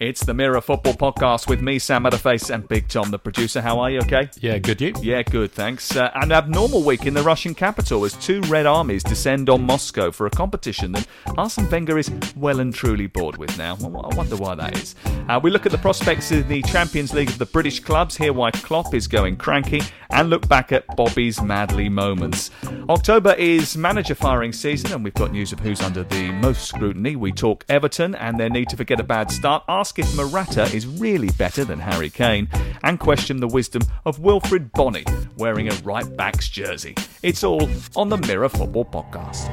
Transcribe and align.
It's 0.00 0.24
the 0.24 0.34
Mirror 0.34 0.60
Football 0.60 0.94
Podcast 0.94 1.48
with 1.48 1.62
me, 1.62 1.78
Sam 1.78 2.02
Matterface, 2.02 2.52
and 2.52 2.66
Big 2.66 2.88
Tom, 2.88 3.12
the 3.12 3.18
producer. 3.18 3.60
How 3.60 3.78
are 3.78 3.90
you? 3.90 4.00
Okay? 4.00 4.28
Yeah, 4.40 4.58
good. 4.58 4.80
You? 4.80 4.92
Yeah, 5.00 5.22
good, 5.22 5.52
thanks. 5.52 5.94
Uh, 5.94 6.10
an 6.16 6.32
abnormal 6.32 6.82
week 6.82 7.06
in 7.06 7.14
the 7.14 7.22
Russian 7.22 7.54
capital 7.54 8.04
as 8.04 8.14
two 8.14 8.40
Red 8.42 8.66
Armies 8.66 9.04
descend 9.04 9.48
on 9.48 9.62
Moscow 9.62 10.10
for 10.10 10.26
a 10.26 10.30
competition 10.30 10.90
that 10.92 11.06
Arsene 11.38 11.70
Wenger 11.70 11.96
is 11.96 12.10
well 12.34 12.58
and 12.58 12.74
truly 12.74 13.06
bored 13.06 13.36
with 13.36 13.56
now. 13.56 13.76
I 13.80 14.16
wonder 14.16 14.34
why 14.34 14.56
that 14.56 14.76
is. 14.76 14.96
Uh, 15.28 15.38
we 15.40 15.52
look 15.52 15.64
at 15.64 15.70
the 15.70 15.78
prospects 15.78 16.32
in 16.32 16.46
the 16.48 16.62
Champions 16.62 17.14
League 17.14 17.28
of 17.28 17.38
the 17.38 17.46
British 17.46 17.78
clubs, 17.78 18.16
hear 18.16 18.32
why 18.32 18.50
Klopp 18.50 18.94
is 18.94 19.06
going 19.06 19.36
cranky, 19.36 19.80
and 20.10 20.28
look 20.28 20.48
back 20.48 20.72
at 20.72 20.84
Bobby's 20.96 21.40
Madley 21.40 21.88
moments. 21.88 22.50
October 22.88 23.34
is 23.34 23.76
manager 23.76 24.16
firing 24.16 24.52
season, 24.52 24.92
and 24.92 25.04
we've 25.04 25.14
got 25.14 25.30
news 25.30 25.52
of 25.52 25.60
who's 25.60 25.80
under 25.82 26.02
the 26.02 26.32
most 26.32 26.64
scrutiny. 26.64 27.14
We 27.14 27.30
talk 27.30 27.64
Everton 27.68 28.16
and 28.16 28.40
their 28.40 28.50
need 28.50 28.68
to 28.70 28.76
forget 28.76 28.98
a 28.98 29.04
bad 29.04 29.30
start 29.30 29.62
ask 29.84 29.98
if 29.98 30.16
Morata 30.16 30.62
is 30.74 30.86
really 30.86 31.28
better 31.36 31.62
than 31.62 31.78
Harry 31.78 32.08
Kane, 32.08 32.48
and 32.84 32.98
question 32.98 33.36
the 33.40 33.46
wisdom 33.46 33.82
of 34.06 34.18
Wilfried 34.18 34.72
Bony 34.72 35.04
wearing 35.36 35.68
a 35.68 35.74
right 35.84 36.16
back's 36.16 36.48
jersey. 36.48 36.94
It's 37.22 37.44
all 37.44 37.68
on 37.94 38.08
the 38.08 38.16
Mirror 38.16 38.48
Football 38.48 38.86
Podcast. 38.86 39.44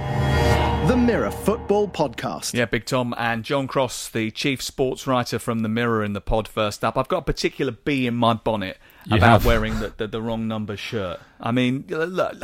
The 0.88 0.96
Mirror 0.96 1.32
Football 1.32 1.90
Podcast. 1.90 2.54
Yeah, 2.54 2.64
Big 2.64 2.86
Tom 2.86 3.14
and 3.18 3.44
John 3.44 3.68
Cross, 3.68 4.08
the 4.12 4.32
chief 4.32 4.62
sports 4.62 5.06
writer 5.06 5.38
from 5.38 5.64
the 5.64 5.70
Mirror 5.70 6.06
in 6.06 6.14
the 6.14 6.22
pod 6.22 6.48
first 6.48 6.86
up. 6.86 6.98
I've 6.98 7.10
got 7.10 7.18
a 7.18 7.24
particular 7.24 7.74
bee 7.74 8.08
in 8.08 8.16
my 8.16 8.34
bonnet 8.34 8.78
You 9.06 9.18
about 9.18 9.42
have. 9.42 9.46
wearing 9.46 9.82
the, 9.82 9.94
the, 9.98 10.08
the 10.08 10.22
wrong 10.22 10.48
number 10.48 10.78
shirt. 10.78 11.20
I 11.42 11.52
mean, 11.52 11.84
look, 11.90 12.42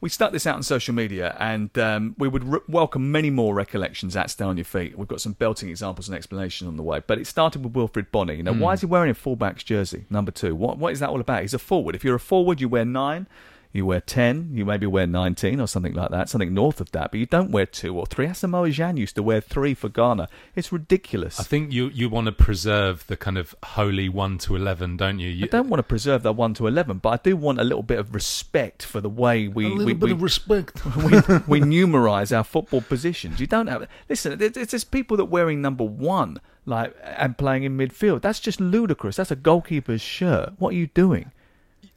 we 0.00 0.08
stuck 0.08 0.30
this 0.32 0.46
out 0.46 0.54
on 0.56 0.62
social 0.62 0.94
media, 0.94 1.36
and 1.40 1.76
um, 1.78 2.14
we 2.18 2.28
would 2.28 2.44
re- 2.44 2.60
welcome 2.68 3.10
many 3.10 3.30
more 3.30 3.52
recollections 3.54 4.14
at 4.16 4.30
Stay 4.30 4.44
on 4.44 4.56
Your 4.56 4.64
Feet. 4.64 4.96
We've 4.96 5.08
got 5.08 5.20
some 5.20 5.32
belting 5.32 5.68
examples 5.70 6.08
and 6.08 6.16
explanations 6.16 6.68
on 6.68 6.76
the 6.76 6.82
way. 6.84 7.02
But 7.06 7.18
it 7.18 7.26
started 7.26 7.64
with 7.64 7.72
Wilfried 7.72 8.10
Bony. 8.12 8.36
You 8.36 8.42
know, 8.44 8.52
Hmm. 8.52 8.60
why 8.60 8.72
is 8.74 8.80
he 8.80 8.86
wearing 8.86 9.10
a 9.10 9.14
fullback's 9.14 9.64
jersey, 9.64 10.04
number 10.10 10.30
two? 10.30 10.54
What 10.54 10.78
What 10.78 10.92
is 10.92 11.00
that 11.00 11.08
all 11.08 11.20
about? 11.20 11.42
He's 11.42 11.54
a 11.54 11.58
forward. 11.58 11.94
If 11.96 12.04
you're 12.04 12.14
a 12.16 12.20
forward, 12.20 12.60
you 12.60 12.68
wear 12.68 12.84
nine. 12.84 13.26
You 13.70 13.84
wear 13.84 14.00
10, 14.00 14.50
you 14.54 14.64
maybe 14.64 14.86
wear 14.86 15.06
19 15.06 15.60
or 15.60 15.66
something 15.68 15.92
like 15.92 16.10
that, 16.10 16.30
something 16.30 16.54
north 16.54 16.80
of 16.80 16.90
that, 16.92 17.10
but 17.10 17.20
you 17.20 17.26
don't 17.26 17.50
wear 17.50 17.66
2 17.66 17.96
or 17.96 18.06
3. 18.06 18.26
Asamoah 18.26 18.72
Gyan 18.72 18.96
used 18.96 19.14
to 19.16 19.22
wear 19.22 19.42
3 19.42 19.74
for 19.74 19.90
Ghana. 19.90 20.28
It's 20.56 20.72
ridiculous. 20.72 21.38
I 21.38 21.42
think 21.42 21.70
you 21.72 21.88
you 21.88 22.08
want 22.08 22.26
to 22.26 22.32
preserve 22.32 23.06
the 23.08 23.16
kind 23.16 23.36
of 23.36 23.54
holy 23.62 24.08
one 24.08 24.38
to 24.38 24.56
eleven, 24.56 24.96
don't 24.96 25.18
you? 25.18 25.28
you 25.28 25.44
I 25.44 25.48
don't 25.48 25.68
want 25.68 25.80
to 25.80 25.84
preserve 25.84 26.22
that 26.22 26.32
1 26.32 26.54
to 26.54 26.66
11, 26.66 26.98
but 26.98 27.08
I 27.10 27.16
do 27.22 27.36
want 27.36 27.60
a 27.60 27.64
little 27.64 27.82
bit 27.82 27.98
of 27.98 28.14
respect 28.14 28.82
for 28.82 29.02
the 29.02 29.10
way 29.10 29.48
we, 29.48 29.66
a 29.66 29.68
little 29.68 29.84
we, 29.84 29.92
bit 29.92 30.06
we, 30.06 30.12
of 30.12 30.22
respect. 30.22 30.84
we, 30.96 31.02
we 31.46 31.60
numerise 31.60 32.34
our 32.34 32.44
football 32.44 32.80
positions. 32.80 33.38
You 33.38 33.46
don't 33.46 33.66
have 33.66 33.86
listen. 34.08 34.40
it's 34.40 34.70
just 34.70 34.90
people 34.90 35.18
that 35.18 35.26
wearing 35.26 35.60
number 35.60 35.84
one, 35.84 36.40
like 36.64 36.96
and 37.02 37.36
playing 37.36 37.64
in 37.64 37.76
midfield. 37.76 38.22
That's 38.22 38.40
just 38.40 38.60
ludicrous. 38.60 39.16
That's 39.16 39.30
a 39.30 39.36
goalkeeper's 39.36 40.00
shirt. 40.00 40.54
What 40.58 40.70
are 40.70 40.76
you 40.76 40.86
doing? 40.86 41.32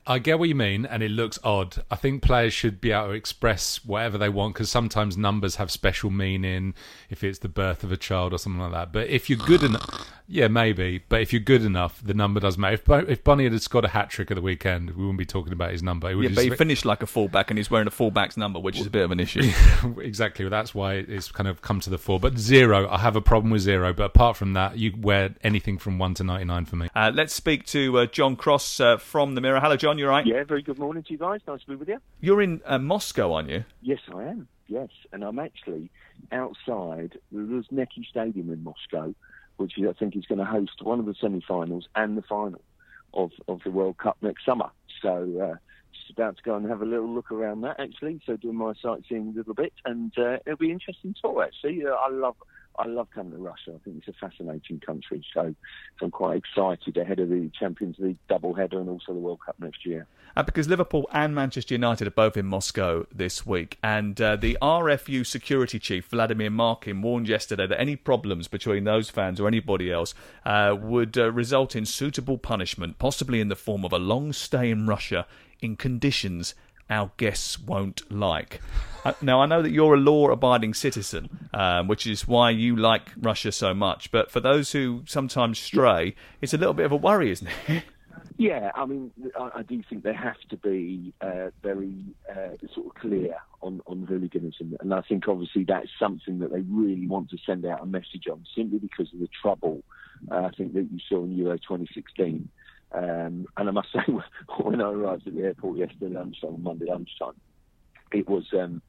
I 0.07 0.19
get 0.19 0.39
what 0.39 0.50
you 0.50 0.56
mean, 0.56 0.85
and 0.85 1.03
it 1.03 1.12
looks 1.12 1.38
odd. 1.44 1.84
I 1.91 1.95
think 1.95 2.23
players 2.23 2.53
should 2.53 2.81
be 2.81 2.91
able 2.91 3.07
to 3.07 3.13
express 3.13 3.85
whatever 3.85 4.17
they 4.17 4.29
want 4.29 4.56
because 4.56 4.69
sometimes 4.69 5.16
numbers 5.16 5.56
have 5.56 5.69
special 5.69 6.09
meaning 6.09 6.73
if 7.09 7.23
it's 7.23 7.39
the 7.39 7.50
birth 7.50 7.84
of 7.84 7.91
a 7.91 7.97
child 7.97 8.34
or 8.34 8.40
something 8.40 8.61
like 8.61 8.72
that. 8.72 8.91
But 8.91 9.09
if 9.09 9.29
you're 9.29 9.40
good 9.40 9.63
enough, 9.63 10.11
yeah, 10.31 10.47
maybe. 10.47 11.03
But 11.09 11.22
if 11.22 11.34
you're 11.34 11.41
good 11.41 11.63
enough, 11.63 12.01
the 12.03 12.13
number 12.13 12.40
doesn't 12.40 12.59
matter. 12.59 12.75
If, 12.75 13.09
if 13.09 13.23
Bony 13.23 13.44
had 13.44 13.61
scored 13.61 13.84
a 13.84 13.90
hat 13.90 14.09
trick 14.09 14.31
at 14.31 14.35
the 14.35 14.41
weekend, 14.41 14.91
we 14.91 15.03
wouldn't 15.03 15.17
be 15.19 15.25
talking 15.25 15.51
about 15.51 15.72
his 15.72 15.84
number. 15.84 16.09
Yeah, 16.09 16.29
but 16.34 16.45
he 16.45 16.50
finished 16.51 16.85
like 16.85 17.03
a 17.03 17.06
fullback, 17.06 17.51
and 17.51 17.57
he's 17.57 17.69
wearing 17.69 17.88
a 17.88 17.91
fullback's 17.91 18.38
number, 18.38 18.57
which 18.57 18.79
is 18.79 18.88
a 18.88 18.90
bit 18.90 19.03
of 19.03 19.11
an 19.11 19.19
issue. 19.19 19.51
exactly. 20.00 20.47
That's 20.47 20.73
why 20.73 20.95
it's 20.95 21.31
kind 21.31 21.50
of 21.50 21.61
come 21.61 21.81
to 21.81 21.90
the 21.90 21.97
fore. 21.97 22.19
But 22.19 22.38
zero, 22.38 22.90
I 22.90 23.00
have 23.00 23.17
a 23.17 23.22
problem 23.22 23.51
with 23.51 23.61
zero. 23.61 23.91
But 23.91 24.06
apart 24.06 24.38
from 24.38 24.53
that, 24.53 24.78
you 24.78 24.94
wear 24.97 25.35
anything 25.44 25.78
from 25.78 26.00
one 26.00 26.13
to 26.16 26.23
ninety 26.23 26.45
nine 26.45 26.66
for 26.66 26.78
me. 26.78 26.88
Uh, 26.95 27.11
let's 27.13 27.34
speak 27.34 27.66
to 27.67 28.00
uh, 28.00 28.06
John 28.06 28.38
Cross 28.38 28.79
uh, 28.79 28.97
from 28.97 29.35
the 29.35 29.41
Mirror. 29.41 29.59
Hello, 29.59 29.75
John. 29.75 29.91
You're 29.97 30.09
right. 30.09 30.25
Yeah, 30.25 30.44
very 30.44 30.62
good 30.62 30.79
morning 30.79 31.03
to 31.03 31.12
you 31.12 31.18
guys. 31.18 31.41
Nice 31.47 31.62
to 31.62 31.68
be 31.68 31.75
with 31.75 31.88
you. 31.88 32.00
You're 32.19 32.41
in 32.41 32.62
uh, 32.66 32.79
Moscow, 32.79 33.34
aren't 33.34 33.50
you? 33.50 33.66
Yes, 33.81 34.00
I 34.13 34.24
am. 34.24 34.47
Yes, 34.68 34.90
and 35.12 35.24
I'm 35.24 35.40
actually 35.40 35.90
outside 36.31 37.18
the 37.31 37.40
Luzhniki 37.40 38.06
Stadium 38.09 38.52
in 38.52 38.63
Moscow, 38.63 39.13
which 39.57 39.78
is, 39.78 39.85
I 39.88 39.94
think 39.94 40.16
is 40.16 40.25
going 40.25 40.40
to 40.40 40.46
host 40.46 40.81
one 40.81 41.00
of 41.00 41.06
the 41.06 41.16
semi-finals 41.19 41.88
and 41.96 42.18
the 42.18 42.22
final 42.22 42.62
of 43.13 43.31
of 43.47 43.62
the 43.63 43.72
World 43.72 43.97
Cup 43.97 44.18
next 44.22 44.46
summer. 44.46 44.69
So. 45.02 45.52
Uh, 45.52 45.57
just 45.94 46.12
about 46.12 46.38
to 46.38 46.44
go 46.44 46.56
and 46.56 46.69
have 46.69 46.81
a 46.81 46.85
little 46.85 47.09
look 47.09 47.31
around 47.31 47.62
that 47.62 47.79
actually. 47.79 48.22
So 48.25 48.38
doing 48.38 48.56
my 48.56 48.73
sightseeing 48.81 49.34
a 49.34 49.38
little 49.38 49.53
bit, 49.53 49.73
and 49.84 50.12
uh, 50.18 50.38
it'll 50.46 50.58
be 50.58 50.72
interesting 50.72 51.13
tour 51.22 51.44
actually. 51.44 51.85
Uh, 51.85 51.90
I 51.91 52.09
love 52.09 52.35
I 52.79 52.87
love 52.87 53.07
coming 53.13 53.33
to 53.33 53.37
Russia. 53.37 53.73
I 53.75 53.79
think 53.83 53.97
it's 53.97 54.07
a 54.07 54.13
fascinating 54.13 54.79
country. 54.79 55.23
So 55.33 55.53
I'm 56.01 56.11
quite 56.11 56.37
excited 56.37 56.97
ahead 56.97 57.19
of 57.19 57.29
the 57.29 57.49
Champions 57.57 57.97
League 57.99 58.17
double 58.29 58.53
header 58.53 58.79
and 58.79 58.89
also 58.89 59.13
the 59.13 59.19
World 59.19 59.39
Cup 59.45 59.55
next 59.59 59.85
year. 59.85 60.07
Uh, 60.35 60.43
because 60.43 60.67
Liverpool 60.67 61.09
and 61.11 61.35
Manchester 61.35 61.73
United 61.73 62.07
are 62.07 62.11
both 62.11 62.37
in 62.37 62.45
Moscow 62.45 63.05
this 63.13 63.45
week, 63.45 63.77
and 63.83 64.19
uh, 64.21 64.37
the 64.37 64.57
RFU 64.61 65.25
security 65.25 65.77
chief 65.77 66.05
Vladimir 66.05 66.49
Markin 66.49 67.01
warned 67.01 67.27
yesterday 67.27 67.67
that 67.67 67.79
any 67.79 67.97
problems 67.97 68.47
between 68.47 68.85
those 68.85 69.09
fans 69.09 69.39
or 69.39 69.47
anybody 69.47 69.91
else 69.91 70.13
uh, 70.45 70.75
would 70.79 71.17
uh, 71.17 71.31
result 71.31 71.75
in 71.75 71.85
suitable 71.85 72.37
punishment, 72.37 72.97
possibly 72.97 73.41
in 73.41 73.49
the 73.49 73.55
form 73.55 73.83
of 73.83 73.91
a 73.91 73.99
long 73.99 74.31
stay 74.31 74.71
in 74.71 74.87
Russia 74.87 75.27
in 75.61 75.75
conditions 75.75 76.55
our 76.91 77.12
guests 77.18 77.59
won't 77.59 78.09
like. 78.12 78.62
Uh, 79.03 79.13
now, 79.22 79.41
I 79.41 79.47
know 79.47 79.63
that 79.63 79.72
you're 79.72 79.96
a 79.96 80.00
law 80.00 80.29
abiding 80.29 80.75
citizen, 80.75 81.47
um, 81.53 81.88
which 81.88 82.06
is 82.06 82.28
why 82.28 82.52
you 82.52 82.75
like 82.75 83.09
Russia 83.18 83.52
so 83.52 83.74
much, 83.74 84.12
but 84.12 84.29
for 84.29 84.40
those 84.40 84.74
who 84.74 85.03
sometimes 85.07 85.57
stray, 85.57 86.13
it's 86.41 86.53
a 86.53 86.57
little 86.57 86.75
bit 86.75 86.85
of 86.85 86.91
a 86.91 86.97
worry, 86.97 87.31
isn't 87.31 87.47
it? 87.68 87.84
Yeah, 88.38 88.72
I 88.74 88.88
mean, 88.88 89.12
I, 89.40 89.52
I 89.57 89.62
do 89.62 89.84
think 89.88 90.03
they 90.03 90.16
have 90.16 90.40
to 90.50 90.57
be 90.57 91.13
uh, 91.22 91.52
very 91.62 91.94
uh, 92.28 92.56
sort 92.74 92.88
of 92.88 92.96
clear 92.96 93.35
on, 93.62 93.81
on 93.85 94.08
hooliganism, 94.08 94.78
and 94.79 94.94
I 94.96 95.02
think 95.02 95.28
obviously 95.28 95.63
that's 95.63 95.90
something 96.00 96.40
that 96.40 96.52
they 96.52 96.62
really 96.62 97.08
want 97.08 97.29
to 97.31 97.38
send 97.46 97.66
out 97.66 97.84
a 97.84 97.85
message 97.85 98.28
on, 98.31 98.44
simply 98.56 98.79
because 98.79 99.13
of 99.13 99.19
the 99.19 99.29
trouble 99.41 99.84
uh, 100.29 100.41
I 100.41 100.50
think 100.56 100.73
that 100.73 100.88
you 100.91 101.00
saw 101.08 101.23
in 101.23 101.35
Euro 101.38 101.58
2016. 101.58 102.50
Um, 102.94 103.47
and 103.58 103.70
I 103.70 103.72
must 103.72 103.90
say, 103.93 104.02
when 104.59 104.82
I 104.82 104.91
arrived 104.91 105.28
at 105.28 105.35
the 105.35 105.43
airport 105.43 105.78
yesterday 105.78 106.14
lunchtime, 106.14 106.64
Monday 106.64 106.85
lunchtime, 106.85 107.35
it 108.11 108.28
was 108.28 108.46
um, 108.53 108.82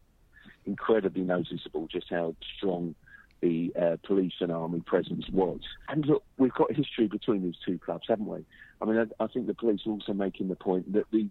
incredibly 0.67 1.23
noticeable 1.23 1.87
just 1.87 2.07
how 2.11 2.35
strong 2.57 2.95
the 3.41 3.73
uh, 3.81 3.97
police 4.07 4.35
and 4.41 4.53
army 4.53 4.81
presence 4.81 5.29
was. 5.33 5.61
And 5.89 6.07
look, 6.07 6.23
we've 6.39 6.55
got 6.55 6.73
history 6.73 7.09
between 7.09 7.43
these 7.43 7.57
two 7.67 7.79
clubs, 7.79 8.07
haven't 8.09 8.27
we? 8.27 8.45
I 8.81 8.85
mean, 8.85 8.99
I, 8.99 9.25
I 9.25 9.27
think 9.27 9.49
the 9.49 9.55
police 9.55 9.81
are 9.87 9.91
also 9.91 10.13
making 10.13 10.49
the 10.49 10.55
point 10.55 10.93
that 10.93 11.05
these 11.11 11.31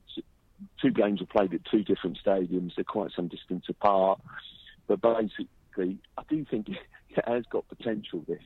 two 0.81 0.91
games 0.91 1.21
were 1.21 1.25
played 1.25 1.53
at 1.53 1.61
two 1.65 1.83
different 1.83 2.19
stadiums. 2.23 2.75
They're 2.75 2.83
quite 2.83 3.11
some 3.15 3.29
distance 3.29 3.65
apart. 3.69 4.19
But 4.87 5.01
basically, 5.01 5.99
I 6.17 6.23
do 6.29 6.45
think 6.49 6.67
it 7.09 7.25
has 7.25 7.45
got 7.49 7.67
potential, 7.69 8.23
this. 8.27 8.43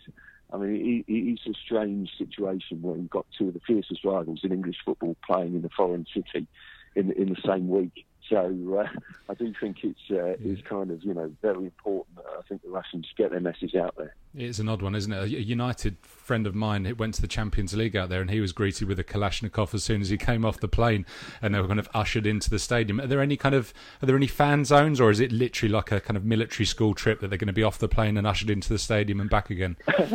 I 0.55 0.57
mean, 0.57 1.05
it, 1.07 1.11
it 1.11 1.33
is 1.33 1.39
a 1.47 1.53
strange 1.65 2.09
situation 2.17 2.81
where 2.81 2.95
you've 2.95 3.09
got 3.09 3.25
two 3.37 3.49
of 3.49 3.53
the 3.53 3.59
fiercest 3.67 4.05
rivals 4.05 4.39
in 4.43 4.53
English 4.53 4.77
football 4.85 5.17
playing 5.25 5.55
in 5.55 5.65
a 5.65 5.69
foreign 5.69 6.05
city 6.13 6.47
in, 6.95 7.11
in 7.11 7.29
the 7.29 7.41
same 7.45 7.67
week. 7.67 8.05
So 8.29 8.79
uh, 8.79 8.87
I 9.29 9.33
do 9.35 9.53
think 9.59 9.83
it's 9.83 9.99
uh, 10.09 10.35
it's 10.43 10.61
kind 10.61 10.89
of 10.89 11.03
you 11.03 11.13
know 11.13 11.31
very 11.41 11.65
important. 11.65 12.17
I 12.25 12.41
think 12.47 12.63
the 12.63 12.69
Russians 12.69 13.07
get 13.15 13.31
their 13.31 13.39
message 13.39 13.75
out 13.75 13.95
there. 13.97 14.15
It's 14.35 14.59
an 14.59 14.67
odd 14.67 14.81
one, 14.81 14.95
isn't 14.95 15.11
it? 15.11 15.23
A 15.23 15.27
United 15.27 15.97
friend 16.01 16.47
of 16.47 16.55
mine 16.55 16.91
went 16.97 17.13
to 17.15 17.21
the 17.21 17.27
Champions 17.27 17.73
League 17.73 17.95
out 17.95 18.09
there, 18.09 18.21
and 18.21 18.31
he 18.31 18.41
was 18.41 18.51
greeted 18.51 18.87
with 18.87 18.99
a 18.99 19.03
Kalashnikov 19.03 19.73
as 19.73 19.83
soon 19.83 20.01
as 20.01 20.09
he 20.09 20.17
came 20.17 20.43
off 20.43 20.59
the 20.59 20.67
plane, 20.67 21.05
and 21.41 21.53
they 21.53 21.59
were 21.59 21.67
kind 21.67 21.79
of 21.79 21.87
ushered 21.93 22.25
into 22.25 22.49
the 22.49 22.59
stadium. 22.59 22.99
Are 22.99 23.07
there 23.07 23.21
any 23.21 23.37
kind 23.37 23.53
of 23.53 23.73
are 24.01 24.07
there 24.07 24.15
any 24.15 24.27
fan 24.27 24.65
zones, 24.65 24.99
or 24.99 25.11
is 25.11 25.19
it 25.19 25.31
literally 25.31 25.71
like 25.71 25.91
a 25.91 25.99
kind 25.99 26.17
of 26.17 26.25
military 26.25 26.65
school 26.65 26.95
trip 26.95 27.19
that 27.19 27.27
they're 27.27 27.37
going 27.37 27.47
to 27.47 27.53
be 27.53 27.63
off 27.63 27.77
the 27.77 27.87
plane 27.87 28.17
and 28.17 28.25
ushered 28.25 28.49
into 28.49 28.69
the 28.69 28.79
stadium 28.79 29.21
and 29.21 29.29
back 29.29 29.51
again? 29.51 29.77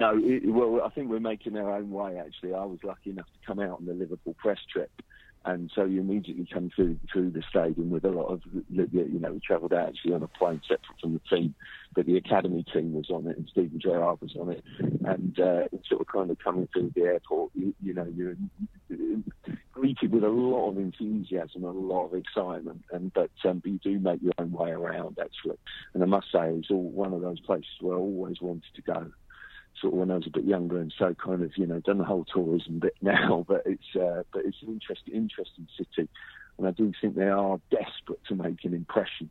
no, 0.00 0.18
it, 0.18 0.46
well, 0.46 0.80
I 0.82 0.88
think 0.88 1.10
we're 1.10 1.20
making 1.20 1.58
our 1.58 1.76
own 1.76 1.90
way. 1.90 2.18
Actually, 2.18 2.54
I 2.54 2.64
was 2.64 2.78
lucky 2.82 3.10
enough 3.10 3.26
to 3.26 3.46
come 3.46 3.60
out 3.60 3.80
on 3.80 3.86
the 3.86 3.94
Liverpool 3.94 4.34
press 4.38 4.58
trip 4.72 4.90
and 5.44 5.70
so 5.74 5.84
you 5.84 6.00
immediately 6.00 6.46
come 6.52 6.70
through 6.74 6.98
through 7.10 7.30
the 7.30 7.42
stadium 7.48 7.90
with 7.90 8.04
a 8.04 8.10
lot 8.10 8.26
of 8.26 8.42
you 8.68 9.18
know 9.18 9.32
we 9.32 9.40
travelled 9.40 9.72
out 9.72 9.88
actually 9.88 10.12
on 10.12 10.22
a 10.22 10.28
plane 10.28 10.60
separate 10.64 11.00
from 11.00 11.14
the 11.14 11.36
team, 11.36 11.54
but 11.94 12.06
the 12.06 12.16
academy 12.16 12.64
team 12.72 12.92
was 12.92 13.08
on 13.10 13.26
it 13.26 13.38
and 13.38 13.48
Steven 13.50 13.80
Gerrard 13.80 14.20
was 14.20 14.36
on 14.38 14.50
it, 14.50 14.64
and 14.78 15.38
uh, 15.40 15.64
sort 15.88 16.02
of 16.02 16.06
kind 16.08 16.30
of 16.30 16.38
coming 16.38 16.68
through 16.72 16.92
the 16.94 17.02
airport, 17.02 17.50
you, 17.54 17.74
you 17.82 17.94
know 17.94 18.06
you're 18.14 18.36
greeted 19.72 20.12
with 20.12 20.24
a 20.24 20.28
lot 20.28 20.70
of 20.70 20.76
enthusiasm 20.76 21.64
and 21.64 21.76
a 21.76 21.80
lot 21.80 22.06
of 22.06 22.14
excitement, 22.14 22.84
and 22.92 23.12
but 23.14 23.30
um, 23.44 23.62
you 23.64 23.78
do 23.82 23.98
make 23.98 24.20
your 24.22 24.34
own 24.38 24.52
way 24.52 24.70
around 24.70 25.18
actually, 25.20 25.56
and 25.94 26.02
I 26.02 26.06
must 26.06 26.26
say 26.30 26.50
it's 26.50 26.70
all 26.70 26.90
one 26.90 27.14
of 27.14 27.22
those 27.22 27.40
places 27.40 27.70
where 27.80 27.96
I 27.96 27.98
always 27.98 28.42
wanted 28.42 28.64
to 28.74 28.82
go 28.82 29.10
sort 29.80 29.94
of 29.94 29.98
when 29.98 30.10
I 30.10 30.16
was 30.16 30.26
a 30.26 30.30
bit 30.30 30.44
younger, 30.44 30.78
and 30.78 30.92
so 30.98 31.14
kind 31.14 31.42
of 31.42 31.52
you 31.56 31.66
know 31.66 31.80
done 31.80 31.98
the 31.98 32.04
whole 32.04 32.24
tourism 32.24 32.78
bit 32.78 32.94
now. 33.02 33.44
But 33.46 33.62
it's 33.66 33.96
uh, 33.96 34.22
but 34.32 34.44
it's 34.44 34.58
an 34.62 34.68
interesting 34.68 35.14
interesting 35.14 35.66
city, 35.76 36.08
and 36.58 36.66
I 36.66 36.70
do 36.70 36.92
think 37.00 37.16
they 37.16 37.28
are 37.28 37.60
desperate 37.70 38.24
to 38.28 38.34
make 38.34 38.64
an 38.64 38.74
impression. 38.74 39.30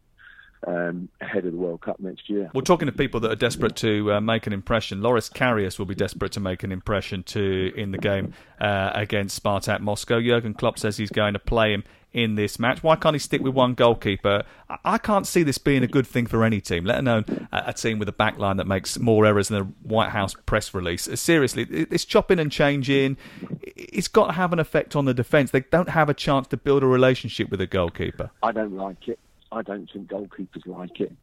Um, 0.67 1.07
ahead 1.21 1.45
of 1.45 1.53
the 1.53 1.57
World 1.57 1.79
Cup 1.79 2.01
next 2.01 2.29
year. 2.29 2.51
We're 2.53 2.61
talking 2.61 2.87
to 2.87 2.91
people 2.91 3.21
that 3.21 3.31
are 3.31 3.35
desperate 3.35 3.77
to 3.77 4.15
uh, 4.15 4.21
make 4.21 4.45
an 4.45 4.51
impression. 4.51 5.01
Loris 5.01 5.29
Karius 5.29 5.79
will 5.79 5.85
be 5.85 5.95
desperate 5.95 6.33
to 6.33 6.41
make 6.41 6.63
an 6.63 6.73
impression 6.73 7.23
too 7.23 7.71
in 7.77 7.91
the 7.91 7.97
game 7.97 8.33
uh, 8.59 8.91
against 8.93 9.41
Spartak 9.41 9.79
Moscow. 9.79 10.19
Jurgen 10.19 10.53
Klopp 10.53 10.77
says 10.77 10.97
he's 10.97 11.11
going 11.11 11.31
to 11.31 11.39
play 11.39 11.71
him 11.71 11.85
in 12.11 12.35
this 12.35 12.59
match. 12.59 12.83
Why 12.83 12.95
can't 12.95 13.15
he 13.15 13.19
stick 13.19 13.41
with 13.41 13.53
one 13.53 13.73
goalkeeper? 13.73 14.43
I 14.83 14.97
can't 14.97 15.27
see 15.27 15.43
this 15.43 15.57
being 15.57 15.83
a 15.83 15.87
good 15.87 16.07
thing 16.07 16.25
for 16.25 16.43
any 16.43 16.59
team, 16.59 16.83
let 16.83 16.99
alone 16.99 17.47
a 17.51 17.73
team 17.73 17.99
with 17.99 18.09
a 18.09 18.13
backline 18.13 18.57
that 18.57 18.67
makes 18.67 18.99
more 18.99 19.25
errors 19.25 19.47
than 19.49 19.61
a 19.61 19.65
White 19.87 20.09
House 20.09 20.33
press 20.45 20.73
release. 20.73 21.07
Uh, 21.07 21.15
seriously, 21.15 21.63
this 21.63 22.05
chopping 22.05 22.39
and 22.39 22.51
changing, 22.51 23.17
it's 23.63 24.07
got 24.07 24.27
to 24.27 24.33
have 24.33 24.53
an 24.53 24.59
effect 24.59 24.95
on 24.95 25.05
the 25.05 25.13
defence. 25.13 25.51
They 25.51 25.61
don't 25.61 25.89
have 25.89 26.09
a 26.09 26.13
chance 26.13 26.47
to 26.47 26.57
build 26.57 26.83
a 26.83 26.87
relationship 26.87 27.49
with 27.49 27.61
a 27.61 27.67
goalkeeper. 27.67 28.31
I 28.43 28.51
don't 28.51 28.75
like 28.75 29.07
it. 29.07 29.19
I 29.51 29.61
don't 29.61 29.89
think 29.91 30.09
goalkeepers 30.09 30.65
like 30.65 30.99
it. 30.99 31.13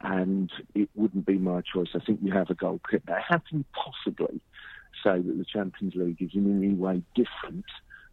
And 0.00 0.50
it 0.74 0.88
wouldn't 0.96 1.26
be 1.26 1.38
my 1.38 1.60
choice. 1.60 1.88
I 1.94 2.00
think 2.00 2.20
you 2.22 2.32
have 2.32 2.50
a 2.50 2.54
goalkeeper. 2.54 3.22
How 3.28 3.38
can 3.38 3.58
you 3.58 3.64
possibly 3.72 4.40
say 5.02 5.20
that 5.20 5.38
the 5.38 5.44
Champions 5.44 5.94
League 5.94 6.20
is 6.20 6.30
in 6.34 6.56
any 6.56 6.74
way 6.74 7.02
different 7.14 7.64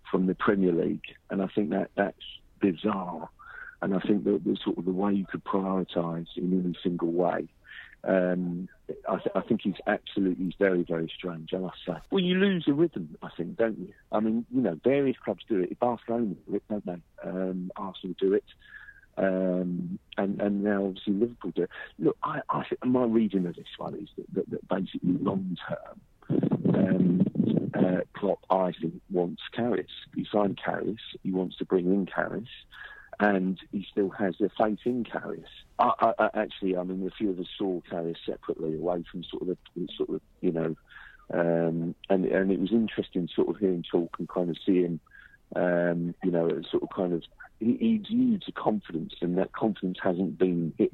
from 0.09 0.27
the 0.27 0.35
Premier 0.35 0.71
League, 0.71 1.03
and 1.29 1.41
I 1.41 1.47
think 1.47 1.69
that 1.69 1.91
that's 1.95 2.17
bizarre. 2.59 3.29
And 3.81 3.95
I 3.95 3.99
think 3.99 4.25
that 4.25 4.43
the 4.43 4.57
sort 4.61 4.77
of 4.77 4.85
the 4.85 4.91
way 4.91 5.13
you 5.13 5.25
could 5.25 5.43
prioritise 5.45 6.27
in 6.35 6.51
any 6.51 6.75
single 6.83 7.11
way, 7.11 7.47
um, 8.03 8.67
I, 9.07 9.15
th- 9.15 9.31
I, 9.35 9.41
think 9.41 9.61
he's 9.63 9.75
absolutely 9.87 10.45
he's 10.45 10.53
very 10.59 10.83
very 10.83 11.11
strange. 11.15 11.53
I 11.53 11.59
must 11.59 11.77
say. 11.85 11.93
Well, 12.11 12.23
you 12.23 12.35
lose 12.35 12.65
a 12.67 12.73
rhythm, 12.73 13.17
I 13.21 13.29
think, 13.37 13.57
don't 13.57 13.79
you? 13.79 13.93
I 14.11 14.19
mean, 14.19 14.45
you 14.53 14.61
know, 14.61 14.77
various 14.83 15.17
clubs 15.23 15.43
do 15.47 15.59
it. 15.59 15.79
Barcelona 15.79 16.35
do 16.47 16.55
it, 16.55 16.63
don't 16.69 16.85
they? 16.85 17.01
Um, 17.23 17.71
Arsenal 17.75 18.15
do 18.19 18.33
it. 18.33 18.45
Um, 19.19 19.99
and, 20.17 20.41
and 20.41 20.63
now 20.63 20.85
obviously 20.85 21.13
Liverpool 21.13 21.51
do. 21.51 21.67
Look, 21.99 22.17
I, 22.23 22.41
I 22.49 22.63
think 22.63 22.85
my 22.85 23.03
reading 23.03 23.45
of 23.45 23.55
this 23.55 23.65
one 23.77 23.95
is 23.95 24.07
that, 24.17 24.33
that, 24.33 24.49
that 24.49 24.67
basically 24.69 25.17
long 25.21 25.57
term, 25.67 26.01
um, 26.73 27.27
uh, 27.73 28.01
Klopp, 28.13 28.39
I 28.49 28.71
think, 28.79 29.01
wants 29.11 29.41
Karius. 29.55 29.87
He 30.15 30.25
signed 30.31 30.59
Karius. 30.65 30.99
He 31.23 31.31
wants 31.31 31.57
to 31.57 31.65
bring 31.65 31.85
in 31.87 32.05
Karius, 32.05 32.47
and 33.19 33.59
he 33.73 33.85
still 33.91 34.09
has 34.09 34.35
the 34.39 34.49
faith 34.57 34.79
in 34.85 35.03
Karius. 35.03 35.43
I, 35.79 35.91
I, 35.99 36.13
I, 36.19 36.29
actually, 36.35 36.77
I 36.77 36.83
mean, 36.83 37.05
a 37.05 37.11
few 37.11 37.31
of 37.31 37.39
us 37.39 37.47
saw 37.57 37.81
Karius 37.91 38.17
separately, 38.25 38.75
away 38.75 39.03
from 39.11 39.23
sort 39.25 39.49
of 39.49 39.57
the 39.75 39.87
sort 39.97 40.09
of 40.11 40.21
you 40.39 40.53
know, 40.53 40.75
um, 41.33 41.93
and 42.09 42.25
and 42.25 42.51
it 42.51 42.59
was 42.59 42.71
interesting 42.71 43.27
sort 43.35 43.49
of 43.49 43.57
hearing 43.57 43.83
talk 43.89 44.15
and 44.17 44.29
kind 44.29 44.49
of 44.49 44.57
seeing, 44.65 44.99
um, 45.57 46.15
you 46.23 46.31
know, 46.31 46.47
sort 46.71 46.83
of 46.83 46.89
kind 46.95 47.13
of 47.13 47.23
he 47.59 47.95
exudes 47.95 48.45
a 48.47 48.51
confidence, 48.51 49.13
and 49.21 49.37
that 49.37 49.51
confidence 49.51 49.97
hasn't 50.01 50.37
been 50.37 50.73
hit 50.77 50.93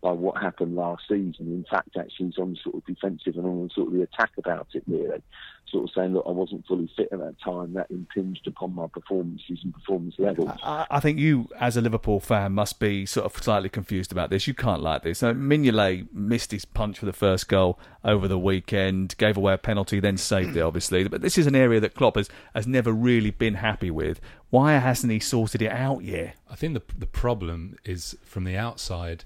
by 0.00 0.12
what 0.12 0.40
happened 0.40 0.76
last 0.76 1.02
season. 1.08 1.34
In 1.40 1.64
fact, 1.70 1.90
actually, 1.98 2.26
he's 2.26 2.38
on 2.38 2.56
sort 2.62 2.76
of 2.76 2.86
defensive 2.86 3.36
and 3.36 3.46
on 3.46 3.70
sort 3.74 3.88
of 3.88 3.94
the 3.94 4.02
attack 4.02 4.30
about 4.38 4.68
it, 4.72 4.82
really. 4.86 5.22
Sort 5.68 5.84
of 5.84 5.90
saying, 5.94 6.14
look, 6.14 6.24
I 6.26 6.30
wasn't 6.30 6.66
fully 6.66 6.90
fit 6.96 7.10
at 7.12 7.18
that 7.18 7.36
time. 7.44 7.74
That 7.74 7.90
impinged 7.90 8.46
upon 8.46 8.74
my 8.74 8.86
performances 8.86 9.60
and 9.62 9.72
performance 9.72 10.14
levels. 10.18 10.50
I, 10.64 10.86
I 10.90 11.00
think 11.00 11.18
you, 11.18 11.48
as 11.60 11.76
a 11.76 11.80
Liverpool 11.80 12.18
fan, 12.18 12.52
must 12.52 12.80
be 12.80 13.06
sort 13.06 13.26
of 13.26 13.40
slightly 13.42 13.68
confused 13.68 14.10
about 14.10 14.30
this. 14.30 14.46
You 14.46 14.54
can't 14.54 14.82
like 14.82 15.02
this. 15.02 15.18
So 15.18 15.34
Mignolet 15.34 16.12
missed 16.12 16.50
his 16.50 16.64
punch 16.64 16.98
for 16.98 17.06
the 17.06 17.12
first 17.12 17.46
goal 17.48 17.78
over 18.02 18.26
the 18.26 18.38
weekend, 18.38 19.14
gave 19.18 19.36
away 19.36 19.52
a 19.52 19.58
penalty, 19.58 20.00
then 20.00 20.16
saved 20.16 20.56
it, 20.56 20.60
obviously. 20.60 21.06
But 21.06 21.20
this 21.20 21.38
is 21.38 21.46
an 21.46 21.54
area 21.54 21.78
that 21.78 21.94
Klopp 21.94 22.16
has, 22.16 22.30
has 22.54 22.66
never 22.66 22.90
really 22.90 23.30
been 23.30 23.54
happy 23.54 23.90
with. 23.90 24.20
Why 24.48 24.72
hasn't 24.72 25.12
he 25.12 25.20
sorted 25.20 25.62
it 25.62 25.70
out 25.70 26.02
yet? 26.02 26.34
I 26.50 26.56
think 26.56 26.74
the 26.74 26.82
the 26.98 27.06
problem 27.06 27.76
is 27.84 28.16
from 28.24 28.42
the 28.42 28.56
outside 28.56 29.24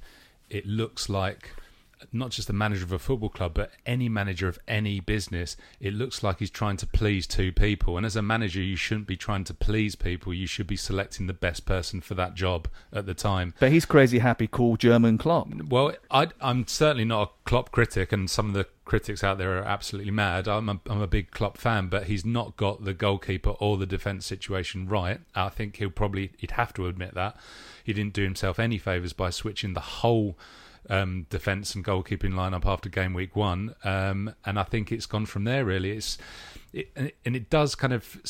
it 0.51 0.67
looks 0.67 1.09
like 1.09 1.51
not 2.13 2.31
just 2.31 2.47
the 2.47 2.53
manager 2.53 2.85
of 2.85 2.93
a 2.93 2.99
football 2.99 3.29
club, 3.29 3.55
but 3.55 3.71
any 3.87 4.09
manager 4.09 4.49
of 4.49 4.59
any 4.69 5.01
business, 5.01 5.57
it 5.81 5.95
looks 5.95 6.23
like 6.23 6.39
he's 6.39 6.51
trying 6.51 6.77
to 6.79 6.87
please 6.87 7.27
two 7.27 7.53
people. 7.53 7.97
And 7.97 8.05
as 8.05 8.17
a 8.17 8.23
manager, 8.23 8.61
you 8.61 8.77
shouldn't 8.77 9.07
be 9.07 9.17
trying 9.17 9.45
to 9.45 9.55
please 9.55 9.95
people. 9.95 10.35
You 10.35 10.47
should 10.47 10.67
be 10.67 10.77
selecting 10.77 11.27
the 11.27 11.33
best 11.33 11.67
person 11.67 12.01
for 12.01 12.15
that 12.15 12.35
job 12.35 12.69
at 12.93 13.07
the 13.07 13.15
time. 13.15 13.55
But 13.61 13.73
he's 13.73 13.85
crazy 13.85 14.19
happy, 14.19 14.49
cool 14.51 14.77
German 14.77 15.19
Klopp. 15.19 15.49
Well, 15.69 15.95
I, 16.11 16.29
am 16.41 16.67
certainly 16.67 17.05
not 17.05 17.29
a 17.29 17.49
Klopp 17.49 17.71
critic, 17.71 18.13
and 18.13 18.29
some 18.29 18.49
of 18.49 18.55
the 18.55 18.67
critics 18.85 19.25
out 19.25 19.39
there 19.39 19.59
are 19.59 19.65
absolutely 19.65 20.13
mad. 20.13 20.47
I'm 20.47 20.69
a, 20.69 20.81
I'm 20.89 21.01
a 21.01 21.07
big 21.07 21.31
Klopp 21.31 21.59
fan, 21.59 21.89
but 21.89 22.05
he's 22.05 22.25
not 22.25 22.57
got 22.57 22.85
the 22.85 22.95
goalkeeper 22.95 23.51
or 23.51 23.77
the 23.77 23.87
defence 23.87 24.27
situation 24.27 24.89
right. 24.89 25.21
I 25.35 25.49
think 25.49 25.77
he'll 25.77 25.91
probably 25.91 26.33
he'd 26.39 26.53
have 26.53 26.73
to 26.75 26.87
admit 26.87 27.15
that 27.15 27.37
he 27.85 27.93
didn't 27.93 28.15
do 28.15 28.25
himself 28.25 28.59
any 28.59 28.79
favours 28.79 29.13
by 29.13 29.31
switching 29.31 29.75
the 29.75 29.81
whole 29.81 30.37
um, 30.91 31.27
defence 31.31 31.75
and 31.75 31.85
goalkeeping 31.85 32.33
lineup 32.33 32.67
after 32.67 32.89
game 32.89 33.15
week 33.15 33.37
one. 33.37 33.75
Um, 33.85 34.35
and 34.45 34.59
I 34.59 34.65
think 34.65 34.91
it's 34.91 35.07
gone 35.07 35.27
from 35.27 35.45
there. 35.45 35.65
Really, 35.65 35.93
it's 35.93 36.19
it, 36.73 36.91
and 37.25 37.37
it 37.37 37.51
does 37.51 37.75
kind 37.75 37.93
of 37.93 38.21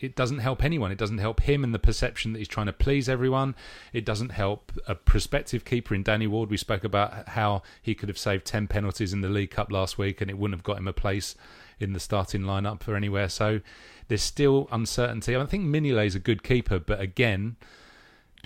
it 0.00 0.14
doesn't 0.14 0.38
help 0.38 0.62
anyone. 0.62 0.92
It 0.92 0.98
doesn't 0.98 1.18
help 1.18 1.40
him 1.40 1.64
and 1.64 1.74
the 1.74 1.78
perception 1.78 2.32
that 2.32 2.38
he's 2.38 2.48
trying 2.48 2.66
to 2.66 2.72
please 2.72 3.08
everyone. 3.08 3.54
It 3.92 4.04
doesn't 4.04 4.30
help 4.30 4.72
a 4.86 4.94
prospective 4.94 5.64
keeper 5.64 5.94
in 5.94 6.02
Danny 6.02 6.26
Ward. 6.26 6.50
We 6.50 6.56
spoke 6.56 6.84
about 6.84 7.30
how 7.30 7.62
he 7.82 7.94
could 7.94 8.08
have 8.08 8.18
saved 8.18 8.44
ten 8.44 8.66
penalties 8.68 9.12
in 9.12 9.22
the 9.22 9.28
League 9.28 9.50
Cup 9.50 9.72
last 9.72 9.98
week, 9.98 10.20
and 10.20 10.30
it 10.30 10.38
wouldn't 10.38 10.58
have 10.58 10.64
got 10.64 10.78
him 10.78 10.88
a 10.88 10.92
place 10.92 11.34
in 11.80 11.92
the 11.92 12.00
starting 12.00 12.42
lineup 12.42 12.82
for 12.82 12.94
anywhere. 12.94 13.28
So 13.28 13.60
there's 14.08 14.22
still 14.22 14.68
uncertainty. 14.70 15.36
I 15.36 15.44
think 15.44 15.64
Mignolet 15.64 16.06
is 16.06 16.14
a 16.14 16.20
good 16.20 16.42
keeper, 16.42 16.78
but 16.78 17.00
again 17.00 17.56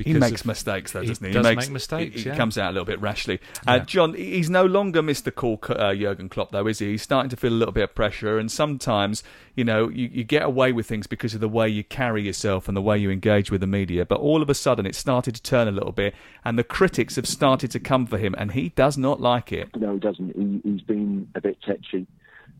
he 0.04 0.14
makes 0.14 0.42
of, 0.42 0.46
mistakes, 0.46 0.92
though, 0.92 1.04
doesn't 1.04 1.24
he? 1.24 1.30
He, 1.30 1.34
does 1.34 1.44
makes, 1.44 1.66
make 1.66 1.72
mistakes. 1.72 2.22
He, 2.22 2.28
yeah. 2.28 2.36
comes 2.36 2.58
out 2.58 2.70
a 2.70 2.72
little 2.72 2.84
bit 2.84 3.00
rashly. 3.00 3.40
Uh, 3.66 3.74
yeah. 3.74 3.78
John, 3.84 4.14
he's 4.14 4.50
no 4.50 4.64
longer 4.64 5.02
Mr. 5.02 5.34
Cool 5.34 5.60
uh, 5.68 5.94
Jurgen 5.94 6.28
Klopp, 6.28 6.52
though, 6.52 6.66
is 6.66 6.78
he? 6.78 6.92
He's 6.92 7.02
starting 7.02 7.30
to 7.30 7.36
feel 7.36 7.52
a 7.52 7.54
little 7.54 7.72
bit 7.72 7.84
of 7.84 7.94
pressure, 7.94 8.38
and 8.38 8.50
sometimes, 8.50 9.22
you 9.54 9.64
know, 9.64 9.88
you, 9.88 10.08
you 10.12 10.24
get 10.24 10.42
away 10.42 10.72
with 10.72 10.86
things 10.86 11.06
because 11.06 11.34
of 11.34 11.40
the 11.40 11.48
way 11.48 11.68
you 11.68 11.84
carry 11.84 12.22
yourself 12.22 12.68
and 12.68 12.76
the 12.76 12.82
way 12.82 12.98
you 12.98 13.10
engage 13.10 13.50
with 13.50 13.60
the 13.60 13.66
media. 13.66 14.04
But 14.04 14.20
all 14.20 14.42
of 14.42 14.50
a 14.50 14.54
sudden, 14.54 14.86
it 14.86 14.94
started 14.94 15.34
to 15.34 15.42
turn 15.42 15.68
a 15.68 15.72
little 15.72 15.92
bit, 15.92 16.14
and 16.44 16.58
the 16.58 16.64
critics 16.64 17.16
have 17.16 17.26
started 17.26 17.70
to 17.72 17.80
come 17.80 18.06
for 18.06 18.18
him, 18.18 18.34
and 18.38 18.52
he 18.52 18.70
does 18.70 18.96
not 18.96 19.20
like 19.20 19.52
it. 19.52 19.74
No, 19.76 19.94
he 19.94 20.00
doesn't. 20.00 20.36
He, 20.36 20.70
he's 20.70 20.82
been 20.82 21.28
a 21.34 21.40
bit 21.40 21.58
tetchy. 21.62 22.06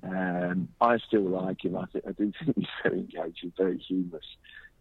Um, 0.02 0.68
I 0.80 0.98
still 0.98 1.22
like 1.22 1.64
him. 1.64 1.76
I, 1.76 1.84
th- 1.92 2.04
I 2.06 2.12
do 2.12 2.32
think 2.44 2.56
he's 2.56 2.66
very 2.82 2.98
engaging, 2.98 3.52
very 3.56 3.78
humorous, 3.78 4.26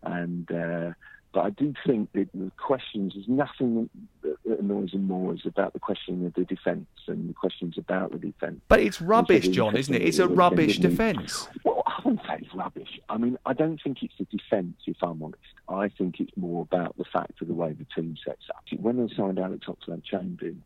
and. 0.03 0.51
Uh, 0.51 0.91
but 1.33 1.45
I 1.45 1.49
do 1.49 1.73
think 1.85 2.11
that 2.13 2.29
the 2.33 2.51
questions, 2.57 3.13
there's 3.15 3.27
nothing 3.27 3.89
that 4.23 4.59
annoys 4.59 4.93
him 4.93 5.05
more 5.07 5.33
is 5.33 5.45
about 5.45 5.73
the 5.73 5.79
question 5.79 6.25
of 6.25 6.33
the 6.33 6.45
defence 6.45 6.87
and 7.07 7.29
the 7.29 7.33
questions 7.33 7.77
about 7.77 8.11
the 8.11 8.17
defence. 8.17 8.61
But 8.67 8.79
it's 8.79 9.01
rubbish, 9.01 9.47
John, 9.49 9.75
isn't 9.75 9.93
it? 9.93 10.01
It's 10.01 10.19
a 10.19 10.27
rubbish 10.27 10.79
defence. 10.79 11.47
Well, 11.63 11.83
I 11.85 12.01
wouldn't 12.03 12.21
say 12.27 12.39
it's 12.39 12.53
rubbish. 12.55 12.99
I 13.09 13.17
mean, 13.17 13.37
I 13.45 13.53
don't 13.53 13.79
think 13.83 14.03
it's 14.03 14.13
the 14.17 14.25
defence, 14.25 14.75
if 14.85 14.97
I'm 15.01 15.21
honest. 15.21 15.41
I 15.69 15.89
think 15.89 16.19
it's 16.19 16.35
more 16.37 16.61
about 16.61 16.97
the 16.97 17.05
fact 17.05 17.41
of 17.41 17.47
the 17.47 17.53
way 17.53 17.73
the 17.73 17.85
team 17.95 18.15
sets 18.25 18.43
up. 18.49 18.63
When 18.79 18.97
they 18.97 19.13
signed 19.15 19.39
Alex 19.39 19.67
Oxlade-Chamberlain, 19.67 20.63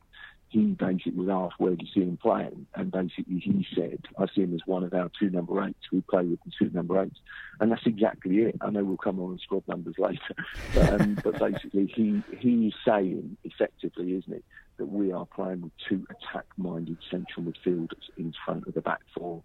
he 0.51 0.65
basically 0.65 1.13
was 1.13 1.29
asked 1.29 1.60
where 1.60 1.75
do 1.75 1.86
you 1.86 1.91
see 1.93 2.01
him 2.01 2.17
playing, 2.22 2.67
and 2.75 2.91
basically 2.91 3.39
he 3.39 3.65
said, 3.74 4.00
"I 4.17 4.25
see 4.36 4.41
him 4.41 4.53
as 4.53 4.60
one 4.65 4.84
of 4.84 4.93
our 4.93 5.10
two 5.17 5.29
number 5.29 5.63
eights. 5.63 5.91
We 5.93 6.01
play 6.01 6.25
with 6.25 6.39
the 6.43 6.51
two 6.60 6.70
number 6.74 7.01
eights, 7.01 7.20
and 7.62 7.72
that's 7.72 7.86
exactly 7.86 8.39
it. 8.39 8.58
I 8.60 8.70
know 8.70 8.84
we'll 8.84 8.98
come 8.98 9.20
on 9.22 9.31
and 9.31 9.39
squad 9.39 9.63
numbers 9.65 9.96
later, 9.98 10.36
but, 10.74 10.93
um, 10.93 11.17
but 11.24 11.39
basically 11.39 11.88
he 11.96 12.22
he 12.38 12.67
is 12.67 12.74
saying 12.86 13.38
effectively, 13.46 14.13
isn't 14.15 14.34
it, 14.34 14.46
that 14.77 14.88
we 14.88 15.13
are 15.13 15.25
playing 15.25 15.62
with 15.62 15.72
two 15.88 16.05
attack-minded 16.10 16.98
central 17.10 17.46
midfielders 17.46 18.10
in 18.17 18.34
front 18.46 18.67
of 18.67 18.74
the 18.74 18.81
back 18.81 19.00
four, 19.15 19.41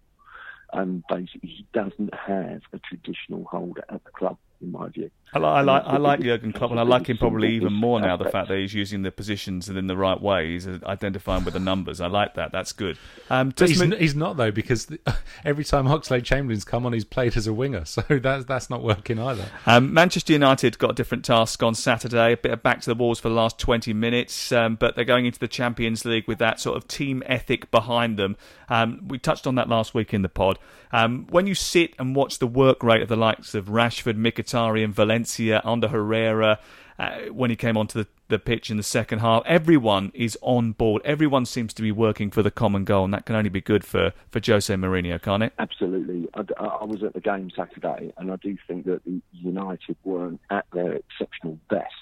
and 0.73 1.03
basically 1.07 1.49
he 1.49 1.65
doesn't 1.73 2.13
have 2.13 2.61
a 2.73 2.79
traditional 2.79 3.45
holder 3.45 3.85
at 3.89 4.03
the 4.03 4.11
club 4.11 4.37
in 4.61 4.71
my 4.71 4.89
view. 4.89 5.09
I, 5.33 5.39
I 5.39 5.61
like 5.61 5.83
I 5.85 5.97
like 5.97 6.21
Jurgen 6.21 6.53
Klopp, 6.53 6.71
and 6.71 6.79
I 6.79 6.83
like 6.83 7.07
him 7.07 7.17
probably 7.17 7.55
even 7.55 7.73
more 7.73 7.99
now. 7.99 8.17
The 8.17 8.29
fact 8.29 8.47
that 8.49 8.57
he's 8.57 8.73
using 8.73 9.01
the 9.01 9.11
positions 9.11 9.69
in 9.69 9.87
the 9.87 9.97
right 9.97 10.19
way, 10.19 10.51
he's 10.51 10.67
identifying 10.67 11.43
with 11.43 11.53
the 11.53 11.59
numbers. 11.59 12.01
I 12.01 12.07
like 12.07 12.35
that. 12.35 12.51
That's 12.51 12.71
good. 12.71 12.97
Um, 13.29 13.53
he's, 13.57 13.81
he's, 13.81 14.15
not 14.15 14.37
though 14.37 14.51
because 14.51 14.87
every 15.45 15.63
time 15.63 15.85
Oxlade 15.85 16.23
Chamberlain's 16.23 16.63
come 16.63 16.85
on, 16.85 16.93
he's 16.93 17.05
played 17.05 17.35
as 17.35 17.47
a 17.47 17.53
winger, 17.53 17.85
so 17.85 18.01
that's 18.09 18.45
that's 18.45 18.69
not 18.69 18.83
working 18.83 19.19
either. 19.19 19.45
Um, 19.65 19.93
Manchester 19.93 20.33
United 20.33 20.77
got 20.77 20.91
a 20.91 20.93
different 20.93 21.25
task 21.25 21.61
on 21.61 21.75
Saturday. 21.75 22.33
A 22.33 22.37
bit 22.37 22.51
of 22.51 22.63
back 22.63 22.81
to 22.81 22.89
the 22.89 22.95
walls 22.95 23.19
for 23.19 23.29
the 23.29 23.35
last 23.35 23.59
twenty 23.59 23.93
minutes, 23.93 24.51
um, 24.51 24.75
but 24.75 24.95
they're 24.95 25.05
going 25.05 25.25
into 25.25 25.39
the 25.39 25.47
Champions 25.47 26.05
League 26.05 26.27
with 26.27 26.39
that 26.39 26.59
sort 26.59 26.77
of 26.77 26.87
team 26.87 27.21
ethic 27.25 27.69
behind 27.71 28.17
them. 28.17 28.37
Um, 28.69 29.07
we 29.07 29.17
touched 29.17 29.47
on 29.47 29.55
that 29.55 29.69
last 29.69 29.93
week 29.93 30.13
in 30.13 30.21
the 30.21 30.29
pod. 30.29 30.59
Um, 30.91 31.27
when 31.29 31.47
you 31.47 31.55
sit 31.55 31.93
and 31.99 32.15
watch 32.15 32.39
the 32.39 32.47
work 32.47 32.81
rate 32.81 33.01
of 33.01 33.09
the 33.09 33.17
likes 33.17 33.53
of 33.53 33.65
Rashford, 33.65 34.17
Mkhitaryan, 34.17 34.85
and 34.85 34.95
Valencia, 35.17 35.61
Ander 35.65 35.87
Herrera, 35.87 36.59
uh, 36.99 37.19
when 37.31 37.49
he 37.49 37.55
came 37.55 37.75
onto 37.75 38.03
the, 38.03 38.07
the 38.27 38.37
pitch 38.37 38.69
in 38.69 38.77
the 38.77 38.83
second 38.83 39.19
half, 39.19 39.41
everyone 39.47 40.11
is 40.13 40.37
on 40.41 40.73
board. 40.73 41.01
Everyone 41.05 41.43
seems 41.45 41.73
to 41.73 41.81
be 41.81 41.91
working 41.91 42.29
for 42.29 42.43
the 42.43 42.51
common 42.51 42.85
goal, 42.85 43.05
and 43.05 43.13
that 43.15 43.25
can 43.25 43.35
only 43.35 43.49
be 43.49 43.61
good 43.61 43.83
for, 43.83 44.13
for 44.29 44.39
Jose 44.45 44.71
Mourinho, 44.73 45.19
can't 45.19 45.41
it? 45.41 45.53
Absolutely. 45.57 46.27
I, 46.35 46.41
I 46.63 46.83
was 46.85 47.03
at 47.03 47.13
the 47.13 47.19
game 47.19 47.49
Saturday, 47.55 48.13
and 48.17 48.31
I 48.31 48.35
do 48.35 48.55
think 48.67 48.85
that 48.85 49.03
the 49.05 49.21
United 49.33 49.95
weren't 50.03 50.39
at 50.51 50.65
their 50.71 50.93
exceptional 50.93 51.57
best. 51.69 51.93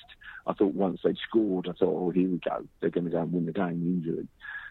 I 0.48 0.53
thought 0.53 0.74
once 0.74 1.00
they 1.03 1.15
scored, 1.27 1.69
I 1.69 1.72
thought, 1.72 2.07
oh, 2.07 2.10
here 2.10 2.29
we 2.29 2.39
go. 2.39 2.65
They're 2.81 2.89
going 2.89 3.05
to 3.05 3.12
go 3.12 3.22
and 3.22 3.31
win 3.31 3.45
the 3.45 3.53
game 3.53 4.01
easily. 4.01 4.27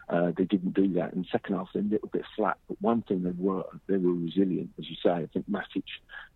Uh, 0.08 0.32
they 0.37 0.44
didn't 0.44 0.75
do 0.75 0.92
that. 0.94 1.12
In 1.12 1.23
the 1.23 1.28
second 1.32 1.56
half, 1.56 1.68
they're 1.73 1.82
a 1.82 1.87
little 1.87 2.08
bit 2.08 2.25
flat. 2.37 2.58
But 2.68 2.80
one 2.80 3.02
thing 3.02 3.23
they 3.23 3.30
were, 3.30 3.64
they 3.87 3.96
were 3.96 4.12
resilient, 4.12 4.70
as 4.78 4.88
you 4.88 4.96
say. 5.02 5.11
I 5.11 5.26
think 5.32 5.50
Matic 5.50 5.84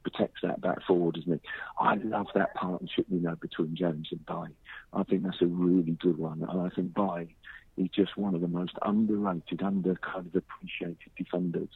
protects 0.02 0.40
that 0.42 0.60
back 0.60 0.82
forward, 0.86 1.16
doesn't 1.16 1.32
he? 1.32 1.48
I 1.78 1.94
love 1.96 2.28
that 2.34 2.54
partnership, 2.54 3.06
you 3.10 3.20
know, 3.20 3.36
between 3.36 3.76
James 3.76 4.08
and 4.10 4.24
Bailly. 4.24 4.56
I 4.92 5.02
think 5.02 5.24
that's 5.24 5.42
a 5.42 5.46
really 5.46 5.92
good 5.92 6.18
one. 6.18 6.46
And 6.48 6.60
I 6.60 6.70
think 6.74 6.94
Bailly 6.94 7.36
is 7.76 7.88
just 7.94 8.16
one 8.16 8.34
of 8.34 8.40
the 8.40 8.48
most 8.48 8.72
underrated, 8.82 9.62
under 9.62 9.94
kind 9.96 10.26
of 10.26 10.34
appreciated 10.34 11.10
defenders 11.16 11.68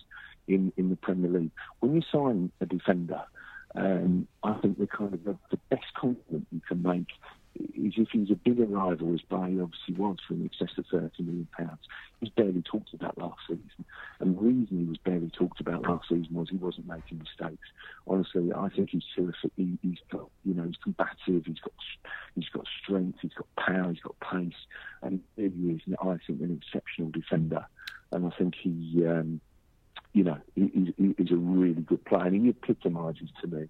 in, 0.49 0.73
in 0.77 0.91
the 0.91 0.97
Premier 0.97 1.31
League. 1.31 1.51
When 1.81 1.95
you 1.95 2.03
sign 2.11 2.51
a 2.61 2.67
defender, 2.67 3.23
um, 3.75 4.27
I 4.43 4.55
think 4.55 4.79
the 4.79 4.87
kind 4.87 5.15
of 5.15 5.25
the, 5.25 5.37
the 5.51 5.59
best 5.71 5.87
compliment 5.95 6.47
you 6.51 6.61
can 6.67 6.83
make 6.83 7.07
is 7.55 7.95
if 7.97 8.09
he's 8.11 8.31
a 8.31 8.35
bigger 8.35 8.65
rival 8.65 9.13
as 9.15 9.21
Bailly 9.23 9.61
obviously 9.61 9.95
was 9.97 10.17
for 10.27 10.35
in 10.35 10.47
excess 10.47 10.77
of 10.79 10.87
thirty 10.91 11.23
million 11.23 11.49
pounds. 11.57 11.81
He's 12.21 12.31
barely 12.31 12.63
talked 12.63 12.95
about 12.95 13.19
last 13.19 13.41
season, 13.49 13.85
and 14.21 14.37
the 14.37 14.41
reason 14.41 14.79
he 14.79 14.85
was 14.85 14.99
barely 14.99 15.31
talked 15.31 15.61
about 15.61 15.83
last 15.83 16.09
season 16.09 16.29
was 16.33 16.49
he 16.49 16.57
wasn't 16.57 16.87
making 16.87 17.19
mistakes. 17.19 17.69
Honestly, 18.07 18.53
I 18.55 18.69
think 18.69 18.91
he's 18.91 19.05
terrific. 19.15 19.53
He, 19.57 19.79
has 19.85 19.99
got 20.11 20.31
you 20.45 20.55
know 20.55 20.65
he's 20.65 20.77
combative. 20.83 21.47
He's 21.47 21.61
got 21.61 21.73
he's 22.35 22.49
got 22.49 22.67
strength. 22.83 23.19
He's 23.21 23.35
got 23.35 23.47
power. 23.57 23.93
He's 23.93 24.03
got 24.03 24.19
pace, 24.21 24.53
and 25.03 25.21
he 25.37 25.45
is 25.45 25.81
I 26.01 26.17
think 26.27 26.41
an 26.41 26.61
exceptional 26.63 27.11
defender. 27.11 27.67
And 28.13 28.27
I 28.27 28.31
think 28.37 28.55
he. 28.61 29.05
Um, 29.07 29.41
you 30.15 30.25
know, 30.25 30.37
he, 30.55 30.93
he, 30.99 31.15
he's 31.17 31.31
a 31.31 31.37
really 31.37 31.81
good 31.81 32.05
player, 32.05 32.27
and 32.27 32.45
he 32.45 32.51
epitomises 32.51 33.31
to 33.41 33.47
me 33.47 33.69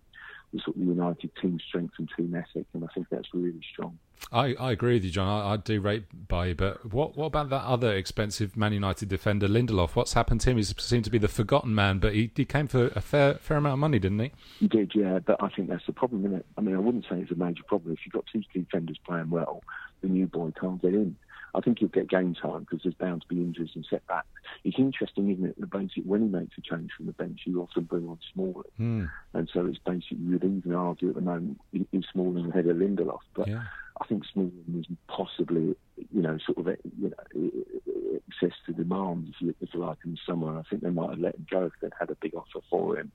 the 0.52 0.60
sort 0.60 0.76
of 0.76 0.82
United 0.82 1.30
team 1.40 1.58
strength 1.66 1.94
and 1.98 2.08
team 2.16 2.34
ethic, 2.34 2.66
and 2.74 2.84
I 2.84 2.88
think 2.94 3.08
that's 3.10 3.28
really 3.32 3.60
strong. 3.72 3.98
I, 4.30 4.54
I 4.54 4.72
agree 4.72 4.94
with 4.94 5.04
you, 5.04 5.10
John. 5.10 5.26
I, 5.26 5.54
I 5.54 5.56
do 5.56 5.80
rate 5.80 6.04
Bailly, 6.28 6.52
but 6.52 6.92
what 6.92 7.16
what 7.16 7.26
about 7.26 7.50
that 7.50 7.64
other 7.64 7.92
expensive 7.92 8.56
Man 8.56 8.72
United 8.72 9.08
defender, 9.08 9.48
Lindelof? 9.48 9.96
What's 9.96 10.12
happened 10.12 10.40
to 10.42 10.50
him? 10.50 10.58
He 10.58 10.62
seemed 10.62 11.04
to 11.04 11.10
be 11.10 11.18
the 11.18 11.28
forgotten 11.28 11.74
man, 11.74 11.98
but 11.98 12.14
he, 12.14 12.30
he 12.34 12.44
came 12.44 12.66
for 12.68 12.86
a 12.94 13.00
fair 13.00 13.34
fair 13.34 13.56
amount 13.56 13.74
of 13.74 13.78
money, 13.80 13.98
didn't 13.98 14.20
he? 14.20 14.32
He 14.60 14.68
did, 14.68 14.92
yeah. 14.94 15.18
But 15.18 15.42
I 15.42 15.48
think 15.48 15.68
that's 15.68 15.86
the 15.86 15.92
problem, 15.92 16.24
isn't 16.26 16.38
it? 16.38 16.46
I 16.56 16.60
mean, 16.60 16.76
I 16.76 16.78
wouldn't 16.78 17.04
say 17.04 17.18
it's 17.20 17.32
a 17.32 17.34
major 17.34 17.62
problem. 17.66 17.92
If 17.92 18.00
you've 18.04 18.12
got 18.12 18.24
two 18.32 18.42
defenders 18.54 18.98
playing 19.04 19.30
well, 19.30 19.62
the 20.02 20.08
new 20.08 20.26
boy 20.26 20.52
can't 20.58 20.80
get 20.80 20.94
in. 20.94 21.16
I 21.54 21.60
think 21.60 21.78
he'll 21.78 21.88
get 21.88 22.08
game 22.08 22.34
time 22.34 22.60
because 22.60 22.80
there's 22.82 22.94
bound 22.94 23.22
to 23.22 23.28
be 23.28 23.36
injuries 23.36 23.72
and 23.74 23.86
setbacks. 23.88 24.26
It's 24.64 24.78
interesting, 24.78 25.30
isn't 25.30 25.44
it? 25.44 25.60
The 25.60 25.66
basic 25.66 26.04
when 26.04 26.22
he 26.22 26.28
makes 26.28 26.56
a 26.56 26.60
change 26.62 26.90
from 26.96 27.06
the 27.06 27.12
bench, 27.12 27.40
you 27.44 27.60
often 27.62 27.84
bring 27.84 28.08
on 28.08 28.18
Smalling, 28.32 28.70
mm. 28.80 29.10
and 29.34 29.50
so 29.52 29.66
it's 29.66 29.78
basically 29.78 30.18
you'd 30.18 30.44
even 30.44 30.74
argue 30.74 31.10
at 31.10 31.14
the 31.14 31.20
moment 31.20 31.60
is 31.72 32.04
Smalling 32.12 32.48
ahead 32.50 32.66
of 32.66 32.76
Lindelof, 32.76 33.20
but 33.34 33.48
yeah. 33.48 33.64
I 34.00 34.06
think 34.06 34.24
Smalling 34.32 34.64
was 34.74 34.86
possibly, 35.08 35.76
you 35.96 36.22
know, 36.22 36.38
sort 36.46 36.58
of 36.58 36.68
eh, 36.68 36.76
you 36.98 37.10
know 37.10 37.16
eh, 37.36 37.60
eh, 37.86 38.18
excess 38.28 38.56
to 38.66 38.72
demand 38.72 39.28
if 39.34 39.40
you, 39.40 39.54
if 39.60 39.74
you 39.74 39.80
like 39.80 39.98
in 40.04 40.12
the 40.12 40.18
summer. 40.26 40.58
I 40.58 40.62
think 40.70 40.82
they 40.82 40.90
might 40.90 41.10
have 41.10 41.18
let 41.18 41.34
him 41.34 41.46
go 41.50 41.64
if 41.66 41.72
they'd 41.80 41.92
had 41.98 42.10
a 42.10 42.16
big 42.16 42.34
offer 42.34 42.64
for 42.70 42.98
him. 42.98 43.12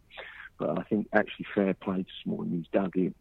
But 0.60 0.78
I 0.78 0.84
think 0.84 1.08
actually 1.14 1.48
fair 1.54 1.74
play 1.74 2.04
to 2.04 2.10
Smalling. 2.24 2.52
He's 2.52 2.68
dug 2.72 2.96
in 2.96 3.14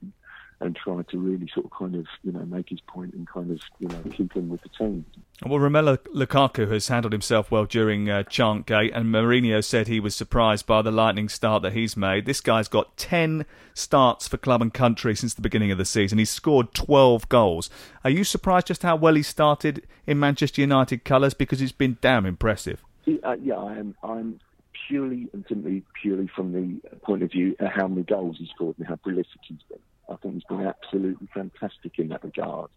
and 0.61 0.75
try 0.75 1.03
to 1.03 1.19
really 1.19 1.49
sort 1.53 1.67
of 1.67 1.73
kind 1.73 1.95
of 1.95 2.07
you 2.23 2.33
know 2.33 2.45
make 2.47 2.69
his 2.71 2.81
point 2.81 3.13
and 3.15 3.27
kind 3.29 3.51
of 3.51 3.61
you 3.79 3.89
know 3.89 4.03
keep 4.13 4.33
him 4.33 4.49
with 4.49 4.63
the 4.63 4.69
team. 4.71 5.05
Well, 5.45 5.59
Romelu 5.59 5.99
Lukaku 6.15 6.71
has 6.71 6.89
handled 6.89 7.13
himself 7.13 7.51
well 7.51 7.67
during 7.67 8.09
uh, 8.09 8.23
Chantgate, 8.23 8.91
and 8.95 9.07
Mourinho 9.07 9.63
said 9.63 9.87
he 9.87 10.01
was 10.01 10.17
surprised 10.17 10.67
by 10.67 10.81
the 10.81 10.91
lightning 10.91 11.29
start 11.29 11.63
that 11.63 11.75
he's 11.75 11.97
made. 11.97 12.25
This 12.25 12.41
guy's 12.41 12.69
got 12.69 12.97
ten 12.97 13.45
starts 13.75 14.29
for 14.29 14.39
club 14.39 14.63
and 14.63 14.73
country 14.73 15.15
since 15.15 15.35
the 15.35 15.43
beginning 15.43 15.71
of 15.71 15.79
the 15.79 15.85
season. 15.85 16.19
He's 16.19 16.31
scored 16.31 16.73
twelve 16.73 17.29
goals. 17.29 17.69
Are 18.05 18.11
you 18.11 18.25
surprised 18.25 18.69
just 18.69 18.83
how 18.83 18.97
well 18.97 19.15
he 19.15 19.23
started 19.23 19.87
in 20.07 20.19
Manchester 20.19 20.63
United 20.63 21.05
colours? 21.05 21.35
Because 21.35 21.61
it's 21.61 21.73
been 21.73 21.99
damn 22.01 22.25
impressive. 22.25 22.83
Uh, 23.23 23.37
yeah, 23.43 23.55
I 23.55 23.77
am. 23.77 23.95
I'm 24.03 24.41
purely 24.89 25.29
and 25.33 25.45
simply 25.49 25.83
purely 26.01 26.29
from 26.35 26.53
the 26.53 26.97
point 27.01 27.23
of 27.23 27.31
view 27.31 27.57
of 27.59 27.69
how 27.69 27.89
many 27.89 28.03
goals 28.03 28.37
he 28.39 28.49
scored 28.55 28.77
and 28.79 28.87
how 28.87 28.97
prolific 28.97 29.41
he's 29.43 29.59
been. 29.69 29.79
I 30.09 30.17
think 30.17 30.35
he's 30.35 30.45
been 30.45 30.67
absolutely 30.67 31.29
fantastic 31.35 31.99
in 31.99 32.09
that 32.09 32.25
regard. 32.25 32.71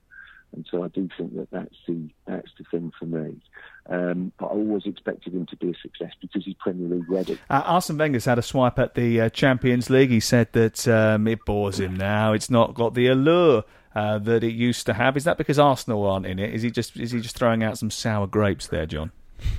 And 0.53 0.65
so 0.69 0.83
I 0.83 0.87
do 0.87 1.07
think 1.15 1.35
that 1.35 1.51
that's 1.51 1.75
the 1.87 2.09
that's 2.25 2.49
the 2.57 2.63
thing 2.71 2.91
for 2.97 3.05
me. 3.05 3.39
Um, 3.87 4.31
but 4.39 4.47
I 4.47 4.49
always 4.49 4.85
expected 4.85 5.33
him 5.33 5.45
to 5.47 5.55
be 5.55 5.69
a 5.69 5.75
success 5.75 6.11
because 6.19 6.43
he's 6.43 6.55
Premier 6.55 6.87
League 6.97 7.09
ready. 7.09 7.39
Uh, 7.49 7.61
Arsene 7.65 7.97
Wenger's 7.97 8.25
had 8.25 8.39
a 8.39 8.41
swipe 8.41 8.79
at 8.79 8.95
the 8.95 9.21
uh, 9.21 9.29
Champions 9.29 9.89
League. 9.89 10.09
He 10.09 10.19
said 10.19 10.51
that 10.53 10.87
um, 10.87 11.27
it 11.27 11.45
bores 11.45 11.79
him 11.79 11.95
now. 11.95 12.33
It's 12.33 12.49
not 12.49 12.73
got 12.73 12.95
the 12.95 13.07
allure 13.07 13.63
uh, 13.95 14.17
that 14.19 14.43
it 14.43 14.53
used 14.53 14.85
to 14.87 14.93
have. 14.93 15.15
Is 15.17 15.23
that 15.25 15.37
because 15.37 15.59
Arsenal 15.59 16.05
aren't 16.05 16.25
in 16.25 16.39
it? 16.39 16.53
Is 16.53 16.63
he 16.63 16.71
just 16.71 16.97
is 16.97 17.11
he 17.11 17.21
just 17.21 17.35
throwing 17.35 17.63
out 17.63 17.77
some 17.77 17.91
sour 17.91 18.25
grapes 18.25 18.67
there, 18.67 18.87
John? 18.87 19.11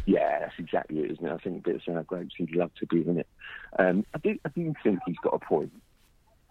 Yeah, 0.06 0.40
that's 0.40 0.58
exactly 0.58 0.98
it, 1.00 1.12
isn't 1.12 1.24
it? 1.24 1.32
I 1.32 1.38
think 1.38 1.58
a 1.58 1.68
bit 1.68 1.76
of 1.76 1.82
sour 1.84 2.02
grapes. 2.02 2.34
He'd 2.36 2.50
love 2.50 2.72
to 2.80 2.86
be 2.86 3.08
in 3.08 3.18
it. 3.18 3.28
Um, 3.78 4.04
I 4.12 4.18
do 4.18 4.36
I 4.44 4.48
do 4.48 4.74
think 4.82 4.98
he's 5.06 5.16
got 5.22 5.34
a 5.34 5.38
point. 5.38 5.72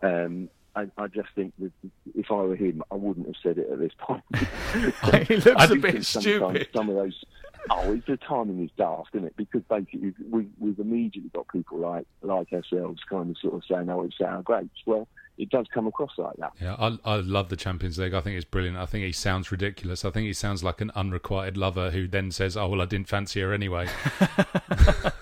Um, 0.01 0.49
I, 0.75 0.87
I, 0.97 1.07
just 1.07 1.29
think 1.35 1.53
that 1.59 1.71
if 2.15 2.31
I 2.31 2.35
were 2.35 2.55
him, 2.55 2.83
I 2.91 2.95
wouldn't 2.95 3.25
have 3.25 3.35
said 3.41 3.57
it 3.57 3.69
at 3.71 3.79
this 3.79 3.91
point. 3.97 4.23
he 5.27 5.37
looks 5.37 5.71
a 5.71 5.75
bit 5.75 6.05
stupid. 6.05 6.67
Some 6.73 6.89
of 6.89 6.95
those, 6.95 7.23
oh, 7.69 7.93
it's 7.93 8.05
the 8.05 8.17
timing 8.17 8.63
is 8.63 8.71
daft, 8.77 9.09
isn't 9.13 9.27
it? 9.27 9.35
Because 9.35 9.61
basically, 9.69 10.13
we, 10.29 10.47
we've 10.59 10.79
immediately 10.79 11.31
got 11.33 11.47
people 11.47 11.79
like 11.79 12.05
like 12.21 12.51
ourselves 12.53 13.01
kind 13.09 13.29
of 13.29 13.37
sort 13.37 13.55
of 13.55 13.63
saying, 13.69 13.89
"Oh, 13.89 14.03
it's 14.03 14.17
sour 14.17 14.41
grapes." 14.41 14.81
Well, 14.85 15.07
it 15.37 15.49
does 15.49 15.65
come 15.73 15.87
across 15.87 16.11
like 16.17 16.35
that. 16.37 16.51
Yeah, 16.61 16.75
I, 16.77 16.97
I 17.05 17.15
love 17.15 17.49
the 17.49 17.55
Champions 17.55 17.97
League. 17.97 18.13
I 18.13 18.21
think 18.21 18.35
it's 18.35 18.45
brilliant. 18.45 18.77
I 18.77 18.85
think 18.85 19.05
he 19.05 19.11
sounds 19.11 19.51
ridiculous. 19.51 20.03
I 20.03 20.11
think 20.11 20.27
he 20.27 20.33
sounds 20.33 20.63
like 20.63 20.81
an 20.81 20.91
unrequited 20.95 21.57
lover 21.57 21.91
who 21.91 22.07
then 22.07 22.31
says, 22.31 22.57
"Oh 22.57 22.67
well, 22.67 22.81
I 22.81 22.85
didn't 22.85 23.07
fancy 23.07 23.41
her 23.41 23.53
anyway." 23.53 23.87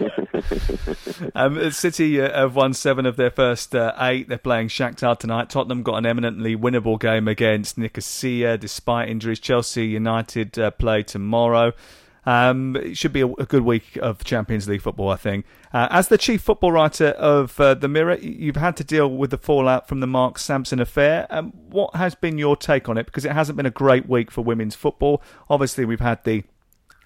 um, 1.34 1.70
City 1.70 2.20
uh, 2.20 2.32
have 2.40 2.54
won 2.54 2.74
seven 2.74 3.06
of 3.06 3.16
their 3.16 3.30
first 3.30 3.74
uh, 3.74 3.92
eight. 3.98 4.28
They're 4.28 4.38
playing 4.38 4.68
Shakhtar 4.68 5.18
tonight. 5.18 5.50
Tottenham 5.50 5.82
got 5.82 5.96
an 5.96 6.06
eminently 6.06 6.56
winnable 6.56 6.98
game 6.98 7.28
against 7.28 7.78
Nicosia 7.78 8.58
despite 8.58 9.08
injuries. 9.08 9.40
Chelsea 9.40 9.86
United 9.86 10.58
uh, 10.58 10.70
play 10.70 11.02
tomorrow. 11.02 11.72
Um, 12.26 12.76
it 12.76 12.98
should 12.98 13.12
be 13.12 13.22
a, 13.22 13.26
a, 13.26 13.46
good 13.46 13.62
week 13.62 13.96
of 13.96 14.24
Champions 14.24 14.68
League 14.68 14.82
football, 14.82 15.08
I 15.08 15.16
think. 15.16 15.46
Uh, 15.72 15.88
as 15.90 16.08
the 16.08 16.18
chief 16.18 16.42
football 16.42 16.70
writer 16.70 17.08
of 17.08 17.58
uh, 17.58 17.74
the 17.74 17.88
Mirror, 17.88 18.18
you've 18.18 18.56
had 18.56 18.76
to 18.76 18.84
deal 18.84 19.08
with 19.08 19.30
the 19.30 19.38
fallout 19.38 19.88
from 19.88 20.00
the 20.00 20.06
Mark 20.06 20.38
Sampson 20.38 20.80
affair. 20.80 21.26
Um, 21.30 21.52
what 21.70 21.96
has 21.96 22.14
been 22.14 22.36
your 22.36 22.56
take 22.56 22.88
on 22.90 22.98
it? 22.98 23.06
Because 23.06 23.24
it 23.24 23.32
hasn't 23.32 23.56
been 23.56 23.66
a 23.66 23.70
great 23.70 24.06
week 24.06 24.30
for 24.30 24.42
women's 24.42 24.74
football. 24.74 25.22
Obviously, 25.48 25.86
we've 25.86 26.00
had 26.00 26.22
the 26.24 26.44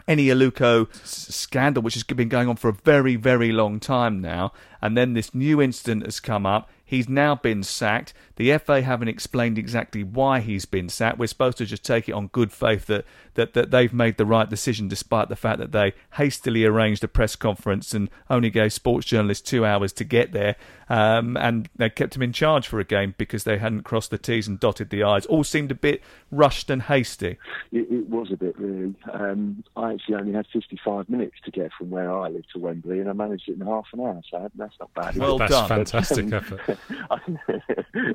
Eni 0.08 0.26
Aluko 0.26 0.88
scandal, 1.06 1.82
which 1.82 1.94
has 1.94 2.02
been 2.02 2.28
going 2.28 2.49
on 2.49 2.56
for 2.56 2.68
a 2.68 2.75
very, 2.75 3.16
very 3.16 3.52
long 3.52 3.80
time 3.80 4.20
now. 4.20 4.52
And 4.85 4.99
then 4.99 5.14
this 5.14 5.35
new 5.35 5.62
incident 5.62 6.05
has 6.05 6.21
come 6.21 6.45
up. 6.45 6.69
He's 6.85 7.09
now 7.09 7.35
been 7.35 7.62
sacked. 7.62 8.12
The 8.37 8.59
FA 8.59 8.83
haven't 8.83 9.09
explained 9.09 9.57
exactly 9.57 10.05
why 10.05 10.41
he's 10.41 10.67
been 10.67 10.91
sacked. 10.91 11.19
We're 11.19 11.26
supposed 11.26 11.57
to 11.57 11.64
just 11.64 11.83
take 11.83 12.07
it 12.07 12.12
on 12.12 12.26
good 12.26 12.53
faith 12.53 12.85
that, 12.87 13.07
that, 13.33 13.55
that 13.55 13.71
they've 13.71 13.95
made 13.95 14.19
the 14.19 14.26
right 14.26 14.49
decision, 14.49 14.88
despite 14.88 15.31
the 15.31 15.37
fact 15.37 15.59
that 15.61 15.73
they 15.73 15.95
hastily 16.17 16.67
arranged 16.67 17.03
a 17.03 17.09
press 17.09 17.35
conference 17.35 17.95
and 17.95 18.11
only 18.29 18.50
gave 18.50 18.75
sports 18.75 19.07
journalists 19.07 19.49
two 19.49 19.64
hours 19.64 19.91
to 19.95 20.05
get 20.05 20.33
there. 20.33 20.57
Um, 20.91 21.38
and 21.38 21.71
they 21.75 21.88
kept 21.88 22.14
him 22.14 22.23
in 22.23 22.35
charge 22.35 22.69
for 22.69 22.79
a 22.79 22.85
game 22.85 23.14
because 23.17 23.45
they 23.45 23.57
hadn't 23.57 23.85
crossed 23.85 24.11
the 24.11 24.19
T's 24.19 24.47
and 24.47 24.61
dotted 24.61 24.91
the 24.91 25.03
I's. 25.03 25.25
All 25.25 25.45
seemed 25.45 25.71
a 25.71 25.75
bit 25.75 26.03
rushed 26.31 26.69
and 26.69 26.83
hasty. 26.83 27.38
It, 27.73 27.91
it 27.91 28.09
was 28.11 28.31
a 28.31 28.37
bit 28.37 28.59
really. 28.59 28.95
Um, 29.11 29.64
I 29.76 29.95
actually 29.95 30.17
only 30.17 30.33
had 30.35 30.47
55 30.53 31.09
minutes 31.09 31.37
to 31.47 31.50
get 31.50 31.73
from 31.79 31.88
where 31.88 32.12
I 32.12 32.29
live 32.29 32.45
to 32.53 32.59
Wembley, 32.59 33.00
and 33.00 33.09
I 33.09 33.14
managed 33.14 33.49
it 33.49 33.59
in 33.59 33.67
half 33.67 33.87
an 33.95 34.00
hour. 34.00 34.21
So 34.31 34.50
that's 34.57 34.74
not 34.81 34.93
bad. 34.95 35.16
Well 35.16 35.38
That's 35.38 35.50
done. 35.52 35.69
fantastic 35.69 36.33
effort. 36.33 36.78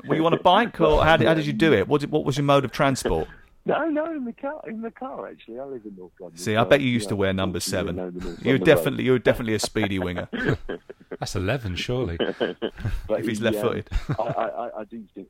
Were 0.08 0.16
you 0.16 0.26
on 0.26 0.34
a 0.34 0.40
bike, 0.40 0.80
or 0.82 1.04
how 1.04 1.18
did, 1.18 1.28
how 1.28 1.34
did 1.34 1.46
you 1.46 1.54
do 1.54 1.74
it? 1.74 1.88
What, 1.88 2.02
did, 2.02 2.12
what 2.12 2.26
was 2.26 2.38
your 2.38 2.46
mode 2.46 2.66
of 2.66 2.72
transport? 2.72 3.28
No, 3.66 3.86
no, 3.88 4.06
in 4.06 4.26
the 4.26 4.34
car. 4.34 4.62
In 4.68 4.82
the 4.82 4.90
car, 4.90 5.28
actually, 5.28 5.60
I 5.60 5.64
live 5.66 5.82
in 5.86 5.96
North 5.96 6.14
London. 6.20 6.38
See, 6.40 6.56
I 6.56 6.64
bet 6.64 6.82
you 6.82 6.90
used 6.90 7.10
to 7.10 7.16
wear 7.16 7.34
number 7.34 7.60
seven. 7.60 7.98
know 7.98 8.10
the 8.10 8.24
North 8.24 8.44
You're 8.44 8.58
definitely 8.58 9.04
you're 9.04 9.20
definitely 9.20 9.54
a 9.54 9.60
speedy 9.60 10.00
winger. 10.00 10.28
That's 11.20 11.36
11, 11.36 11.76
surely. 11.76 12.18
But 13.08 13.20
if 13.22 13.28
he's 13.28 13.40
um, 13.40 13.46
left-footed. 13.54 13.90
I, 14.18 14.24
I, 14.24 14.46
I- 14.48 14.80
I 14.80 14.84
do 14.86 15.04
think. 15.14 15.28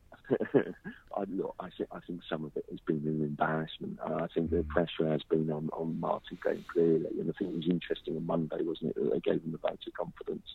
I, 1.18 1.24
look, 1.28 1.56
I 1.60 1.70
think 1.76 1.90
I 1.92 2.00
think 2.06 2.22
some 2.30 2.46
of 2.46 2.52
it 2.56 2.66
has 2.70 2.80
been 2.82 2.98
an 2.98 3.22
embarrassment. 3.24 3.98
Uh, 4.06 4.16
I 4.24 4.28
think 4.34 4.52
the 4.52 4.64
pressure 4.64 5.10
has 5.10 5.24
been 5.24 5.50
on, 5.52 5.70
on 5.74 6.00
Martin 6.00 6.38
Glenn 6.42 6.64
clearly, 6.72 7.08
and 7.20 7.30
I 7.30 7.34
think 7.38 7.52
it 7.52 7.56
was 7.58 7.68
interesting 7.70 8.16
on 8.16 8.26
Monday, 8.28 8.58
wasn't 8.62 8.92
it, 8.92 8.96
that 8.96 9.12
they 9.12 9.20
gave 9.20 9.42
him 9.44 9.52
the 9.52 9.58
vote 9.58 9.80
of 9.88 9.94
confidence. 9.98 10.46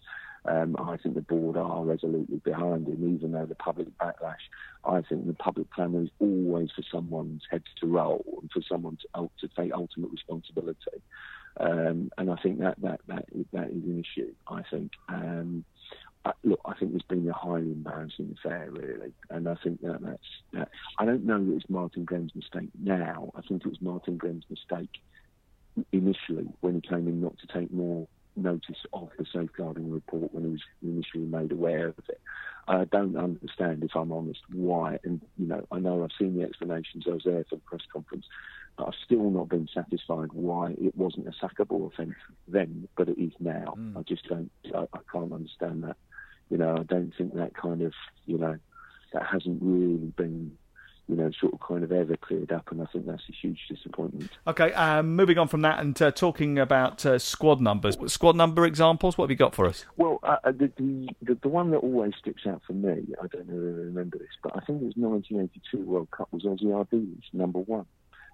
Um, 0.46 0.76
I 0.78 0.96
think 0.98 1.14
the 1.14 1.22
board 1.22 1.56
are 1.56 1.84
resolutely 1.84 2.36
behind 2.38 2.86
him, 2.86 3.14
even 3.14 3.32
though 3.32 3.46
the 3.46 3.54
public 3.54 3.88
backlash. 3.98 4.44
I 4.84 5.00
think 5.00 5.26
the 5.26 5.32
public 5.34 5.70
clamour 5.70 6.02
is 6.02 6.10
always 6.18 6.70
for 6.76 6.82
someone's 6.92 7.42
heads 7.50 7.64
to 7.80 7.86
roll 7.86 8.24
and 8.42 8.50
for 8.50 8.60
someone 8.68 8.98
to, 9.14 9.30
to 9.40 9.48
take 9.56 9.72
ultimate 9.72 10.10
responsibility. 10.10 11.00
Um, 11.58 12.10
and 12.18 12.30
I 12.30 12.36
think 12.36 12.58
that, 12.60 12.80
that, 12.82 13.00
that, 13.08 13.26
is- 13.32 13.46
that 13.52 13.68
is 13.68 13.84
an 13.84 14.04
issue, 14.04 14.34
I 14.48 14.62
think. 14.70 14.92
Um, 15.08 15.64
I, 16.26 16.32
look, 16.42 16.60
I 16.64 16.74
think 16.74 16.92
there's 16.92 17.02
been 17.02 17.28
a 17.28 17.32
highly 17.32 17.72
embarrassing 17.72 18.36
affair, 18.38 18.68
really, 18.70 19.12
and 19.30 19.48
I 19.48 19.56
think 19.62 19.82
that 19.82 20.00
that's. 20.02 20.22
That, 20.54 20.70
I 20.98 21.04
don't 21.04 21.24
know 21.26 21.44
that 21.44 21.56
it's 21.56 21.68
Martin 21.68 22.04
Graham's 22.04 22.34
mistake 22.34 22.70
now. 22.82 23.30
I 23.36 23.42
think 23.42 23.64
it 23.64 23.68
was 23.68 23.80
Martin 23.82 24.16
Graham's 24.16 24.46
mistake 24.48 24.90
initially 25.92 26.48
when 26.60 26.74
he 26.76 26.80
came 26.80 27.08
in 27.08 27.20
not 27.20 27.36
to 27.40 27.46
take 27.46 27.70
more 27.72 28.06
notice 28.36 28.84
of 28.92 29.10
the 29.18 29.26
safeguarding 29.32 29.90
report 29.90 30.32
when 30.34 30.44
he 30.44 30.50
was 30.50 30.62
initially 30.82 31.24
made 31.24 31.52
aware 31.52 31.88
of 31.88 31.98
it. 32.08 32.20
I 32.66 32.84
don't 32.84 33.16
understand, 33.16 33.84
if 33.84 33.94
I'm 33.94 34.12
honest, 34.12 34.40
why. 34.52 34.98
And 35.04 35.20
you 35.36 35.46
know, 35.46 35.66
I 35.70 35.78
know 35.78 36.02
I've 36.02 36.10
seen 36.18 36.36
the 36.36 36.44
explanations. 36.44 37.04
I 37.06 37.10
was 37.10 37.22
there 37.24 37.44
for 37.48 37.56
the 37.56 37.62
press 37.62 37.82
conference, 37.92 38.26
but 38.76 38.88
I've 38.88 38.94
still 39.04 39.30
not 39.30 39.48
been 39.48 39.68
satisfied 39.72 40.32
why 40.32 40.74
it 40.80 40.96
wasn't 40.96 41.28
a 41.28 41.32
sackable 41.32 41.92
offence 41.92 42.14
then, 42.48 42.88
but 42.96 43.08
it 43.08 43.18
is 43.18 43.32
now. 43.38 43.74
Hmm. 43.76 43.98
I 43.98 44.02
just 44.02 44.26
don't. 44.28 44.50
I, 44.74 44.84
I 44.92 44.98
can't 45.12 45.32
understand 45.32 45.84
that. 45.84 45.96
You 46.50 46.58
know, 46.58 46.76
I 46.78 46.82
don't 46.82 47.12
think 47.16 47.34
that 47.34 47.54
kind 47.54 47.82
of, 47.82 47.92
you 48.26 48.38
know, 48.38 48.58
that 49.12 49.22
hasn't 49.30 49.62
really 49.62 50.12
been, 50.16 50.52
you 51.08 51.16
know, 51.16 51.30
sort 51.38 51.52
of 51.52 51.60
kind 51.60 51.84
of 51.84 51.92
ever 51.92 52.16
cleared 52.16 52.50
up, 52.50 52.70
and 52.70 52.80
I 52.80 52.86
think 52.86 53.06
that's 53.06 53.22
a 53.28 53.32
huge 53.32 53.60
disappointment. 53.68 54.30
Okay, 54.46 54.72
um, 54.72 55.14
moving 55.14 55.36
on 55.38 55.48
from 55.48 55.60
that 55.62 55.78
and 55.80 56.00
uh, 56.00 56.10
talking 56.10 56.58
about 56.58 57.04
uh, 57.04 57.18
squad 57.18 57.60
numbers. 57.60 57.98
Squad 58.06 58.36
number 58.36 58.64
examples. 58.64 59.18
What 59.18 59.24
have 59.24 59.30
you 59.30 59.36
got 59.36 59.54
for 59.54 59.66
us? 59.66 59.84
Well, 59.98 60.18
uh, 60.22 60.36
uh, 60.44 60.52
the, 60.52 60.70
the 60.78 61.08
the 61.22 61.34
the 61.42 61.48
one 61.48 61.70
that 61.72 61.78
always 61.78 62.12
sticks 62.18 62.46
out 62.46 62.62
for 62.66 62.72
me, 62.72 63.04
I 63.22 63.26
don't 63.26 63.46
know 63.48 63.54
if 63.54 63.76
you 63.76 63.82
remember 63.84 64.16
this, 64.18 64.28
but 64.42 64.52
I 64.56 64.60
think 64.64 64.80
it 64.80 64.84
was 64.86 64.94
1982 64.96 65.82
World 65.84 66.10
Cup 66.10 66.28
was 66.32 66.42
Ossie 66.44 66.64
Ardiles 66.64 67.22
number 67.32 67.58
one 67.58 67.84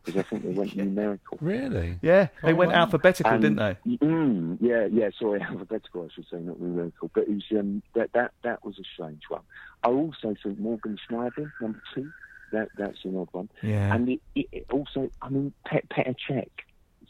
because 0.05 0.19
I 0.19 0.23
think 0.23 0.45
they 0.45 0.51
went 0.53 0.75
numerical. 0.77 1.39
Really? 1.43 1.99
Yeah, 2.03 2.29
they 2.43 2.53
Oh, 2.53 2.55
went 2.55 2.71
wow. 2.71 2.79
alphabetical, 2.83 3.33
And- 3.33 3.43
didn't 3.43 3.57
they? 3.59 3.77
Mm, 3.99 4.59
yeah, 4.61 4.87
yeah. 4.91 5.11
Sorry, 5.19 5.41
alphabetical. 5.51 6.09
I 6.09 6.15
should 6.15 6.27
say, 6.31 6.39
not 6.39 6.61
numerical. 6.61 7.11
But 7.15 7.25
it 7.25 7.31
was, 7.31 7.45
um, 7.59 7.83
that 7.95 8.13
that 8.13 8.31
that 8.45 8.65
was 8.65 8.79
a 8.79 8.85
strange 8.95 9.23
one. 9.29 9.43
I 9.83 9.89
also 9.89 10.35
think 10.43 10.59
Morgan 10.61 10.97
Schneiderlin, 11.11 11.51
number 11.61 11.83
two. 11.95 12.11
That 12.53 12.69
that's 12.77 13.05
an 13.05 13.17
odd 13.17 13.29
one. 13.33 13.49
Yeah. 13.63 13.95
And 13.95 14.09
it, 14.09 14.21
it, 14.35 14.67
also, 14.73 15.11
I 15.23 15.29
mean, 15.29 15.53
Pet 15.67 15.89
Petr 15.89 16.15
Cech, 16.29 16.49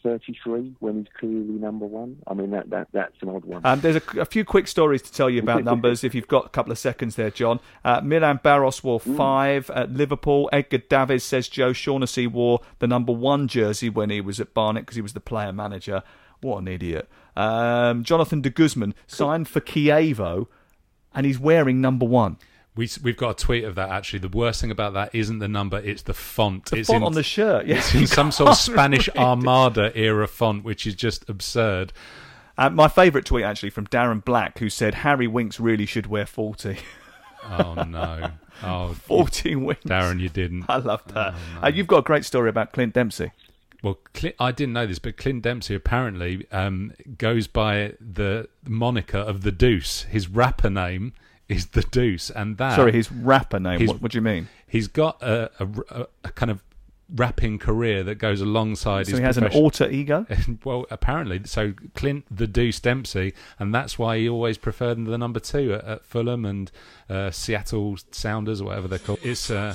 33 0.03 0.77
when 0.81 0.99
he's 0.99 1.07
clearly 1.19 1.59
number 1.59 1.87
one. 1.87 2.23
I 2.27 2.35
mean, 2.35 2.51
that 2.51 2.71
that 2.71 2.89
that's 2.93 3.17
an 3.23 3.29
odd 3.29 3.45
one. 3.45 3.63
Um, 3.65 3.81
there's 3.81 3.97
a, 3.97 4.21
a 4.21 4.25
few 4.25 4.45
quick 4.45 4.69
stories 4.69 5.03
to 5.03 5.13
tell 5.13 5.31
you 5.31 5.41
about 5.41 5.65
numbers 5.73 6.05
if 6.05 6.15
you've 6.15 6.29
got 6.29 6.47
a 6.47 6.49
couple 6.49 6.73
of 6.73 6.79
seconds 6.79 7.17
there, 7.17 7.31
John. 7.31 7.61
Uh, 7.85 8.01
Milan 8.03 8.41
Baroš 8.43 8.83
wore 8.83 9.01
five 9.01 9.71
at 9.71 9.93
Liverpool. 9.93 10.49
Edgar 10.53 10.79
Davids 10.79 11.25
says 11.25 11.49
Joe 11.49 11.73
Shaughnessy 11.73 12.27
wore 12.27 12.61
the 12.79 12.87
number 12.87 13.13
one 13.13 13.49
jersey 13.49 13.89
when 13.89 14.11
he 14.11 14.21
was 14.21 14.41
at 14.41 14.55
Barnet 14.55 14.83
because 14.83 14.97
he 14.97 15.03
was 15.03 15.13
the 15.13 15.21
player 15.21 15.53
manager. 15.53 16.03
What 16.41 16.59
an 16.59 16.69
idiot. 16.69 17.09
Um, 17.37 18.03
Jonathan 18.03 18.41
de 18.41 18.51
Guzman 18.51 18.95
signed 19.07 19.49
for 19.49 19.61
Chievo 19.61 20.47
and 21.15 21.27
he's 21.27 21.39
wearing 21.39 21.81
number 21.81 22.07
one. 22.07 22.39
We, 22.81 22.89
we've 23.03 23.17
got 23.17 23.39
a 23.39 23.45
tweet 23.45 23.65
of 23.65 23.75
that 23.75 23.91
actually. 23.91 24.21
The 24.21 24.31
worst 24.31 24.63
thing 24.63 24.71
about 24.71 24.95
that 24.95 25.15
isn't 25.15 25.39
the 25.39 25.49
number, 25.49 25.77
it's 25.77 26.01
the 26.01 26.15
font. 26.15 26.65
The 26.71 26.79
it's 26.79 26.89
font 26.89 27.03
in, 27.03 27.07
on 27.09 27.13
the 27.13 27.23
shirt, 27.23 27.67
yes. 27.67 27.89
It's 27.89 27.95
in 27.95 28.07
some 28.19 28.33
sort 28.33 28.49
of 28.49 28.57
Spanish. 28.57 29.07
Armada 29.11 29.93
era 29.95 30.27
font, 30.27 30.65
which 30.65 30.87
is 30.87 30.95
just 30.95 31.29
absurd. 31.29 31.93
Uh, 32.57 32.71
my 32.71 32.89
favourite 32.89 33.27
tweet 33.27 33.45
actually 33.45 33.69
from 33.69 33.87
Darren 33.89 34.25
Black 34.25 34.61
who 34.61 34.71
said 34.71 34.95
Harry 34.95 35.27
Winks 35.27 35.61
really 35.61 35.85
should 35.85 36.07
wear 36.07 36.25
40. 36.25 36.79
Oh 37.43 37.85
no! 37.89 38.33
Oh, 38.63 38.93
40 38.93 39.57
Winks. 39.57 39.85
Darren, 39.85 40.21
you 40.21 40.29
didn't. 40.29 40.67
I 40.69 40.77
love 40.77 41.03
that. 41.15 41.35
uh, 41.63 41.69
you've 41.69 41.87
got 41.87 41.99
a 41.99 42.03
great 42.03 42.27
story 42.27 42.51
about 42.51 42.73
Clint 42.75 42.93
Dempsey. 42.93 43.33
Well, 43.83 43.99
Clint, 44.13 44.37
I 44.39 44.53
didn't 44.53 44.75
know 44.75 44.87
this, 44.87 44.99
but 44.99 45.17
Clint 45.17 45.43
Dempsey 45.43 45.75
apparently 45.75 46.47
um, 46.53 46.93
goes 47.17 47.47
by 47.47 47.95
the 47.99 48.49
moniker 48.67 49.17
of 49.17 49.41
the 49.41 49.51
Deuce. 49.51 50.03
His 50.03 50.29
rapper 50.29 50.69
name 50.69 51.15
is 51.51 51.67
the 51.67 51.83
Deuce, 51.83 52.31
and 52.31 52.57
that 52.59 52.77
Sorry, 52.77 52.93
his 52.93 53.11
rapper 53.13 53.59
name. 53.61 53.81
His- 53.81 53.89
What, 53.91 54.03
what 54.03 54.13
do 54.13 54.19
you 54.19 54.23
mean? 54.23 54.49
he's 54.67 54.89
got 54.89 55.21
a, 55.23 55.51
a, 55.59 56.07
a- 56.25 56.31
kind 56.33 56.51
of 56.51 56.63
rapping 57.17 57.59
career 57.59 58.05
that 58.05 58.15
goes 58.15 58.41
alongside 58.41 59.05
So 59.07 59.11
his 59.13 59.19
he 59.19 59.25
has 59.25 59.37
an 59.37 59.49
alter 59.49 59.91
ego? 59.91 60.27
well, 60.65 60.87
apparently, 60.93 61.41
so 61.45 61.73
Clint 61.95 62.25
the 62.31 62.47
Deuce 62.47 62.79
Dempsey, 62.79 63.35
and 63.59 63.75
that's 63.75 63.99
why 63.99 64.19
he 64.19 64.29
always 64.29 64.57
preferred 64.59 65.05
the 65.05 65.19
number 65.19 65.41
two 65.41 65.75
at, 65.75 65.85
at 65.85 66.05
Fulham 66.05 66.45
and 66.45 66.71
uh, 67.09 67.31
Seattle 67.33 67.97
Sounders 68.13 68.61
or 68.61 68.67
whatever 68.67 68.87
they're 68.87 69.01
called. 69.01 69.19
It's 69.25 69.51
uh, 69.51 69.75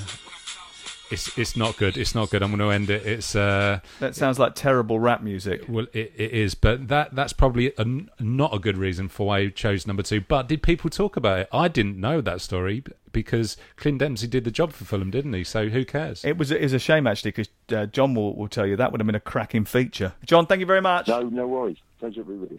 it's 1.12 1.38
it's 1.38 1.56
not 1.56 1.78
good. 1.78 1.98
It's 1.98 2.16
not 2.16 2.30
good. 2.30 2.42
I'm 2.42 2.50
going 2.56 2.60
to 2.60 2.74
end 2.74 2.90
it. 2.90 3.06
It's 3.06 3.36
uh, 3.36 3.80
That 4.00 4.16
sounds 4.16 4.40
like 4.40 4.56
terrible 4.56 5.00
rap 5.00 5.22
music. 5.22 5.66
well, 5.68 5.86
it, 5.94 6.14
it 6.16 6.32
is, 6.32 6.56
but 6.56 6.88
that 6.88 7.16
that's 7.16 7.34
probably 7.34 7.74
a, 7.78 7.86
not 8.20 8.54
a 8.54 8.60
good 8.60 8.78
reason 8.78 9.08
for 9.10 9.28
why 9.28 9.42
he 9.44 9.52
chose 9.52 9.86
number 9.88 10.04
two. 10.04 10.22
But 10.22 10.48
did 10.48 10.64
people 10.64 10.90
talk 10.90 11.16
about 11.16 11.40
it? 11.40 11.50
I 11.52 11.68
didn't 11.68 12.00
know 12.00 12.22
that 12.22 12.42
story 12.42 12.84
because 13.12 13.56
Clint 13.78 14.00
Dempsey 14.00 14.28
did 14.28 14.44
the 14.44 14.52
job 14.52 14.74
for 14.74 14.84
Fulham, 14.86 15.12
didn't 15.12 15.34
he? 15.34 15.44
So 15.44 15.70
who 15.70 15.86
cares? 15.86 16.26
It 16.26 16.38
was 16.38 16.52
it 16.52 16.62
was 16.62 16.74
a 16.74 16.80
shame 16.80 17.08
actually 17.08 17.32
because 17.32 17.50
uh, 17.72 17.86
John 17.86 18.14
will, 18.16 18.36
will 18.36 18.48
tell 18.50 18.66
you 18.66 18.76
that 18.76 18.92
would 18.92 19.00
have 19.00 19.06
been 19.08 19.16
a 19.16 19.20
cracking 19.20 19.66
feature. 19.66 20.14
John, 20.26 20.46
thank 20.48 20.60
you 20.60 20.66
very 20.66 20.82
much. 20.82 21.08
no, 21.08 21.22
no 21.22 21.48
worries. 21.48 21.78
Pleasure 22.00 22.24
to 22.24 22.30
be 22.30 22.36
with 22.36 22.52
you. 22.52 22.58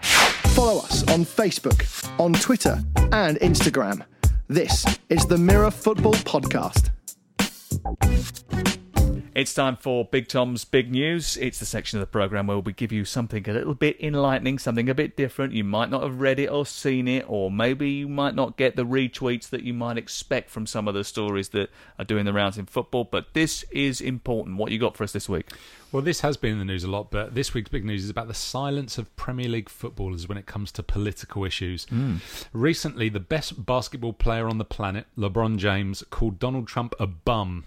Follow 0.54 0.78
us 0.80 1.02
on 1.12 1.24
Facebook, 1.26 2.08
on 2.18 2.32
Twitter, 2.32 2.82
and 3.12 3.36
Instagram. 3.40 4.02
This 4.48 4.86
is 5.10 5.26
the 5.26 5.36
Mirror 5.36 5.72
Football 5.72 6.14
Podcast. 6.14 6.90
It's 9.36 9.52
time 9.52 9.76
for 9.76 10.06
Big 10.06 10.28
Tom's 10.28 10.64
Big 10.64 10.90
News. 10.90 11.36
It's 11.36 11.58
the 11.58 11.66
section 11.66 11.98
of 11.98 12.00
the 12.00 12.10
programme 12.10 12.46
where 12.46 12.58
we 12.58 12.72
give 12.72 12.90
you 12.90 13.04
something 13.04 13.46
a 13.46 13.52
little 13.52 13.74
bit 13.74 14.00
enlightening, 14.00 14.58
something 14.58 14.88
a 14.88 14.94
bit 14.94 15.14
different. 15.14 15.52
You 15.52 15.62
might 15.62 15.90
not 15.90 16.02
have 16.02 16.22
read 16.22 16.38
it 16.38 16.46
or 16.46 16.64
seen 16.64 17.06
it, 17.06 17.26
or 17.28 17.50
maybe 17.50 17.90
you 17.90 18.08
might 18.08 18.34
not 18.34 18.56
get 18.56 18.76
the 18.76 18.86
retweets 18.86 19.50
that 19.50 19.62
you 19.62 19.74
might 19.74 19.98
expect 19.98 20.48
from 20.48 20.66
some 20.66 20.88
of 20.88 20.94
the 20.94 21.04
stories 21.04 21.50
that 21.50 21.68
are 21.98 22.04
doing 22.06 22.24
the 22.24 22.32
rounds 22.32 22.56
in 22.56 22.64
football. 22.64 23.04
But 23.04 23.34
this 23.34 23.62
is 23.64 24.00
important. 24.00 24.56
What 24.56 24.72
you 24.72 24.78
got 24.78 24.96
for 24.96 25.04
us 25.04 25.12
this 25.12 25.28
week? 25.28 25.50
Well, 25.92 26.02
this 26.02 26.22
has 26.22 26.38
been 26.38 26.52
in 26.52 26.58
the 26.58 26.64
news 26.64 26.84
a 26.84 26.90
lot, 26.90 27.10
but 27.10 27.34
this 27.34 27.52
week's 27.52 27.68
big 27.68 27.84
news 27.84 28.04
is 28.04 28.10
about 28.10 28.28
the 28.28 28.34
silence 28.34 28.96
of 28.96 29.14
Premier 29.16 29.50
League 29.50 29.68
footballers 29.68 30.26
when 30.26 30.38
it 30.38 30.46
comes 30.46 30.72
to 30.72 30.82
political 30.82 31.44
issues. 31.44 31.84
Mm. 31.86 32.20
Recently, 32.54 33.10
the 33.10 33.20
best 33.20 33.66
basketball 33.66 34.14
player 34.14 34.48
on 34.48 34.56
the 34.56 34.64
planet, 34.64 35.08
LeBron 35.18 35.58
James, 35.58 36.02
called 36.08 36.38
Donald 36.38 36.66
Trump 36.66 36.94
a 36.98 37.06
bum 37.06 37.66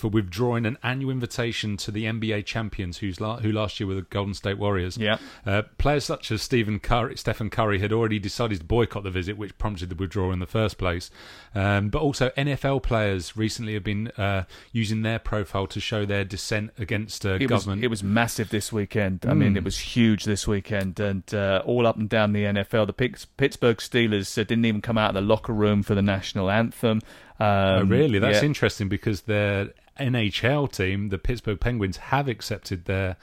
for 0.00 0.08
withdrawing 0.08 0.64
an 0.64 0.78
annual 0.82 1.10
invitation 1.10 1.76
to 1.76 1.90
the 1.90 2.04
NBA 2.04 2.46
champions 2.46 2.98
who's 2.98 3.20
la- 3.20 3.38
who 3.38 3.52
last 3.52 3.78
year 3.78 3.86
were 3.86 3.94
the 3.94 4.02
Golden 4.02 4.34
State 4.34 4.58
Warriors. 4.58 4.96
Yeah. 4.96 5.18
Uh, 5.46 5.62
players 5.78 6.04
such 6.04 6.32
as 6.32 6.40
Stephen 6.40 6.80
Curry, 6.80 7.16
Stephen 7.16 7.50
Curry 7.50 7.78
had 7.78 7.92
already 7.92 8.18
decided 8.18 8.60
to 8.60 8.64
boycott 8.64 9.02
the 9.02 9.10
visit, 9.10 9.36
which 9.36 9.56
prompted 9.58 9.90
the 9.90 9.94
withdrawal 9.94 10.32
in 10.32 10.38
the 10.38 10.46
first 10.46 10.78
place. 10.78 11.10
Um, 11.54 11.90
but 11.90 12.00
also 12.00 12.30
NFL 12.30 12.82
players 12.82 13.36
recently 13.36 13.74
have 13.74 13.84
been 13.84 14.08
uh, 14.16 14.44
using 14.72 15.02
their 15.02 15.18
profile 15.18 15.66
to 15.66 15.80
show 15.80 16.06
their 16.06 16.24
dissent 16.24 16.70
against 16.78 17.26
uh, 17.26 17.34
it 17.34 17.46
government. 17.46 17.80
Was, 17.80 17.84
it 17.84 17.90
was 17.90 18.02
massive 18.02 18.48
this 18.48 18.72
weekend. 18.72 19.26
I 19.26 19.34
mean, 19.34 19.56
it 19.56 19.64
was 19.64 19.78
huge 19.78 20.24
this 20.24 20.48
weekend, 20.48 20.98
and 20.98 21.22
uh, 21.34 21.62
all 21.66 21.86
up 21.86 21.96
and 21.96 22.08
down 22.08 22.32
the 22.32 22.44
NFL. 22.44 22.86
The 22.86 22.92
Pitts- 22.92 23.26
Pittsburgh 23.26 23.76
Steelers 23.76 24.38
uh, 24.38 24.44
didn't 24.44 24.64
even 24.64 24.80
come 24.80 24.96
out 24.96 25.10
of 25.10 25.14
the 25.14 25.20
locker 25.20 25.52
room 25.52 25.82
for 25.82 25.94
the 25.94 26.02
national 26.02 26.50
anthem. 26.50 27.00
Um, 27.40 27.46
oh, 27.48 27.84
really? 27.84 28.18
That's 28.18 28.42
yeah. 28.42 28.46
interesting 28.46 28.88
because 28.88 29.22
their 29.22 29.70
NHL 29.98 30.70
team, 30.70 31.08
the 31.08 31.18
Pittsburgh 31.18 31.58
Penguins, 31.58 31.96
have 31.96 32.28
accepted 32.28 32.84
their 32.84 33.16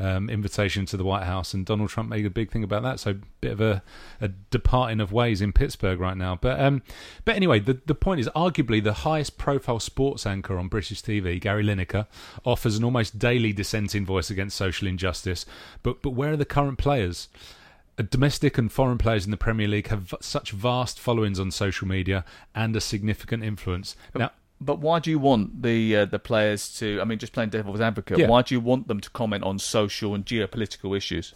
um, 0.00 0.30
invitation 0.30 0.86
to 0.86 0.96
the 0.96 1.04
White 1.04 1.24
House, 1.24 1.52
and 1.52 1.66
Donald 1.66 1.90
Trump 1.90 2.08
made 2.08 2.24
a 2.24 2.30
big 2.30 2.50
thing 2.50 2.64
about 2.64 2.82
that. 2.82 2.98
So, 2.98 3.16
bit 3.40 3.52
of 3.52 3.60
a, 3.60 3.82
a 4.20 4.28
departing 4.28 4.98
of 4.98 5.12
ways 5.12 5.42
in 5.42 5.52
Pittsburgh 5.52 6.00
right 6.00 6.16
now. 6.16 6.36
But 6.40 6.58
um, 6.58 6.82
but 7.24 7.36
anyway, 7.36 7.60
the 7.60 7.78
the 7.84 7.94
point 7.94 8.20
is, 8.20 8.28
arguably 8.34 8.82
the 8.82 8.92
highest 8.94 9.36
profile 9.36 9.78
sports 9.78 10.26
anchor 10.26 10.58
on 10.58 10.68
British 10.68 11.02
TV, 11.02 11.38
Gary 11.38 11.62
Lineker, 11.62 12.06
offers 12.44 12.76
an 12.76 12.84
almost 12.84 13.18
daily 13.18 13.52
dissenting 13.52 14.06
voice 14.06 14.30
against 14.30 14.56
social 14.56 14.88
injustice. 14.88 15.44
But 15.82 16.00
but 16.00 16.10
where 16.10 16.32
are 16.32 16.36
the 16.36 16.46
current 16.46 16.78
players? 16.78 17.28
Uh, 18.00 18.06
Domestic 18.10 18.56
and 18.58 18.72
foreign 18.72 18.98
players 18.98 19.24
in 19.26 19.30
the 19.30 19.36
Premier 19.36 19.68
League 19.68 19.88
have 19.88 20.00
v- 20.02 20.16
such 20.20 20.52
vast 20.52 20.98
followings 20.98 21.38
on 21.38 21.50
social 21.50 21.86
media 21.86 22.24
and 22.54 22.74
a 22.74 22.80
significant 22.80 23.44
influence. 23.44 23.94
Now, 24.14 24.30
But 24.60 24.78
why 24.78 25.00
do 25.00 25.10
you 25.10 25.18
want 25.18 25.62
the 25.62 25.96
uh, 25.96 26.04
the 26.06 26.18
players 26.18 26.72
to? 26.78 27.00
I 27.00 27.04
mean, 27.04 27.18
just 27.18 27.32
playing 27.32 27.50
devil's 27.50 27.80
advocate. 27.80 28.18
Yeah. 28.18 28.28
Why 28.28 28.42
do 28.42 28.54
you 28.54 28.60
want 28.60 28.88
them 28.88 29.00
to 29.00 29.10
comment 29.10 29.44
on 29.44 29.58
social 29.58 30.14
and 30.14 30.24
geopolitical 30.24 30.96
issues? 30.96 31.34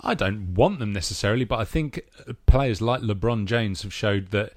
I 0.00 0.14
don't 0.14 0.54
want 0.54 0.78
them 0.78 0.92
necessarily, 0.92 1.44
but 1.44 1.58
I 1.58 1.64
think 1.64 2.00
uh, 2.28 2.32
players 2.46 2.80
like 2.80 3.00
LeBron 3.02 3.46
James 3.46 3.82
have 3.82 3.92
showed 3.94 4.30
that 4.30 4.52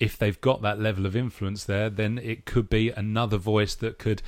if 0.00 0.18
they've 0.18 0.40
got 0.40 0.60
that 0.62 0.80
level 0.80 1.06
of 1.06 1.14
influence 1.16 1.64
there, 1.64 1.88
then 1.88 2.18
it 2.18 2.44
could 2.46 2.68
be 2.68 2.90
another 2.90 3.38
voice 3.38 3.74
that 3.76 3.98
could 3.98 4.22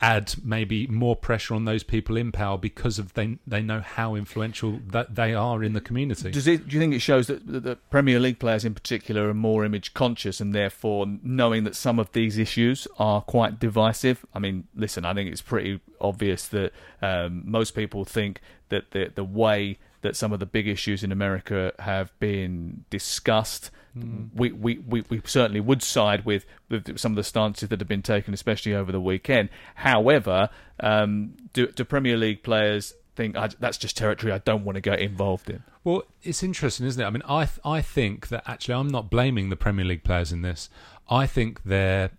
add 0.00 0.34
maybe 0.42 0.86
more 0.86 1.14
pressure 1.14 1.54
on 1.54 1.66
those 1.66 1.82
people 1.82 2.16
in 2.16 2.32
power 2.32 2.56
because 2.56 2.98
of 2.98 3.12
they 3.14 3.38
they 3.46 3.60
know 3.60 3.80
how 3.80 4.14
influential 4.14 4.80
that 4.86 5.14
they 5.14 5.34
are 5.34 5.62
in 5.62 5.74
the 5.74 5.80
community. 5.80 6.30
Does 6.30 6.46
it? 6.46 6.68
Do 6.68 6.74
you 6.74 6.80
think 6.80 6.94
it 6.94 7.00
shows 7.00 7.26
that 7.26 7.46
the 7.46 7.76
Premier 7.90 8.18
League 8.18 8.38
players 8.38 8.64
in 8.64 8.74
particular 8.74 9.28
are 9.28 9.34
more 9.34 9.64
image 9.64 9.92
conscious 9.92 10.40
and 10.40 10.54
therefore 10.54 11.06
knowing 11.22 11.64
that 11.64 11.76
some 11.76 11.98
of 11.98 12.12
these 12.12 12.38
issues 12.38 12.88
are 12.98 13.20
quite 13.20 13.60
divisive? 13.60 14.24
I 14.34 14.38
mean, 14.38 14.68
listen, 14.74 15.04
I 15.04 15.12
think 15.12 15.30
it's 15.30 15.42
pretty 15.42 15.80
obvious 16.00 16.48
that 16.48 16.72
um, 17.02 17.42
most 17.44 17.72
people 17.72 18.04
think 18.04 18.40
that 18.70 18.92
the 18.92 19.12
the 19.14 19.24
way 19.24 19.78
that 20.00 20.16
some 20.16 20.32
of 20.32 20.40
the 20.40 20.46
big 20.46 20.66
issues 20.66 21.04
in 21.04 21.12
America 21.12 21.72
have 21.78 22.18
been 22.18 22.84
discussed. 22.88 23.70
We, 23.94 24.52
we, 24.52 24.78
we, 24.78 25.04
we 25.08 25.20
certainly 25.24 25.60
would 25.60 25.82
side 25.82 26.24
with, 26.24 26.44
with 26.68 26.98
some 26.98 27.12
of 27.12 27.16
the 27.16 27.24
stances 27.24 27.68
that 27.68 27.80
have 27.80 27.88
been 27.88 28.02
taken, 28.02 28.32
especially 28.32 28.74
over 28.74 28.92
the 28.92 29.00
weekend. 29.00 29.48
However, 29.74 30.50
um, 30.78 31.34
do, 31.52 31.66
do 31.68 31.84
Premier 31.84 32.16
League 32.16 32.42
players 32.42 32.94
think 33.16 33.36
I, 33.36 33.48
that's 33.58 33.76
just 33.76 33.96
territory 33.96 34.32
I 34.32 34.38
don't 34.38 34.64
want 34.64 34.76
to 34.76 34.80
get 34.80 35.00
involved 35.00 35.50
in? 35.50 35.62
Well, 35.84 36.02
it's 36.22 36.42
interesting, 36.42 36.86
isn't 36.86 37.02
it? 37.02 37.04
I 37.04 37.10
mean, 37.10 37.22
I 37.26 37.44
th- 37.44 37.58
I 37.64 37.82
think 37.82 38.28
that 38.28 38.44
actually 38.46 38.74
I'm 38.74 38.88
not 38.88 39.10
blaming 39.10 39.50
the 39.50 39.56
Premier 39.56 39.84
League 39.84 40.04
players 40.04 40.32
in 40.32 40.42
this. 40.42 40.68
I 41.08 41.26
think 41.26 41.62
they're 41.64 42.10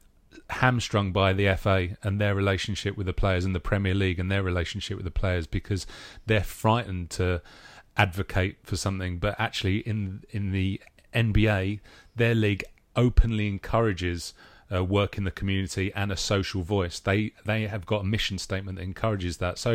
hamstrung 0.50 1.12
by 1.12 1.34
the 1.34 1.56
FA 1.56 1.98
and 2.04 2.20
their 2.20 2.36
relationship 2.36 2.98
with 2.98 3.06
the 3.06 3.14
players 3.14 3.46
and 3.46 3.56
the 3.56 3.60
Premier 3.60 3.94
League 3.94 4.20
and 4.20 4.32
their 4.32 4.44
relationship 4.44 4.98
with 4.98 5.06
the 5.06 5.12
players 5.12 5.48
because 5.48 5.88
they're 6.26 6.44
frightened 6.44 7.10
to 7.10 7.42
advocate 7.98 8.58
for 8.64 8.78
something 8.78 9.18
but 9.18 9.36
actually 9.38 9.78
in 9.80 10.24
in 10.30 10.52
the 10.52 10.82
NBA 11.14 11.80
their 12.16 12.36
league 12.36 12.64
openly 12.96 13.48
encourages 13.48 14.34
uh, 14.74 14.84
work 14.84 15.18
in 15.18 15.26
the 15.26 15.32
community 15.32 15.92
and 15.96 16.12
a 16.12 16.18
social 16.18 16.62
voice. 16.62 17.00
They 17.00 17.34
they 17.46 17.68
have 17.68 17.86
got 17.86 18.02
a 18.02 18.04
mission 18.06 18.38
statement 18.38 18.78
that 18.78 18.84
encourages 18.84 19.38
that. 19.38 19.58
So, 19.58 19.72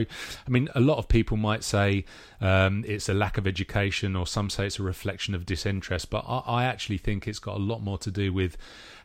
I 0.46 0.50
mean, 0.50 0.68
a 0.74 0.80
lot 0.80 0.98
of 0.98 1.08
people 1.08 1.36
might 1.36 1.64
say 1.64 2.04
um, 2.40 2.82
it's 2.86 3.08
a 3.08 3.14
lack 3.14 3.36
of 3.36 3.46
education, 3.46 4.16
or 4.16 4.26
some 4.26 4.48
say 4.48 4.66
it's 4.66 4.78
a 4.78 4.82
reflection 4.82 5.34
of 5.34 5.44
disinterest. 5.44 6.08
But 6.08 6.24
I, 6.26 6.38
I 6.46 6.64
actually 6.64 6.98
think 6.98 7.28
it's 7.28 7.38
got 7.38 7.56
a 7.56 7.60
lot 7.60 7.82
more 7.82 7.98
to 7.98 8.10
do 8.10 8.32
with 8.32 8.56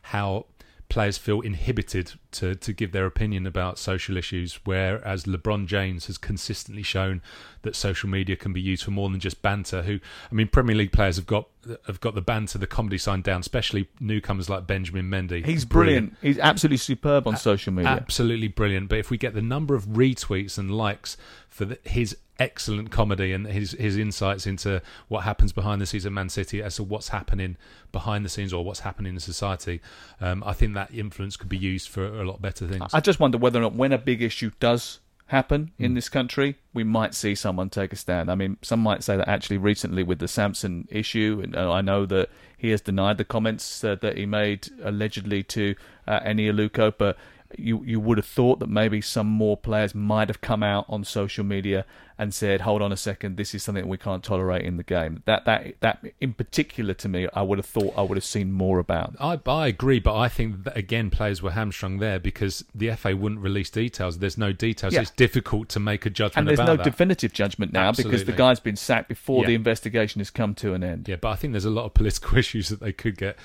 how 0.02 0.46
players 0.88 1.16
feel 1.16 1.40
inhibited 1.40 2.12
to, 2.30 2.54
to 2.54 2.70
give 2.70 2.92
their 2.92 3.06
opinion 3.06 3.46
about 3.46 3.78
social 3.78 4.14
issues, 4.16 4.60
whereas 4.64 5.24
LeBron 5.24 5.66
James 5.66 6.06
has 6.06 6.18
consistently 6.18 6.82
shown 6.82 7.22
that 7.62 7.74
social 7.74 8.10
media 8.10 8.36
can 8.36 8.52
be 8.52 8.60
used 8.60 8.84
for 8.84 8.90
more 8.90 9.08
than 9.08 9.18
just 9.18 9.40
banter. 9.40 9.82
Who, 9.82 10.00
I 10.30 10.34
mean, 10.34 10.48
Premier 10.48 10.76
League 10.76 10.92
players 10.92 11.16
have 11.16 11.26
got 11.26 11.48
have 11.86 12.00
got 12.00 12.14
the 12.14 12.22
banter, 12.22 12.58
the 12.58 12.66
comedy 12.66 12.98
sign 12.98 13.22
down, 13.22 13.40
especially 13.40 13.88
newcomers 14.00 14.48
like 14.50 14.66
Benjamin 14.66 15.08
Mendy. 15.08 15.44
He's 15.44 15.64
brilliant. 15.64 16.16
He's 16.20 16.38
absolutely 16.38 16.78
superb 16.78 17.26
on 17.26 17.36
social 17.36 17.72
media. 17.72 17.90
Absolutely 17.90 18.48
brilliant. 18.48 18.88
But 18.88 18.98
if 18.98 19.10
we 19.10 19.18
get 19.18 19.34
the 19.34 19.42
number 19.42 19.74
of 19.74 19.86
retweets 19.86 20.58
and 20.58 20.70
likes 20.70 21.16
for 21.48 21.66
the, 21.66 21.78
his 21.84 22.16
excellent 22.38 22.90
comedy 22.90 23.32
and 23.32 23.46
his 23.46 23.72
his 23.72 23.96
insights 23.96 24.46
into 24.46 24.82
what 25.08 25.20
happens 25.20 25.52
behind 25.52 25.80
the 25.80 25.86
scenes 25.86 26.04
at 26.06 26.12
Man 26.12 26.28
City 26.28 26.62
as 26.62 26.76
to 26.76 26.82
what's 26.82 27.08
happening 27.08 27.56
behind 27.92 28.24
the 28.24 28.28
scenes 28.28 28.52
or 28.52 28.64
what's 28.64 28.80
happening 28.80 29.14
in 29.14 29.20
society, 29.20 29.80
um, 30.20 30.42
I 30.44 30.52
think 30.52 30.74
that 30.74 30.92
influence 30.92 31.36
could 31.36 31.48
be 31.48 31.58
used 31.58 31.88
for 31.88 32.04
a 32.04 32.24
lot 32.24 32.42
better 32.42 32.66
things. 32.66 32.90
I 32.92 33.00
just 33.00 33.20
wonder 33.20 33.38
whether 33.38 33.58
or 33.58 33.62
not 33.62 33.74
when 33.74 33.92
a 33.92 33.98
big 33.98 34.22
issue 34.22 34.50
does 34.60 34.98
happen 35.26 35.70
Hmm. 35.78 35.84
in 35.84 35.94
this 35.94 36.08
country, 36.08 36.56
we 36.74 36.84
might 36.84 37.14
see 37.14 37.34
someone 37.34 37.70
take 37.70 37.92
a 37.92 37.96
stand. 37.96 38.30
I 38.30 38.34
mean, 38.34 38.58
some 38.62 38.80
might 38.80 39.02
say 39.02 39.16
that 39.16 39.28
actually 39.28 39.56
recently 39.58 40.02
with 40.02 40.18
the 40.18 40.28
Sampson 40.28 40.86
issue, 40.90 41.40
and 41.42 41.56
uh, 41.56 41.72
I 41.72 41.80
know 41.80 42.04
that 42.06 42.28
he 42.56 42.70
has 42.70 42.80
denied 42.80 43.18
the 43.18 43.24
comments 43.24 43.82
uh, 43.82 43.96
that 43.96 44.16
he 44.16 44.26
made 44.26 44.68
allegedly 44.82 45.42
to 45.44 45.74
uh, 46.06 46.20
Eni 46.20 46.52
Aluko, 46.52 46.92
but 46.96 47.16
you 47.58 47.82
you 47.84 48.00
would 48.00 48.18
have 48.18 48.26
thought 48.26 48.58
that 48.60 48.68
maybe 48.68 49.00
some 49.00 49.26
more 49.26 49.56
players 49.56 49.94
might 49.94 50.28
have 50.28 50.40
come 50.40 50.62
out 50.62 50.86
on 50.88 51.04
social 51.04 51.44
media 51.44 51.84
and 52.18 52.32
said, 52.34 52.60
"Hold 52.60 52.82
on 52.82 52.92
a 52.92 52.96
second, 52.96 53.36
this 53.36 53.54
is 53.54 53.62
something 53.62 53.88
we 53.88 53.96
can't 53.98 54.22
tolerate 54.22 54.62
in 54.64 54.76
the 54.76 54.82
game." 54.82 55.22
That 55.24 55.44
that 55.46 55.74
that 55.80 56.04
in 56.20 56.34
particular 56.34 56.94
to 56.94 57.08
me, 57.08 57.26
I 57.34 57.42
would 57.42 57.58
have 57.58 57.66
thought 57.66 57.94
I 57.96 58.02
would 58.02 58.16
have 58.16 58.24
seen 58.24 58.52
more 58.52 58.78
about. 58.78 59.16
I, 59.18 59.40
I 59.46 59.66
agree, 59.68 59.98
but 59.98 60.16
I 60.16 60.28
think 60.28 60.64
that 60.64 60.76
again 60.76 61.10
players 61.10 61.42
were 61.42 61.50
hamstrung 61.52 61.98
there 61.98 62.18
because 62.18 62.64
the 62.74 62.90
FA 62.96 63.16
wouldn't 63.16 63.40
release 63.40 63.70
details. 63.70 64.18
There's 64.18 64.38
no 64.38 64.52
details. 64.52 64.92
Yeah. 64.92 65.00
It's 65.00 65.10
difficult 65.10 65.68
to 65.70 65.80
make 65.80 66.06
a 66.06 66.10
judgment 66.10 66.48
And 66.48 66.58
there's 66.58 66.66
no 66.66 66.76
that. 66.76 66.84
definitive 66.84 67.32
judgment 67.32 67.72
now 67.72 67.92
because 67.92 68.24
the 68.24 68.32
guy's 68.32 68.60
been 68.60 68.76
sacked 68.76 69.08
before 69.08 69.42
Yeah. 69.42 69.48
the 69.48 69.54
investigation 69.54 70.20
has 70.20 70.30
come 70.30 70.54
to 70.56 70.74
an 70.74 70.84
end. 70.84 71.08
Yeah, 71.08 71.16
but 71.16 71.30
I 71.30 71.36
think 71.36 71.52
there's 71.54 71.64
a 71.64 71.70
lot 71.70 71.86
of 71.86 71.94
political 71.94 72.38
issues 72.42 72.68
that 72.68 72.80
they 72.80 72.92
could 72.92 73.16
get 73.16 73.36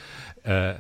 uh, 0.45 0.75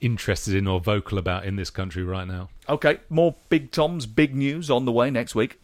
interested 0.00 0.54
in 0.54 0.66
or 0.66 0.80
vocal 0.80 1.18
about 1.18 1.44
in 1.44 1.56
this 1.56 1.70
country 1.70 2.02
right 2.02 2.26
now. 2.26 2.48
Okay, 2.68 3.00
more 3.08 3.34
Big 3.48 3.70
Tom's 3.70 4.06
big 4.06 4.34
news 4.34 4.70
on 4.70 4.84
the 4.84 4.92
way 4.92 5.10
next 5.10 5.34
week. 5.34 5.58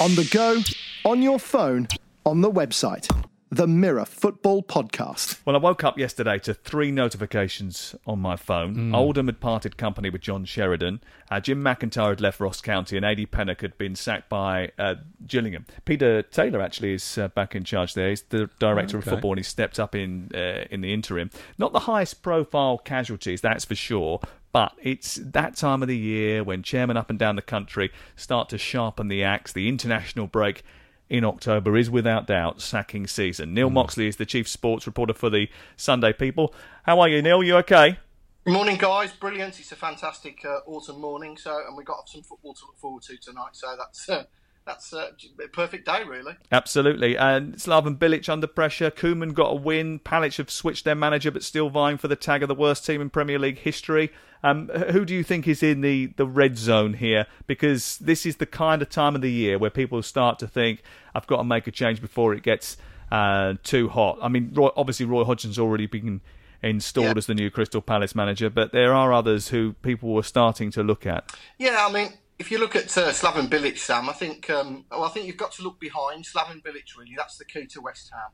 On 0.00 0.14
the 0.14 0.28
go, 0.30 0.62
on 1.04 1.22
your 1.22 1.38
phone, 1.38 1.88
on 2.24 2.40
the 2.40 2.50
website. 2.50 3.08
The 3.48 3.68
Mirror 3.68 4.06
Football 4.06 4.64
Podcast. 4.64 5.38
Well, 5.46 5.54
I 5.54 5.60
woke 5.60 5.84
up 5.84 5.96
yesterday 5.96 6.36
to 6.40 6.52
three 6.52 6.90
notifications 6.90 7.94
on 8.04 8.18
my 8.18 8.34
phone. 8.34 8.92
Oldham 8.92 9.26
had 9.26 9.38
parted 9.38 9.76
company 9.76 10.10
with 10.10 10.20
John 10.20 10.44
Sheridan. 10.44 11.00
Uh, 11.30 11.38
Jim 11.38 11.62
McIntyre 11.62 12.08
had 12.08 12.20
left 12.20 12.40
Ross 12.40 12.60
County, 12.60 12.96
and 12.96 13.06
Adi 13.06 13.24
Pennock 13.24 13.60
had 13.60 13.78
been 13.78 13.94
sacked 13.94 14.28
by 14.28 14.72
uh, 14.80 14.96
Gillingham. 15.28 15.64
Peter 15.84 16.22
Taylor 16.22 16.60
actually 16.60 16.94
is 16.94 17.18
uh, 17.18 17.28
back 17.28 17.54
in 17.54 17.62
charge 17.62 17.94
there. 17.94 18.08
He's 18.08 18.22
the 18.22 18.50
director 18.58 18.98
of 18.98 19.04
Okay. 19.04 19.10
football, 19.14 19.32
and 19.32 19.38
he 19.38 19.44
stepped 19.44 19.78
up 19.78 19.94
in 19.94 20.30
uh, 20.34 20.64
in 20.72 20.80
the 20.80 20.92
interim. 20.92 21.30
Not 21.56 21.72
the 21.72 21.80
highest 21.80 22.22
profile 22.22 22.78
casualties, 22.78 23.42
that's 23.42 23.64
for 23.64 23.76
sure. 23.76 24.20
But 24.50 24.72
it's 24.82 25.16
that 25.22 25.54
time 25.54 25.82
of 25.82 25.88
the 25.88 25.96
year 25.98 26.42
when 26.42 26.64
chairmen 26.64 26.96
up 26.96 27.10
and 27.10 27.18
down 27.18 27.36
the 27.36 27.42
country 27.42 27.92
start 28.16 28.48
to 28.48 28.58
sharpen 28.58 29.06
the 29.06 29.22
axe. 29.22 29.52
The 29.52 29.68
international 29.68 30.26
break 30.26 30.64
in 31.08 31.24
October 31.24 31.76
is 31.76 31.90
without 31.90 32.26
doubt 32.26 32.60
sacking 32.60 33.06
season. 33.06 33.54
Neil 33.54 33.70
Moxley 33.70 34.06
is 34.06 34.16
the 34.16 34.26
chief 34.26 34.48
sports 34.48 34.86
reporter 34.86 35.14
for 35.14 35.30
the 35.30 35.48
Sunday 35.76 36.12
People. 36.12 36.54
How 36.82 37.00
are 37.00 37.08
you, 37.08 37.22
Neil? 37.22 37.42
You 37.42 37.56
okay? 37.58 37.98
Morning, 38.46 38.76
guys. 38.76 39.12
Brilliant. 39.12 39.58
It's 39.58 39.72
a 39.72 39.76
fantastic 39.76 40.44
uh, 40.44 40.60
autumn 40.66 41.00
morning. 41.00 41.36
So, 41.36 41.56
and 41.66 41.76
we've 41.76 41.86
got 41.86 42.08
some 42.08 42.22
football 42.22 42.54
to 42.54 42.64
look 42.66 42.78
forward 42.78 43.02
to 43.04 43.16
tonight. 43.16 43.54
So 43.54 43.74
that's 43.76 44.08
uh, 44.08 44.24
that's 44.66 44.92
uh, 44.92 45.10
a 45.42 45.48
perfect 45.48 45.86
day, 45.86 46.02
really. 46.04 46.34
Absolutely. 46.50 47.16
And 47.16 47.54
Slaven 47.54 47.96
Bilic 47.96 48.28
under 48.28 48.46
pressure. 48.48 48.90
Koeman 48.90 49.32
got 49.32 49.52
a 49.52 49.54
win. 49.54 50.00
Palace 50.00 50.38
have 50.38 50.50
switched 50.50 50.84
their 50.84 50.96
manager, 50.96 51.30
but 51.30 51.44
still 51.44 51.70
vying 51.70 51.96
for 51.98 52.08
the 52.08 52.16
tag 52.16 52.42
of 52.42 52.48
the 52.48 52.54
worst 52.54 52.84
team 52.84 53.00
in 53.00 53.08
Premier 53.08 53.38
League 53.38 53.58
history. 53.58 54.12
Um, 54.42 54.68
who 54.68 55.04
do 55.04 55.14
you 55.14 55.24
think 55.24 55.48
is 55.48 55.62
in 55.62 55.80
the, 55.80 56.06
the 56.16 56.26
red 56.26 56.58
zone 56.58 56.94
here? 56.94 57.26
Because 57.46 57.96
this 57.98 58.26
is 58.26 58.36
the 58.36 58.46
kind 58.46 58.82
of 58.82 58.90
time 58.90 59.14
of 59.14 59.22
the 59.22 59.30
year 59.30 59.56
where 59.58 59.70
people 59.70 60.02
start 60.02 60.38
to 60.40 60.48
think, 60.48 60.82
I've 61.14 61.26
got 61.26 61.38
to 61.38 61.44
make 61.44 61.66
a 61.66 61.70
change 61.70 62.00
before 62.00 62.34
it 62.34 62.42
gets 62.42 62.76
uh, 63.10 63.54
too 63.62 63.88
hot. 63.88 64.18
I 64.20 64.28
mean, 64.28 64.50
Roy, 64.52 64.70
obviously, 64.76 65.06
Roy 65.06 65.24
Hodgson's 65.24 65.58
already 65.58 65.86
been 65.86 66.20
installed 66.62 67.06
Yeah. 67.06 67.14
as 67.16 67.26
the 67.26 67.34
new 67.34 67.50
Crystal 67.50 67.80
Palace 67.80 68.14
manager, 68.14 68.50
but 68.50 68.72
there 68.72 68.92
are 68.92 69.12
others 69.12 69.48
who 69.48 69.74
people 69.82 70.12
were 70.12 70.22
starting 70.24 70.70
to 70.72 70.82
look 70.82 71.06
at. 71.06 71.32
Yeah, 71.58 71.86
I 71.88 71.92
mean, 71.92 72.12
if 72.38 72.50
you 72.50 72.58
look 72.58 72.76
at 72.76 72.96
uh, 72.96 73.10
Slaven 73.10 73.48
Bilic, 73.48 73.78
Sam, 73.78 74.08
I 74.08 74.12
think 74.12 74.50
um, 74.50 74.84
well, 74.90 75.04
I 75.04 75.08
think 75.10 75.26
you've 75.26 75.36
got 75.36 75.52
to 75.52 75.62
look 75.62 75.80
behind 75.80 76.24
Slaven 76.24 76.62
Bilic. 76.62 76.96
Really, 76.98 77.14
that's 77.16 77.38
the 77.38 77.44
key 77.44 77.66
to 77.66 77.80
West 77.80 78.10
Ham. 78.12 78.30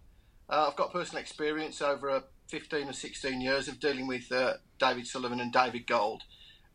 Uh, 0.49 0.69
I've 0.69 0.77
got 0.77 0.93
personal 0.93 1.21
experience 1.21 1.81
over 1.81 2.11
uh, 2.11 2.21
15 2.49 2.88
or 2.88 2.93
16 2.93 3.41
years 3.41 3.69
of 3.69 3.81
dealing 3.81 4.07
with 4.07 4.31
uh, 4.31 4.55
David 4.79 5.07
Sullivan 5.07 5.41
and 5.41 5.53
David 5.53 5.87
Gold. 5.87 6.23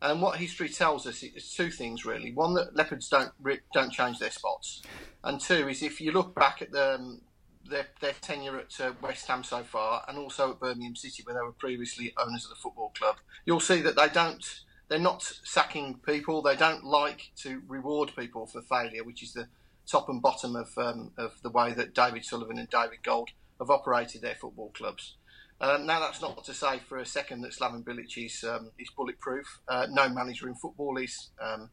And 0.00 0.22
what 0.22 0.38
history 0.38 0.68
tells 0.68 1.06
us 1.06 1.22
is 1.22 1.52
two 1.52 1.70
things 1.70 2.04
really. 2.04 2.32
One 2.32 2.54
that 2.54 2.74
leopards 2.74 3.08
don't 3.08 3.32
don't 3.74 3.92
change 3.92 4.18
their 4.18 4.30
spots, 4.30 4.82
and 5.24 5.40
two 5.40 5.68
is 5.68 5.82
if 5.82 6.00
you 6.00 6.12
look 6.12 6.34
back 6.34 6.62
at 6.62 6.70
the, 6.70 6.94
um, 6.94 7.20
their, 7.68 7.88
their 8.00 8.14
tenure 8.20 8.58
at 8.58 8.80
uh, 8.80 8.92
West 9.02 9.26
Ham 9.26 9.42
so 9.42 9.62
far, 9.64 10.04
and 10.08 10.16
also 10.16 10.52
at 10.52 10.60
Birmingham 10.60 10.94
City, 10.94 11.22
where 11.24 11.34
they 11.34 11.42
were 11.42 11.52
previously 11.52 12.14
owners 12.16 12.44
of 12.44 12.50
the 12.50 12.56
football 12.56 12.92
club, 12.96 13.16
you'll 13.44 13.60
see 13.60 13.80
that 13.82 13.96
they 13.96 14.08
don't. 14.08 14.60
They're 14.88 14.98
not 14.98 15.22
sacking 15.44 16.00
people. 16.06 16.42
They 16.42 16.56
don't 16.56 16.84
like 16.84 17.30
to 17.42 17.62
reward 17.68 18.12
people 18.16 18.46
for 18.46 18.62
failure, 18.62 19.04
which 19.04 19.22
is 19.22 19.32
the 19.32 19.48
top 19.86 20.08
and 20.08 20.20
bottom 20.22 20.56
of 20.56 20.68
um, 20.76 21.12
of 21.16 21.32
the 21.42 21.50
way 21.50 21.72
that 21.72 21.94
David 21.94 22.24
Sullivan 22.24 22.58
and 22.58 22.68
David 22.68 23.02
Gold 23.02 23.30
have 23.58 23.70
operated 23.70 24.22
their 24.22 24.34
football 24.34 24.70
clubs. 24.70 25.16
Um, 25.60 25.86
now, 25.86 25.98
that's 25.98 26.22
not 26.22 26.44
to 26.44 26.54
say 26.54 26.78
for 26.88 26.98
a 26.98 27.06
second 27.06 27.40
that 27.40 27.52
Slaven 27.52 27.82
Bilic 27.82 28.16
is, 28.24 28.44
um, 28.44 28.70
is 28.78 28.90
bulletproof. 28.96 29.60
Uh, 29.66 29.86
no 29.90 30.08
manager 30.08 30.48
in 30.48 30.54
football 30.54 30.96
is. 30.98 31.30
Um, 31.40 31.70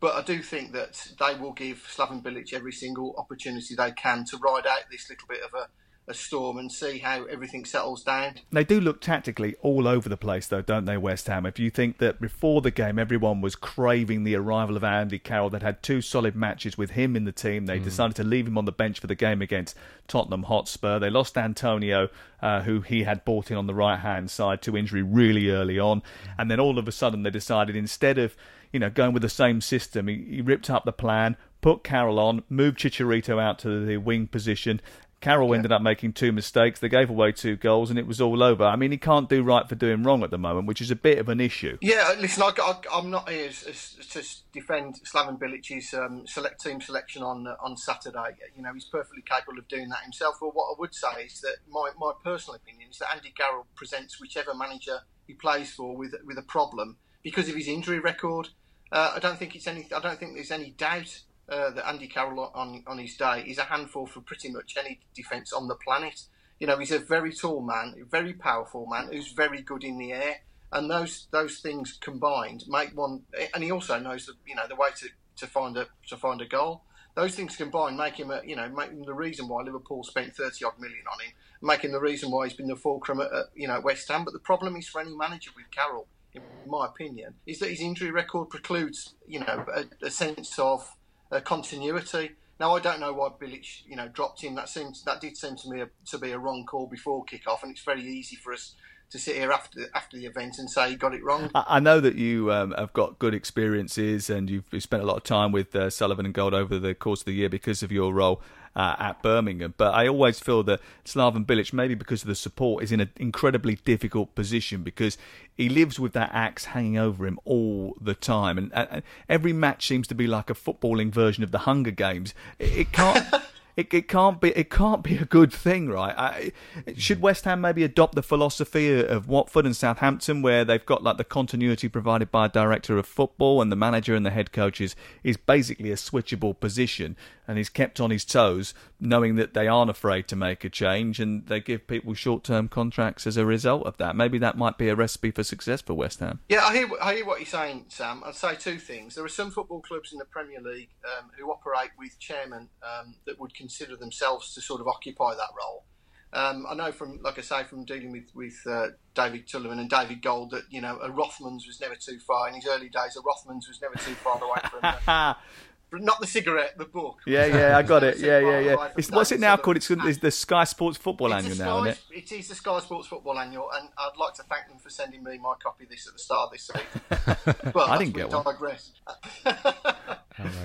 but 0.00 0.14
I 0.14 0.22
do 0.22 0.42
think 0.42 0.72
that 0.72 1.12
they 1.20 1.38
will 1.38 1.52
give 1.52 1.86
Slaven 1.94 2.22
Bilic 2.24 2.52
every 2.52 2.72
single 2.72 3.14
opportunity 3.18 3.74
they 3.76 3.92
can 3.92 4.24
to 4.26 4.38
ride 4.38 4.66
out 4.66 4.84
this 4.90 5.08
little 5.08 5.28
bit 5.28 5.42
of 5.42 5.54
a, 5.54 5.68
a 6.10 6.14
storm 6.14 6.58
and 6.58 6.70
see 6.70 6.98
how 6.98 7.24
everything 7.24 7.64
settles 7.64 8.02
down. 8.02 8.34
They 8.52 8.64
do 8.64 8.80
look 8.80 9.00
tactically 9.00 9.54
all 9.62 9.88
over 9.88 10.08
the 10.08 10.16
place, 10.16 10.46
though, 10.46 10.62
don't 10.62 10.84
they, 10.84 10.96
West 10.96 11.26
Ham? 11.28 11.46
If 11.46 11.58
you 11.58 11.70
think 11.70 11.98
that 11.98 12.20
before 12.20 12.60
the 12.60 12.70
game 12.70 12.98
everyone 12.98 13.40
was 13.40 13.54
craving 13.54 14.24
the 14.24 14.34
arrival 14.34 14.76
of 14.76 14.84
Andy 14.84 15.18
Carroll, 15.18 15.50
that 15.50 15.62
had 15.62 15.82
two 15.82 16.02
solid 16.02 16.36
matches 16.36 16.76
with 16.76 16.90
him 16.90 17.16
in 17.16 17.24
the 17.24 17.32
team, 17.32 17.66
they 17.66 17.78
mm. 17.78 17.84
decided 17.84 18.16
to 18.16 18.24
leave 18.24 18.46
him 18.46 18.58
on 18.58 18.64
the 18.64 18.72
bench 18.72 19.00
for 19.00 19.06
the 19.06 19.14
game 19.14 19.40
against 19.40 19.76
Tottenham 20.08 20.44
Hotspur. 20.44 20.98
They 20.98 21.10
lost 21.10 21.38
Antonio, 21.38 22.08
uh, 22.42 22.62
who 22.62 22.80
he 22.80 23.04
had 23.04 23.24
brought 23.24 23.50
in 23.50 23.56
on 23.56 23.66
the 23.66 23.74
right 23.74 24.00
hand 24.00 24.30
side, 24.30 24.62
to 24.62 24.76
injury 24.76 25.02
really 25.02 25.50
early 25.50 25.78
on, 25.78 26.02
and 26.36 26.50
then 26.50 26.60
all 26.60 26.78
of 26.78 26.88
a 26.88 26.92
sudden 26.92 27.22
they 27.22 27.30
decided 27.30 27.76
instead 27.76 28.18
of 28.18 28.36
you 28.72 28.80
know 28.80 28.90
going 28.90 29.12
with 29.12 29.22
the 29.22 29.28
same 29.28 29.60
system, 29.60 30.08
he, 30.08 30.24
he 30.28 30.40
ripped 30.40 30.68
up 30.68 30.84
the 30.84 30.92
plan, 30.92 31.36
put 31.60 31.84
Carroll 31.84 32.18
on, 32.18 32.42
moved 32.48 32.78
Chicharito 32.78 33.40
out 33.40 33.58
to 33.60 33.84
the 33.84 33.98
wing 33.98 34.26
position, 34.26 34.80
Carroll 35.20 35.50
yeah. 35.50 35.56
ended 35.56 35.72
up 35.72 35.82
making 35.82 36.14
two 36.14 36.32
mistakes. 36.32 36.80
They 36.80 36.88
gave 36.88 37.10
away 37.10 37.32
two 37.32 37.56
goals, 37.56 37.90
and 37.90 37.98
it 37.98 38.06
was 38.06 38.20
all 38.20 38.42
over. 38.42 38.64
I 38.64 38.76
mean, 38.76 38.90
he 38.90 38.96
can't 38.96 39.28
do 39.28 39.42
right 39.42 39.68
for 39.68 39.74
doing 39.74 40.02
wrong 40.02 40.22
at 40.22 40.30
the 40.30 40.38
moment, 40.38 40.66
which 40.66 40.80
is 40.80 40.90
a 40.90 40.96
bit 40.96 41.18
of 41.18 41.28
an 41.28 41.40
issue. 41.40 41.76
Yeah, 41.82 42.14
listen, 42.18 42.42
I, 42.42 42.76
am 42.92 43.10
not 43.10 43.28
here 43.28 43.50
to 43.50 44.24
defend 44.52 45.00
Slaven 45.04 45.38
Bilic's 45.38 45.92
um, 45.92 46.26
select 46.26 46.62
team 46.62 46.80
selection 46.80 47.22
on 47.22 47.46
uh, 47.46 47.56
on 47.60 47.76
Saturday. 47.76 48.36
You 48.56 48.62
know, 48.62 48.72
he's 48.72 48.86
perfectly 48.86 49.22
capable 49.22 49.58
of 49.58 49.68
doing 49.68 49.90
that 49.90 50.02
himself. 50.02 50.36
But 50.40 50.54
what 50.54 50.72
I 50.72 50.74
would 50.78 50.94
say 50.94 51.24
is 51.24 51.40
that 51.42 51.56
my, 51.68 51.90
my 51.98 52.12
personal 52.24 52.56
opinion 52.56 52.90
is 52.90 52.98
that 52.98 53.14
Andy 53.14 53.32
Carroll 53.36 53.66
presents 53.74 54.20
whichever 54.20 54.54
manager 54.54 55.00
he 55.26 55.34
plays 55.34 55.72
for 55.72 55.96
with 55.96 56.14
with 56.24 56.38
a 56.38 56.42
problem 56.42 56.96
because 57.22 57.48
of 57.48 57.54
his 57.54 57.68
injury 57.68 58.00
record. 58.00 58.48
Uh, 58.90 59.12
I 59.14 59.18
don't 59.18 59.38
think 59.38 59.54
it's 59.54 59.66
any. 59.66 59.86
I 59.94 60.00
don't 60.00 60.18
think 60.18 60.34
there's 60.34 60.50
any 60.50 60.70
doubt 60.70 61.20
uh, 61.50 61.70
that 61.70 61.88
Andy 61.88 62.06
Carroll 62.06 62.50
on 62.54 62.84
on 62.86 62.98
his 62.98 63.16
day 63.16 63.44
is 63.46 63.58
a 63.58 63.64
handful 63.64 64.06
for 64.06 64.20
pretty 64.20 64.50
much 64.50 64.76
any 64.78 65.00
defence 65.14 65.52
on 65.52 65.68
the 65.68 65.74
planet. 65.74 66.22
You 66.58 66.66
know, 66.66 66.78
he's 66.78 66.92
a 66.92 66.98
very 66.98 67.32
tall 67.32 67.62
man, 67.62 67.94
very 68.10 68.34
powerful 68.34 68.86
man 68.86 69.08
who's 69.10 69.32
very 69.32 69.62
good 69.62 69.82
in 69.82 69.98
the 69.98 70.12
air, 70.12 70.36
and 70.72 70.90
those 70.90 71.26
those 71.30 71.58
things 71.58 71.98
combined 72.00 72.64
make 72.68 72.96
one. 72.96 73.22
And 73.54 73.64
he 73.64 73.72
also 73.72 73.98
knows 73.98 74.26
the 74.26 74.34
you 74.46 74.54
know 74.54 74.66
the 74.68 74.76
way 74.76 74.88
to, 74.96 75.08
to 75.36 75.46
find 75.46 75.76
a 75.76 75.86
to 76.08 76.16
find 76.16 76.40
a 76.40 76.46
goal. 76.46 76.84
Those 77.16 77.34
things 77.34 77.56
combined 77.56 77.96
make 77.96 78.14
him 78.14 78.30
a 78.30 78.42
you 78.44 78.56
know 78.56 78.68
make 78.68 78.90
him 78.90 79.02
the 79.04 79.14
reason 79.14 79.48
why 79.48 79.62
Liverpool 79.62 80.04
spent 80.04 80.36
thirty 80.36 80.64
odd 80.64 80.78
million 80.78 81.02
on 81.12 81.20
him, 81.20 81.32
making 81.62 81.92
the 81.92 82.00
reason 82.00 82.30
why 82.30 82.46
he's 82.46 82.56
been 82.56 82.68
the 82.68 82.76
fulcrum 82.76 83.20
at, 83.20 83.32
at 83.32 83.46
you 83.54 83.66
know 83.66 83.80
West 83.80 84.08
Ham. 84.08 84.24
But 84.24 84.34
the 84.34 84.40
problem 84.40 84.76
is 84.76 84.88
for 84.88 85.00
any 85.00 85.16
manager 85.16 85.50
with 85.56 85.70
Carroll, 85.72 86.06
in 86.32 86.42
my 86.66 86.86
opinion, 86.86 87.34
is 87.46 87.58
that 87.58 87.70
his 87.70 87.80
injury 87.80 88.12
record 88.12 88.50
precludes 88.50 89.14
you 89.26 89.40
know 89.40 89.64
a, 89.74 89.86
a 90.06 90.10
sense 90.10 90.56
of 90.58 90.94
uh, 91.30 91.40
continuity. 91.40 92.32
Now 92.58 92.76
I 92.76 92.80
don't 92.80 93.00
know 93.00 93.12
why 93.12 93.28
Bilic, 93.28 93.82
you 93.86 93.96
know, 93.96 94.08
dropped 94.08 94.42
him. 94.42 94.54
That 94.54 94.68
seems 94.68 95.02
that 95.04 95.20
did 95.20 95.36
seem 95.36 95.56
to 95.56 95.70
me 95.70 95.80
a, 95.82 95.88
to 96.06 96.18
be 96.18 96.32
a 96.32 96.38
wrong 96.38 96.66
call 96.66 96.86
before 96.86 97.24
kick-off, 97.24 97.62
and 97.62 97.72
it's 97.72 97.82
very 97.82 98.02
easy 98.02 98.36
for 98.36 98.52
us 98.52 98.74
to 99.10 99.18
sit 99.18 99.36
here 99.36 99.50
after 99.50 99.88
after 99.94 100.16
the 100.16 100.26
event 100.26 100.58
and 100.58 100.70
say 100.70 100.90
he 100.90 100.96
got 100.96 101.14
it 101.14 101.24
wrong. 101.24 101.50
I 101.54 101.80
know 101.80 102.00
that 102.00 102.16
you 102.16 102.52
um, 102.52 102.74
have 102.76 102.92
got 102.92 103.18
good 103.18 103.34
experiences 103.34 104.30
and 104.30 104.48
you've, 104.48 104.64
you've, 104.70 104.82
spent 104.82 105.02
a 105.02 105.06
lot 105.06 105.16
of 105.16 105.24
time 105.24 105.52
with 105.52 105.74
uh, 105.74 105.90
Sullivan 105.90 106.26
and 106.26 106.34
Gold 106.34 106.54
over 106.54 106.78
the 106.78 106.94
course 106.94 107.22
of 107.22 107.26
the 107.26 107.32
year 107.32 107.48
because 107.48 107.82
of 107.82 107.90
your 107.90 108.14
role 108.14 108.40
uh, 108.80 108.96
at 108.98 109.22
Birmingham. 109.22 109.74
But 109.76 109.92
I 109.92 110.08
always 110.08 110.40
feel 110.40 110.62
that 110.62 110.80
Slaven 111.04 111.44
Bilic, 111.44 111.74
maybe 111.74 111.94
because 111.94 112.22
of 112.22 112.28
the 112.28 112.34
support, 112.34 112.82
is 112.82 112.90
in 112.90 113.00
an 113.00 113.10
incredibly 113.16 113.74
difficult 113.74 114.34
position 114.34 114.82
because 114.82 115.18
he 115.54 115.68
lives 115.68 116.00
with 116.00 116.14
that 116.14 116.30
axe 116.32 116.64
hanging 116.64 116.96
over 116.96 117.26
him 117.26 117.38
all 117.44 117.94
the 118.00 118.14
time, 118.14 118.56
and, 118.56 118.72
and 118.72 119.02
every 119.28 119.52
match 119.52 119.86
seems 119.86 120.06
to 120.08 120.14
be 120.14 120.26
like 120.26 120.48
a 120.48 120.54
footballing 120.54 121.12
version 121.12 121.44
of 121.44 121.50
the 121.50 121.58
Hunger 121.58 121.90
Games. 121.90 122.32
It, 122.58 122.72
it 122.78 122.92
can't. 122.92 123.26
It, 123.80 123.94
it 123.94 124.08
can't 124.08 124.40
be 124.40 124.50
it 124.50 124.68
can't 124.68 125.02
be 125.02 125.16
a 125.16 125.24
good 125.24 125.50
thing, 125.52 125.88
right? 125.88 126.14
I, 126.16 126.52
should 126.96 127.22
West 127.22 127.46
Ham 127.46 127.62
maybe 127.62 127.82
adopt 127.82 128.14
the 128.14 128.22
philosophy 128.22 129.02
of 129.02 129.26
Watford 129.26 129.64
and 129.64 129.74
Southampton, 129.74 130.42
where 130.42 130.66
they've 130.66 130.84
got 130.84 131.02
like 131.02 131.16
the 131.16 131.24
continuity 131.24 131.88
provided 131.88 132.30
by 132.30 132.46
a 132.46 132.48
director 132.50 132.98
of 132.98 133.06
football, 133.06 133.62
and 133.62 133.72
the 133.72 133.76
manager 133.76 134.14
and 134.14 134.26
the 134.26 134.30
head 134.30 134.52
coach 134.52 134.82
is 134.82 134.94
is 135.24 135.38
basically 135.38 135.90
a 135.90 135.96
switchable 135.96 136.58
position, 136.58 137.16
and 137.48 137.56
he's 137.56 137.70
kept 137.70 138.00
on 138.00 138.10
his 138.10 138.26
toes, 138.26 138.74
knowing 139.00 139.36
that 139.36 139.54
they 139.54 139.66
aren't 139.66 139.90
afraid 139.90 140.28
to 140.28 140.36
make 140.36 140.62
a 140.62 140.68
change, 140.68 141.18
and 141.18 141.46
they 141.46 141.58
give 141.58 141.86
people 141.86 142.12
short 142.12 142.44
term 142.44 142.68
contracts 142.68 143.26
as 143.26 143.38
a 143.38 143.46
result 143.46 143.86
of 143.86 143.96
that. 143.96 144.14
Maybe 144.14 144.36
that 144.38 144.58
might 144.58 144.76
be 144.76 144.88
a 144.90 144.94
recipe 144.94 145.30
for 145.30 145.42
success 145.42 145.80
for 145.80 145.94
West 145.94 146.20
Ham. 146.20 146.40
Yeah, 146.50 146.64
I 146.66 146.74
hear 146.76 146.88
I 147.00 147.14
hear 147.14 147.26
what 147.26 147.40
you're 147.40 147.46
saying, 147.46 147.86
Sam. 147.88 148.22
I'd 148.26 148.34
say 148.34 148.56
two 148.56 148.78
things. 148.78 149.14
There 149.14 149.24
are 149.24 149.28
some 149.28 149.50
football 149.50 149.80
clubs 149.80 150.12
in 150.12 150.18
the 150.18 150.26
Premier 150.26 150.60
League 150.60 150.90
um, 151.16 151.30
who 151.38 151.50
operate 151.50 151.90
with 151.98 152.18
chairmen 152.18 152.68
um, 152.82 153.14
that 153.24 153.40
would 153.40 153.54
consider 153.70 153.96
themselves 153.96 154.52
to 154.54 154.60
sort 154.60 154.80
of 154.80 154.88
occupy 154.88 155.32
that 155.34 155.50
role. 155.56 155.84
Um, 156.32 156.66
I 156.68 156.74
know 156.74 156.92
from, 156.92 157.20
like 157.22 157.38
I 157.38 157.42
say, 157.42 157.64
from 157.64 157.84
dealing 157.84 158.12
with 158.12 158.30
with 158.34 158.60
uh, 158.68 158.88
David 159.14 159.48
Sullivan 159.48 159.78
and 159.78 159.90
David 159.90 160.22
Gold 160.22 160.50
that 160.52 160.62
you 160.70 160.80
know 160.80 160.96
a 160.98 161.08
Rothmans 161.08 161.66
was 161.66 161.78
never 161.80 161.96
too 161.96 162.18
far 162.20 162.48
in 162.48 162.54
his 162.54 162.66
early 162.66 162.88
days. 162.88 163.16
A 163.16 163.20
Rothmans 163.20 163.68
was 163.68 163.80
never 163.82 163.94
too 163.94 164.14
far 164.14 164.40
away 164.42 164.60
from. 164.70 164.94
Uh, 165.08 165.34
not 165.92 166.20
the 166.20 166.26
cigarette, 166.28 166.78
the 166.78 166.84
book. 166.84 167.18
Yeah, 167.26 167.46
yeah, 167.46 167.76
I 167.76 167.82
got 167.82 168.04
it. 168.04 168.18
Yeah, 168.20 168.38
yeah, 168.38 168.60
yeah. 168.60 168.88
It's, 168.96 169.10
what's 169.10 169.32
it 169.32 169.40
now 169.40 169.56
called? 169.56 169.76
It's, 169.76 169.90
it's, 169.90 170.18
the 170.18 170.30
Sky 170.30 170.62
Sports 170.62 170.98
Football 170.98 171.34
Annual 171.34 171.56
Sky, 171.56 171.64
now, 171.64 171.84
isn't 171.84 171.98
it? 172.12 172.18
It 172.18 172.32
is 172.32 172.48
the 172.48 172.54
Sky 172.54 172.78
Sports 172.78 173.08
Football 173.08 173.38
Annual, 173.40 173.68
and 173.74 173.88
I'd 173.98 174.16
like 174.16 174.34
to 174.34 174.44
thank 174.44 174.68
them 174.68 174.78
for 174.78 174.88
sending 174.90 175.24
me 175.24 175.38
my 175.38 175.54
copy 175.60 175.84
of 175.84 175.90
this 175.90 176.06
at 176.06 176.12
the 176.12 176.18
start 176.20 176.46
of 176.46 176.52
this 176.52 176.70
week. 176.72 177.72
But 177.72 177.90
I 177.90 177.98
didn't 177.98 178.14
get 178.14 178.30
one. 178.30 178.44
Digress. 178.44 178.92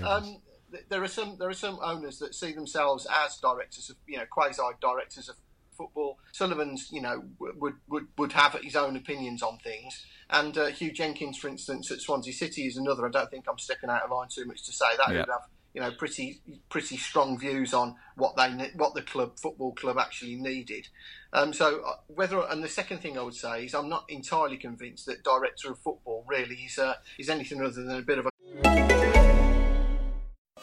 um, 0.04 0.38
there 0.89 1.03
are 1.03 1.07
some 1.07 1.38
there 1.39 1.49
are 1.49 1.53
some 1.53 1.79
owners 1.81 2.19
that 2.19 2.35
see 2.35 2.51
themselves 2.51 3.07
as 3.25 3.38
directors 3.38 3.89
of 3.89 3.97
you 4.07 4.17
know 4.17 4.25
quasi 4.29 4.61
directors 4.81 5.29
of 5.29 5.35
football. 5.77 6.17
Sullivan's 6.31 6.89
you 6.91 7.01
know 7.01 7.23
would 7.39 7.75
would 7.88 8.07
would 8.17 8.31
have 8.31 8.53
his 8.53 8.75
own 8.75 8.95
opinions 8.95 9.43
on 9.43 9.57
things, 9.59 10.05
and 10.29 10.57
uh, 10.57 10.67
Huw 10.67 10.93
Jenkins, 10.93 11.38
for 11.38 11.47
instance, 11.47 11.91
at 11.91 11.99
Swansea 11.99 12.33
City 12.33 12.67
is 12.67 12.77
another. 12.77 13.05
I 13.05 13.11
don't 13.11 13.29
think 13.29 13.45
I'm 13.49 13.57
stepping 13.57 13.89
out 13.89 14.03
of 14.03 14.11
line 14.11 14.27
too 14.29 14.45
much 14.45 14.63
to 14.65 14.71
say 14.71 14.85
that 14.97 15.13
yeah. 15.13 15.19
would 15.19 15.29
have 15.29 15.49
you 15.73 15.81
know 15.81 15.91
pretty 15.91 16.41
pretty 16.69 16.97
strong 16.97 17.38
views 17.38 17.73
on 17.73 17.95
what 18.15 18.35
they 18.38 18.71
what 18.75 18.95
the 18.95 19.01
club 19.01 19.38
football 19.38 19.73
club 19.73 19.97
actually 19.97 20.35
needed. 20.35 20.88
Um, 21.33 21.53
so 21.53 21.81
uh, 21.85 21.95
whether 22.07 22.39
and 22.49 22.63
the 22.63 22.69
second 22.69 22.99
thing 22.99 23.17
I 23.17 23.21
would 23.21 23.35
say 23.35 23.65
is 23.65 23.75
I'm 23.75 23.89
not 23.89 24.05
entirely 24.09 24.57
convinced 24.57 25.05
that 25.07 25.23
director 25.23 25.71
of 25.71 25.79
football 25.79 26.25
really 26.27 26.55
is 26.55 26.79
uh, 26.79 26.95
is 27.19 27.29
anything 27.29 27.61
other 27.61 27.83
than 27.83 27.91
a 27.91 28.01
bit 28.01 28.19
of 28.19 28.27
a 28.27 29.35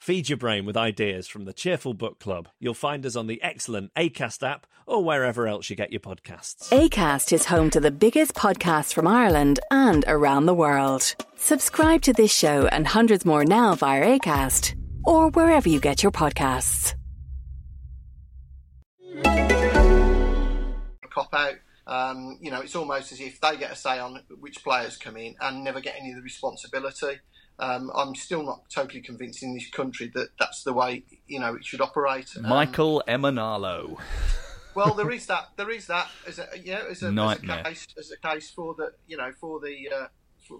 Feed 0.00 0.30
your 0.30 0.38
brain 0.38 0.64
with 0.64 0.78
ideas 0.78 1.28
from 1.28 1.44
the 1.44 1.52
Cheerful 1.52 1.92
Book 1.92 2.18
Club. 2.18 2.48
You'll 2.58 2.72
find 2.72 3.04
us 3.04 3.16
on 3.16 3.26
the 3.26 3.42
excellent 3.42 3.92
ACAST 3.94 4.42
app 4.42 4.66
or 4.86 5.04
wherever 5.04 5.46
else 5.46 5.68
you 5.68 5.76
get 5.76 5.92
your 5.92 6.00
podcasts. 6.00 6.70
ACAST 6.70 7.34
is 7.34 7.44
home 7.44 7.68
to 7.68 7.80
the 7.80 7.90
biggest 7.90 8.32
podcasts 8.32 8.94
from 8.94 9.06
Ireland 9.06 9.60
and 9.70 10.02
around 10.08 10.46
the 10.46 10.54
world. 10.54 11.14
Subscribe 11.36 12.00
to 12.02 12.14
this 12.14 12.34
show 12.34 12.66
and 12.68 12.86
hundreds 12.86 13.26
more 13.26 13.44
now 13.44 13.74
via 13.74 14.18
ACAST 14.18 14.74
or 15.04 15.28
wherever 15.28 15.68
you 15.68 15.80
get 15.80 16.02
your 16.02 16.12
podcasts. 16.12 16.94
cop 21.10 21.34
out. 21.34 21.54
Um, 21.86 22.38
you 22.40 22.50
know, 22.50 22.62
it's 22.62 22.76
almost 22.76 23.12
as 23.12 23.20
if 23.20 23.38
they 23.38 23.58
get 23.58 23.72
a 23.72 23.76
say 23.76 23.98
on 23.98 24.22
which 24.38 24.64
players 24.64 24.96
come 24.96 25.18
in 25.18 25.34
and 25.40 25.62
never 25.62 25.80
get 25.80 25.96
any 26.00 26.10
of 26.12 26.16
the 26.16 26.22
responsibility. 26.22 27.18
Um, 27.60 27.92
I'm 27.94 28.14
still 28.14 28.42
not 28.42 28.62
totally 28.70 29.02
convinced 29.02 29.42
in 29.42 29.52
this 29.52 29.68
country 29.68 30.10
that 30.14 30.30
that's 30.38 30.64
the 30.64 30.72
way 30.72 31.04
you 31.26 31.38
know 31.38 31.54
it 31.54 31.64
should 31.64 31.82
operate. 31.82 32.30
Um, 32.36 32.48
Michael 32.48 33.02
Emenalo. 33.06 33.98
Well, 34.74 34.94
there 34.94 35.10
is 35.10 35.26
that. 35.26 35.50
There 35.56 35.70
is 35.70 35.86
that 35.88 36.08
as 36.26 36.38
a 36.38 36.48
yeah 36.62 36.82
as 36.88 37.02
a, 37.02 37.08
as 37.08 37.42
a 37.42 37.62
case 37.62 37.86
as 37.98 38.10
a 38.12 38.16
case 38.28 38.50
for 38.50 38.74
the 38.74 38.92
you 39.06 39.16
know 39.16 39.32
for 39.38 39.60
the 39.60 39.88
uh, 39.94 40.06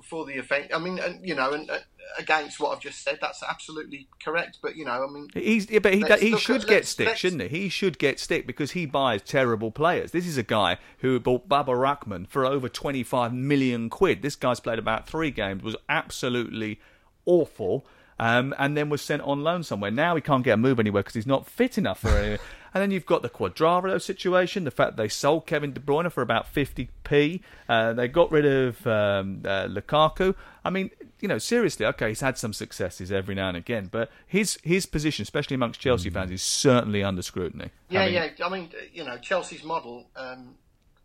for, 0.03 0.24
the 0.24 0.35
event. 0.35 0.70
I 0.74 0.79
mean, 0.79 0.98
and, 0.98 1.26
you 1.26 1.35
know, 1.35 1.53
and 1.53 1.70
uh, 1.70 1.79
against 2.18 2.61
what 2.61 2.74
I've 2.74 2.83
just 2.83 3.03
said, 3.03 3.18
that's 3.20 3.42
absolutely 3.42 4.09
correct. 4.22 4.59
But 4.62 4.76
you 4.76 4.85
know, 4.85 5.07
I 5.09 5.12
mean, 5.12 5.29
He's, 5.35 5.70
yeah, 5.70 5.81
but 5.81 5.94
he, 5.94 6.05
he 6.20 6.37
should 6.37 6.62
at- 6.62 6.68
get 6.68 6.87
stick, 6.87 7.16
shouldn't 7.16 7.42
he? 7.42 7.48
He 7.48 7.68
should 7.68 7.98
get 7.98 8.20
stick 8.20 8.46
because 8.46 8.72
he 8.72 8.87
buys 8.87 9.22
terrible 9.22 9.70
players. 9.70 10.12
This 10.12 10.26
is 10.26 10.37
a 10.37 10.42
guy 10.42 10.79
who 10.98 11.18
bought 11.20 11.48
Baba 11.48 11.74
Rahman 11.74 12.26
for 12.26 12.44
over 12.44 12.68
25 12.68 13.33
million 13.33 13.90
quid. 13.90 14.22
This 14.22 14.37
guy's 14.37 14.61
played 14.61 14.79
about 14.79 15.09
three 15.09 15.31
games, 15.31 15.62
was 15.62 15.76
absolutely 15.88 16.81
awful, 17.26 17.87
um, 18.18 18.55
and 18.59 18.76
then 18.76 18.88
was 18.88 19.03
sent 19.03 19.22
on 19.22 19.42
loan 19.42 19.62
somewhere. 19.62 19.90
Now 19.90 20.14
he 20.14 20.20
can't 20.20 20.44
get 20.44 20.53
a 20.53 20.57
move 20.57 20.79
anywhere 20.81 21.03
because 21.03 21.14
he's 21.14 21.26
not 21.26 21.46
fit 21.46 21.79
enough 21.79 22.00
for 22.00 22.16
it. 22.20 22.40
And 22.72 22.83
then 22.83 22.90
you've 22.90 23.06
got 23.06 23.22
the 23.22 23.28
Cuadrado 23.28 24.00
situation, 24.00 24.64
the 24.64 24.70
fact 24.70 24.96
they 24.96 25.09
sold 25.09 25.46
Kevin 25.46 25.72
De 25.72 25.80
Bruyne 25.80 26.11
for 26.11 26.22
about 26.22 26.52
50p. 26.54 27.40
Uh, 27.68 27.92
they 27.92 28.09
got 28.09 28.30
rid 28.30 28.46
of 28.46 28.87
um, 28.87 29.42
uh, 29.44 29.66
Lukaku. 29.66 30.35
I 30.64 30.70
mean, 30.70 30.90
you 31.20 31.28
know, 31.28 31.38
seriously, 31.38 31.85
okay, 31.87 32.09
he's 32.09 32.20
had 32.20 32.38
some 32.38 32.52
successes 32.52 33.11
every 33.11 33.35
now 33.35 33.48
and 33.48 33.56
again, 33.56 33.88
but 33.90 34.11
his 34.26 34.59
his 34.62 34.87
position, 34.87 35.22
especially 35.22 35.54
amongst 35.54 35.80
Chelsea 35.80 36.11
fans, 36.11 36.30
is 36.30 36.42
certainly 36.42 37.02
under 37.02 37.22
scrutiny. 37.22 37.70
yeah, 37.88 38.00
Having- 38.00 38.14
yeah. 38.14 38.46
I 38.46 38.48
mean, 38.48 38.70
you 38.92 39.04
know, 39.04 39.16
Chelsea's 39.18 39.64
model 39.64 40.09
um, 40.16 40.54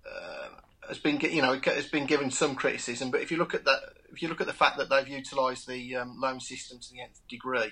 uh, 0.06 0.48
has 0.88 1.00
been 1.00 1.20
you 1.20 1.42
know 1.42 1.60
has 1.66 1.88
been 1.88 2.06
given 2.06 2.32
some 2.32 2.56
criticism, 2.56 3.12
but 3.12 3.22
if 3.22 3.32
you 3.32 3.38
look 3.38 3.54
at 3.54 3.66
that, 3.66 3.80
if 4.12 4.22
you 4.22 4.28
look 4.30 4.42
at 4.42 4.48
the 4.48 4.54
fact 4.54 4.78
that 4.78 4.90
they've 4.90 5.08
utilised 5.08 5.68
the 5.68 5.96
um, 5.96 6.20
loan 6.20 6.40
system 6.40 6.80
to 6.80 6.92
the 6.92 7.02
nth 7.02 7.22
degree, 7.28 7.72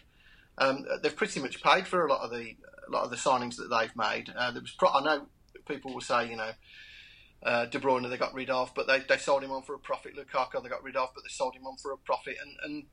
um, 0.58 0.86
they've 1.02 1.16
pretty 1.16 1.40
much 1.40 1.62
paid 1.62 1.88
for 1.88 2.06
a 2.06 2.10
lot 2.10 2.22
of 2.22 2.32
the 2.32 2.56
a 2.88 2.92
lot 2.92 3.04
of 3.04 3.10
the 3.10 3.16
signings 3.16 3.58
that 3.58 3.70
they've 3.70 3.96
made. 3.96 4.34
Uh, 4.36 4.52
there 4.52 4.62
was 4.62 4.72
pro- 4.72 4.94
I 4.94 5.04
know 5.04 5.28
people 5.68 5.94
will 5.94 6.02
say 6.02 6.30
you 6.30 6.38
know. 6.38 6.52
Uh, 7.46 7.66
De 7.66 7.78
Bruyne 7.78 8.10
they 8.10 8.16
got 8.16 8.34
rid 8.34 8.50
of, 8.50 8.72
but 8.74 8.88
they, 8.88 9.00
they 9.10 9.18
sold 9.18 9.44
him 9.44 9.52
on 9.52 9.62
for 9.64 9.76
a 9.76 9.80
profit. 9.80 10.16
Lukaku 10.16 10.64
they 10.64 10.70
got 10.70 10.82
rid 10.82 10.96
of, 10.96 11.10
but 11.14 11.26
they 11.26 11.30
sold 11.30 11.54
him 11.54 11.68
on 11.68 11.76
for 11.76 11.92
a 11.92 11.98
profit, 11.98 12.38
and, 12.42 12.56
and 12.64 12.84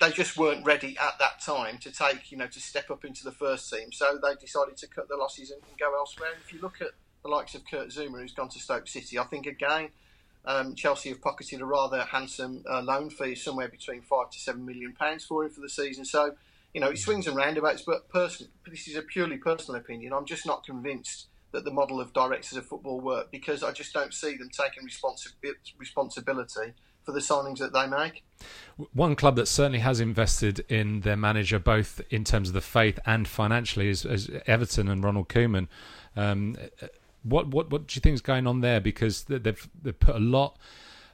they 0.00 0.10
just 0.10 0.38
weren't 0.38 0.64
ready 0.64 0.96
at 0.96 1.18
that 1.18 1.38
time 1.42 1.76
to 1.76 1.92
take 1.92 2.32
you 2.32 2.38
know 2.38 2.46
to 2.46 2.60
step 2.60 2.90
up 2.90 3.04
into 3.04 3.24
the 3.24 3.32
first 3.32 3.70
team. 3.70 3.92
So 3.92 4.18
they 4.22 4.34
decided 4.36 4.78
to 4.78 4.86
cut 4.86 5.08
the 5.10 5.16
losses 5.16 5.50
and, 5.50 5.60
and 5.68 5.78
go 5.78 5.94
elsewhere. 5.94 6.30
And 6.32 6.42
if 6.42 6.50
you 6.50 6.62
look 6.62 6.80
at 6.80 6.92
the 7.22 7.28
likes 7.28 7.54
of 7.54 7.62
Kurt 7.70 7.88
Zouma, 7.88 8.20
who's 8.20 8.32
gone 8.32 8.48
to 8.48 8.58
Stoke 8.58 8.88
City, 8.88 9.18
I 9.18 9.24
think 9.24 9.44
again 9.44 9.90
um, 10.44 10.74
Chelsea 10.74 11.10
have 11.10 11.20
pocketed 11.20 11.60
a 11.60 11.66
rather 11.66 12.02
handsome 12.04 12.64
uh, 12.68 12.82
loan 12.82 13.10
fee, 13.10 13.34
somewhere 13.34 13.68
between 13.68 14.02
five 14.02 14.30
to 14.30 14.38
seven 14.38 14.64
million 14.64 14.94
pounds 14.94 15.24
for 15.24 15.44
him 15.44 15.50
for 15.50 15.60
the 15.60 15.68
season. 15.68 16.04
So, 16.04 16.34
you 16.74 16.80
know, 16.80 16.88
it 16.90 16.98
swings 16.98 17.26
and 17.26 17.36
roundabouts. 17.36 17.82
But 17.86 18.08
person, 18.08 18.48
this 18.68 18.86
is 18.88 18.96
a 18.96 19.02
purely 19.02 19.36
personal 19.38 19.80
opinion. 19.80 20.12
I'm 20.12 20.26
just 20.26 20.46
not 20.46 20.64
convinced 20.64 21.26
that 21.52 21.64
the 21.64 21.70
model 21.72 22.00
of 22.00 22.12
directors 22.12 22.56
of 22.56 22.64
football 22.66 23.00
work 23.00 23.30
because 23.32 23.64
I 23.64 23.72
just 23.72 23.92
don't 23.92 24.14
see 24.14 24.36
them 24.36 24.50
taking 24.50 24.86
responsi- 24.88 25.54
responsibility 25.78 26.74
for 27.04 27.12
the 27.12 27.18
signings 27.20 27.58
that 27.58 27.72
they 27.72 27.86
make. 27.86 28.22
One 28.92 29.16
club 29.16 29.36
that 29.36 29.46
certainly 29.46 29.80
has 29.80 30.00
invested 30.00 30.60
in 30.68 31.00
their 31.00 31.16
manager, 31.16 31.58
both 31.58 32.00
in 32.10 32.24
terms 32.24 32.48
of 32.48 32.54
the 32.54 32.60
faith 32.60 32.98
and 33.04 33.26
financially, 33.26 33.88
is, 33.88 34.04
is 34.04 34.30
Everton 34.46 34.88
and 34.88 35.02
Ronald 35.02 35.28
Koeman. 35.28 35.66
Um, 36.16 36.56
what 37.22 37.48
what 37.48 37.70
what 37.70 37.86
do 37.88 37.96
you 37.96 38.00
think 38.00 38.14
is 38.14 38.20
going 38.22 38.46
on 38.46 38.60
there? 38.60 38.80
Because 38.80 39.24
they- 39.24 39.38
they've 39.38 39.68
they've 39.82 39.98
put 39.98 40.14
a 40.16 40.20
lot 40.20 40.56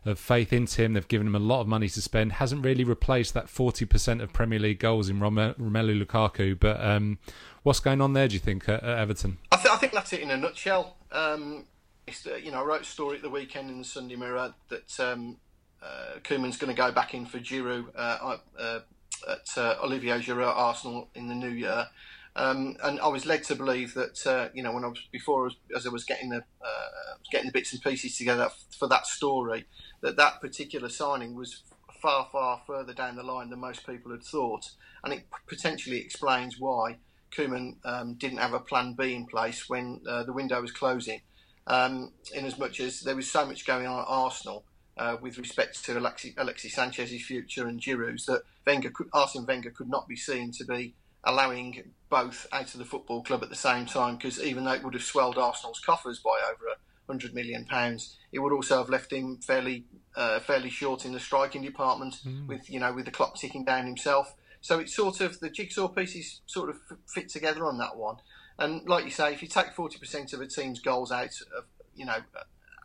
of 0.07 0.19
faith 0.19 0.53
into 0.53 0.83
him. 0.83 0.95
They've 0.95 1.07
given 1.07 1.27
him 1.27 1.35
a 1.35 1.41
lot 1.41 1.61
of 1.61 1.67
money 1.67 1.89
to 1.89 2.03
spend. 2.03 2.33
Hasn't 2.33 2.65
really 2.65 2.85
replaced 2.85 3.35
that 3.35 3.49
forty 3.49 3.85
percent 3.85 4.21
of 4.21 4.33
Premier 4.33 4.59
League 4.59 4.79
goals 4.79 5.09
in 5.09 5.21
Rome- 5.21 5.37
Romelu 5.37 6.05
Lukaku. 6.05 6.59
But 6.59 6.81
um, 6.85 7.19
what's 7.63 7.81
going 7.81 8.01
on 8.01 8.13
there? 8.13 8.29
Do 8.29 8.35
you 8.35 8.41
think 8.41 8.69
at, 8.69 8.83
at 8.83 8.99
Everton? 8.99 9.39
I, 9.53 9.57
th- 9.57 9.69
I 9.69 9.77
think 9.77 9.93
that's 9.93 10.13
it 10.13 10.21
in 10.21 10.31
a 10.31 10.37
nutshell. 10.37 10.97
Um, 11.13 11.65
uh, 12.09 12.37
you 12.37 12.51
know, 12.51 12.61
I 12.61 12.65
wrote 12.65 12.83
a 12.83 12.85
story 12.85 13.17
at 13.17 13.23
the 13.23 13.31
weekend 13.31 13.71
in 13.71 13.79
the 13.79 13.85
Sunday 13.85 14.17
Mirror 14.17 14.55
that 14.69 15.01
um, 15.01 15.39
uh, 15.83 16.19
Koeman's 16.23 16.57
going 16.57 16.75
to 16.75 16.81
go 16.81 16.93
back 16.93 17.15
in 17.15 17.27
for 17.27 17.39
Giroud 17.39 17.87
uh, 17.97 18.37
uh, 18.59 18.81
at 19.29 19.59
uh, 19.59 19.77
Olivier 19.83 20.21
Giroud 20.21 20.55
Arsenal 20.55 21.09
in 21.15 21.29
the 21.29 21.35
new 21.35 21.51
year. 21.51 21.89
Um, 22.37 22.77
and 22.83 23.01
I 23.01 23.09
was 23.09 23.25
led 23.25 23.45
to 23.45 23.55
believe 23.55 23.95
that 23.95 24.27
uh, 24.27 24.49
you 24.53 24.63
know 24.63 24.73
when 24.73 24.85
I 24.85 24.89
was 24.89 25.01
before 25.11 25.51
as 25.75 25.87
I 25.87 25.91
was 25.91 26.05
getting 26.05 26.29
the 26.29 26.37
uh, 26.37 27.17
getting 27.33 27.47
the 27.47 27.53
bits 27.53 27.73
and 27.73 27.83
pieces 27.83 28.17
together 28.19 28.51
for 28.79 28.89
that 28.89 29.07
story 29.07 29.65
that 30.01 30.17
that 30.17 30.41
particular 30.41 30.89
signing 30.89 31.35
was 31.35 31.63
far 32.01 32.29
far 32.31 32.61
further 32.67 32.93
down 32.93 33.17
the 33.17 33.23
line 33.23 33.51
than 33.51 33.61
most 33.61 33.87
people 33.87 34.13
had 34.13 34.23
thought, 34.23 34.71
and 35.05 35.13
it 35.13 35.25
potentially 35.47 35.99
explains 35.99 36.59
why 36.59 36.97
Koeman 37.33 37.77
um, 37.85 38.15
didn't 38.15 38.39
have 38.39 38.55
a 38.55 38.61
plan 38.61 38.95
B 38.95 39.15
in 39.15 39.27
place 39.27 39.69
when 39.69 40.01
uh, 40.09 40.23
the 40.25 40.33
window 40.33 40.61
was 40.61 40.73
closing. 40.73 41.21
Um, 41.67 42.13
in 42.33 42.47
as 42.47 42.59
much 42.59 42.79
as 42.79 43.01
there 43.01 43.17
was 43.17 43.29
so 43.29 43.45
much 43.45 43.67
going 43.67 43.87
on 43.87 43.99
at 43.99 44.07
Arsenal 44.07 44.65
uh, 44.97 45.17
with 45.21 45.37
respect 45.39 45.85
to 45.85 45.99
Alexis, 45.99 46.75
Sanchez's 46.75 47.25
future 47.25 47.67
and 47.67 47.81
Giroud's 47.81 48.27
that 48.27 48.43
Wenger 48.67 48.91
could, 48.91 49.09
Arsene 49.13 49.47
Wenger 49.47 49.71
could 49.71 49.89
not 49.89 50.07
be 50.07 50.17
seen 50.17 50.53
to 50.53 50.65
be 50.65 50.95
allowing 51.25 51.93
both 52.09 52.47
out 52.53 52.73
of 52.73 52.79
the 52.79 52.85
football 52.85 53.23
club 53.23 53.43
at 53.43 53.49
the 53.49 53.57
same 53.57 53.85
time 53.85 54.17
because 54.17 54.41
even 54.41 54.65
though 54.65 54.73
it 54.73 54.85
would 54.85 54.95
have 54.95 55.03
swelled 55.03 55.39
Arsenal's 55.39 55.81
coffers 55.81 56.21
by 56.21 56.41
over 56.53 56.67
a 56.69 56.77
hundred 57.07 57.35
million 57.35 57.65
pounds, 57.65 58.17
it 58.33 58.39
would 58.41 58.53
also 58.53 58.79
have 58.79 58.89
left 58.91 59.13
him 59.13 59.39
fairly 59.39 59.85
uh, 60.17 60.41
fairly 60.41 60.71
short 60.71 61.05
in 61.05 61.13
the 61.13 61.21
striking 61.21 61.63
department 61.63 62.17
with 62.49 62.71
you 62.71 62.81
know 62.81 62.93
with 62.93 63.05
the 63.05 63.11
clock 63.11 63.37
ticking 63.37 63.65
down 63.65 63.87
himself. 63.87 64.35
So 64.61 64.79
it's 64.81 64.95
sort 64.95 65.21
of 65.21 65.39
the 65.41 65.51
jigsaw 65.51 65.89
pieces 65.89 66.41
sort 66.47 66.71
of 66.71 66.77
fit 67.07 67.29
together 67.29 67.65
on 67.67 67.79
that 67.79 67.97
one. 67.97 68.17
And 68.59 68.89
like 68.89 69.05
you 69.05 69.11
say, 69.11 69.33
if 69.33 69.43
you 69.43 69.49
take 69.49 69.73
forty 69.75 69.99
percent 69.99 70.33
of 70.33 70.41
a 70.41 70.47
team's 70.47 70.81
goals 70.81 71.13
out 71.13 71.31
of 71.57 71.65
you 71.95 72.05
know 72.07 72.19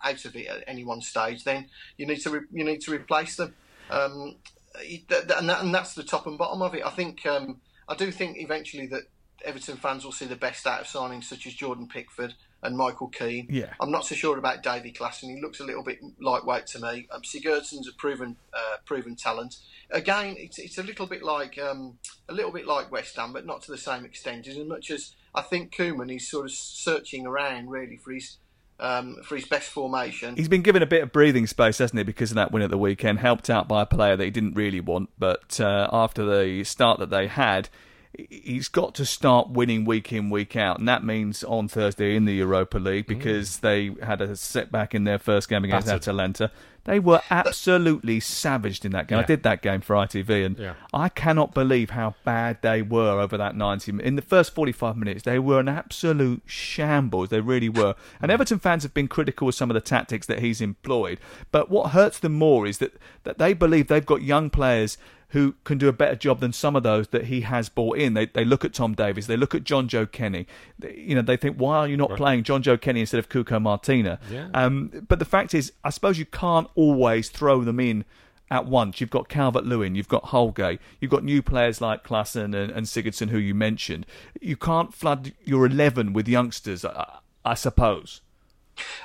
out 0.04 0.26
of 0.26 0.36
it 0.36 0.48
at 0.48 0.64
any 0.68 0.84
one 0.84 1.02
stage, 1.02 1.44
then 1.44 1.68
you 1.98 2.06
need 2.06 2.22
to 2.22 2.30
re- 2.30 2.48
you 2.52 2.64
need 2.64 2.82
to 2.82 2.92
replace 2.92 3.36
them. 3.38 3.56
Um, 3.90 4.36
it- 4.80 5.08
th- 5.10 5.28
th- 5.28 5.38
and, 5.40 5.50
that, 5.50 5.62
and 5.64 5.74
that's 5.74 5.94
the 5.96 6.04
top 6.04 6.28
and 6.28 6.38
bottom 6.38 6.62
of 6.62 6.74
it. 6.76 6.86
I 6.86 6.90
think 6.92 7.26
um, 7.26 7.62
I 7.88 7.96
do 7.96 8.12
think 8.12 8.38
eventually 8.40 8.88
that 8.88 9.04
Everton 9.44 9.78
fans 9.78 10.04
will 10.06 10.12
see 10.12 10.26
the 10.26 10.36
best 10.36 10.66
out 10.68 10.82
of 10.82 10.88
signings 10.88 11.24
such 11.26 11.48
as 11.48 11.54
Jordan 11.54 11.88
Pickford 11.88 12.36
and 12.64 12.78
Michael 12.78 13.08
Keane. 13.08 13.48
Yeah. 13.50 13.74
I'm 13.80 13.92
not 13.92 14.06
so 14.06 14.16
sure 14.16 14.38
about 14.38 14.64
Davy 14.64 14.92
Klaassen. 14.92 15.36
He 15.36 15.42
looks 15.42 15.60
a 15.60 15.64
little 15.64 15.84
bit 15.84 16.00
lightweight 16.20 16.68
to 16.68 16.80
me. 16.80 17.08
Um, 17.12 17.22
Sigurdsson's 17.22 17.88
a 17.88 17.94
proven 17.94 18.36
uh, 18.54 18.78
proven 18.86 19.16
talent. 19.16 19.58
Again, 19.90 20.36
it's, 20.38 20.60
it's 20.60 20.78
a 20.78 20.84
little 20.84 21.08
bit 21.08 21.24
like 21.24 21.58
um, 21.58 21.98
a 22.30 22.34
little 22.34 22.52
bit 22.52 22.66
like 22.66 22.92
West 22.92 23.16
Ham, 23.16 23.34
but 23.34 23.46
not 23.46 23.62
to 23.64 23.72
the 23.72 23.78
same 23.78 24.06
extent. 24.06 24.48
As 24.48 24.58
much 24.58 24.92
as 24.92 25.16
I 25.34 25.42
think 25.42 25.74
Koeman 25.74 26.16
is 26.16 26.28
sort 26.28 26.46
of 26.46 26.52
searching 26.52 27.26
around 27.26 27.70
really 27.70 27.98
for 27.98 28.12
his 28.12 28.38
um, 28.80 29.18
for 29.24 29.36
his 29.36 29.46
best 29.46 29.70
formation. 29.70 30.36
He's 30.36 30.50
been 30.50 30.64
given 30.64 30.82
a 30.82 30.88
bit 30.88 31.04
of 31.04 31.12
breathing 31.12 31.48
space, 31.48 31.78
hasn't 31.78 31.98
he, 32.00 32.04
because 32.04 32.32
of 32.32 32.36
that 32.36 32.52
win 32.52 32.64
at 32.64 32.72
the 32.72 32.78
weekend, 32.78 33.20
helped 33.20 33.50
out 33.50 33.68
by 33.68 33.84
a 33.84 33.86
player 33.86 34.16
that 34.16 34.24
he 34.24 34.32
didn't 34.32 34.56
really 34.56 34.80
want. 34.80 35.10
But 35.20 35.60
uh, 35.60 35.88
after 35.92 36.26
the 36.26 36.64
start 36.64 37.00
that 37.00 37.12
they 37.12 37.28
had, 37.28 37.70
he's 38.18 38.68
got 38.68 38.96
to 38.96 39.06
start 39.06 39.50
winning 39.50 39.86
week 39.86 40.12
in, 40.12 40.30
week 40.30 40.56
out. 40.56 40.80
And 40.80 40.88
that 40.88 41.04
means 41.04 41.44
on 41.44 41.68
Thursday 41.68 42.16
in 42.16 42.26
the 42.26 42.34
Europa 42.34 42.78
League, 42.78 43.06
mm. 43.06 43.10
because 43.10 43.60
they 43.60 43.96
had 44.02 44.22
a 44.22 44.36
setback 44.36 44.94
in 44.94 45.04
their 45.04 45.20
first 45.20 45.50
game 45.50 45.64
against 45.64 45.88
Battered. 45.88 46.02
Atalanta. 46.02 46.52
They 46.86 47.00
were 47.00 47.22
absolutely 47.30 48.20
savaged 48.20 48.86
in 48.86 48.92
that 48.94 49.08
game. 49.08 49.20
I 49.20 49.24
did 49.24 49.44
that 49.44 49.62
game 49.62 49.82
for 49.82 49.96
ITV, 49.96 50.46
and 50.46 50.58
Yeah. 50.58 50.74
I 50.94 51.10
cannot 51.10 51.54
believe 51.54 51.92
how 51.92 52.16
bad 52.24 52.58
they 52.62 52.82
were 52.82 53.20
over 53.20 53.38
that 53.38 53.56
90 53.56 53.92
min- 53.92 54.06
In 54.06 54.16
the 54.16 54.22
first 54.22 54.54
45 54.56 54.98
minutes, 54.98 55.24
they 55.24 55.38
were 55.40 55.60
an 55.60 55.70
absolute 55.70 56.42
shambles. 56.46 57.30
They 57.30 57.40
really 57.42 57.70
were. 57.70 57.96
And 58.22 58.32
Everton 58.32 58.60
fans 58.60 58.84
have 58.84 58.94
been 58.94 59.08
critical 59.08 59.48
of 59.50 59.56
some 59.56 59.70
of 59.70 59.74
the 59.76 59.82
tactics 59.82 60.26
that 60.28 60.40
he's 60.40 60.62
employed. 60.62 61.20
But 61.52 61.70
what 61.70 61.92
hurts 61.92 62.18
them 62.20 62.34
more 62.34 62.66
is 62.66 62.80
that, 62.80 62.94
that 63.24 63.38
they 63.38 63.54
believe 63.54 63.88
they've 63.88 64.06
got 64.06 64.22
young 64.24 64.50
players 64.50 64.98
who 65.30 65.56
can 65.64 65.78
do 65.78 65.88
a 65.88 65.94
better 65.94 66.16
job 66.16 66.42
than 66.42 66.52
some 66.52 66.76
of 66.76 66.84
those 66.84 67.08
that 67.08 67.26
he 67.28 67.40
has 67.40 67.70
brought 67.70 67.98
in. 67.98 68.16
They, 68.16 68.26
they 68.26 68.44
look 68.44 68.66
at 68.66 68.74
Tom 68.74 68.94
Davies, 68.94 69.28
they 69.28 69.38
look 69.38 69.56
at 69.56 69.64
Jonjoe 69.64 70.12
Kenny. 70.12 70.46
They, 70.78 70.94
you 70.94 71.16
know, 71.16 71.22
they 71.22 71.38
think, 71.38 71.56
why 71.56 71.78
are 71.78 71.88
you 71.88 71.96
not 71.96 72.18
playing 72.18 72.44
Jonjoe 72.44 72.82
Kenny 72.82 73.00
instead 73.00 73.20
of 73.20 73.30
Cuco 73.30 73.62
Martina? 73.62 74.20
Yeah. 74.30 74.50
Um, 74.54 74.92
but 75.08 75.20
the 75.20 75.26
fact 75.26 75.54
is, 75.54 75.72
I 75.86 75.90
suppose 75.90 76.20
you 76.20 76.26
can't 76.26 76.68
always 76.76 77.30
throw 77.30 77.64
them 77.64 77.80
in 77.80 78.06
at 78.52 78.66
once. 78.66 79.00
You've 79.00 79.10
got 79.10 79.30
Calvert 79.30 79.66
Lewin, 79.66 79.96
you've 79.96 80.10
got 80.10 80.26
Holgate, 80.26 80.80
you've 81.00 81.10
got 81.10 81.24
new 81.24 81.42
players 81.42 81.80
like 81.80 82.04
Klaassen 82.04 82.54
and, 82.54 82.72
and 82.72 82.86
Sigurdsson, 82.86 83.30
who 83.30 83.38
you 83.38 83.56
mentioned. 83.56 84.06
You 84.42 84.58
can't 84.58 84.94
flood 84.94 85.34
your 85.46 85.66
11 85.66 86.14
with 86.14 86.28
youngsters, 86.28 86.84
I, 86.84 87.20
I 87.46 87.54
suppose. 87.54 88.22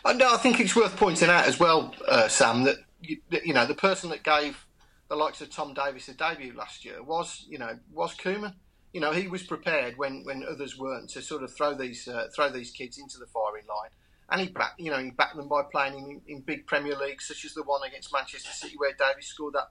Uh, 0.04 0.12
no, 0.12 0.34
I 0.34 0.36
think 0.36 0.60
it's 0.60 0.74
worth 0.74 0.96
pointing 0.96 1.28
out 1.28 1.46
as 1.46 1.58
well, 1.58 1.94
uh, 2.08 2.28
Sam, 2.28 2.64
that 2.64 2.76
you, 3.00 3.18
you, 3.44 3.54
know 3.54 3.66
the 3.66 3.74
person 3.74 4.10
that 4.10 4.22
gave 4.22 4.66
the 5.08 5.16
likes 5.16 5.40
of 5.40 5.50
Tom 5.50 5.74
Davies 5.74 6.08
a 6.08 6.14
debut 6.14 6.52
last 6.54 6.84
year 6.84 7.02
was, 7.02 7.44
you 7.48 7.58
know, 7.58 7.78
was 7.92 8.14
Koeman. 8.16 8.54
You 8.92 9.00
know, 9.00 9.12
he 9.12 9.28
was 9.28 9.42
prepared 9.42 9.98
when, 9.98 10.24
when 10.24 10.44
others 10.48 10.78
weren't 10.78 11.10
to 11.10 11.22
sort 11.22 11.42
of 11.42 11.54
throw 11.54 11.74
these 11.74 12.08
uh, 12.08 12.28
throw 12.34 12.48
these 12.48 12.70
kids 12.70 12.98
into 12.98 13.18
the 13.18 13.26
firing 13.26 13.66
line, 13.68 13.90
and 14.30 14.40
he 14.40 14.48
backed 14.48 14.80
you 14.80 14.90
know 14.90 14.98
he 14.98 15.10
backed 15.10 15.36
them 15.36 15.48
by 15.48 15.62
playing 15.70 16.22
in, 16.26 16.36
in 16.36 16.40
big 16.42 16.66
Premier 16.66 16.96
Leagues 16.96 17.26
such 17.26 17.44
as 17.44 17.54
the 17.54 17.62
one 17.62 17.82
against 17.86 18.12
Manchester 18.12 18.50
City 18.52 18.74
where 18.76 18.92
Davies 18.92 19.26
scored 19.26 19.54
that 19.54 19.70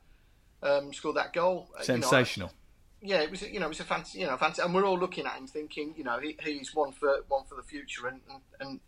um, 0.63 0.93
scored 0.93 1.17
that 1.17 1.33
goal. 1.33 1.69
Sensational. 1.81 2.51
You 3.01 3.09
know, 3.09 3.15
yeah, 3.15 3.21
it 3.21 3.31
was 3.31 3.41
you 3.43 3.59
know 3.59 3.67
it 3.67 3.69
was 3.69 3.79
a 3.79 3.83
fancy 3.83 4.19
you 4.19 4.27
know 4.27 4.37
fancy, 4.37 4.61
and 4.61 4.73
we're 4.73 4.85
all 4.85 4.97
looking 4.97 5.25
at 5.25 5.33
him 5.33 5.47
thinking 5.47 5.93
you 5.97 6.03
know 6.03 6.19
he, 6.19 6.37
he's 6.43 6.73
one 6.73 6.91
for 6.91 7.23
one 7.27 7.45
for 7.45 7.55
the 7.55 7.63
future, 7.63 8.07
and, 8.07 8.21
and, 8.29 8.41
and 8.59 8.79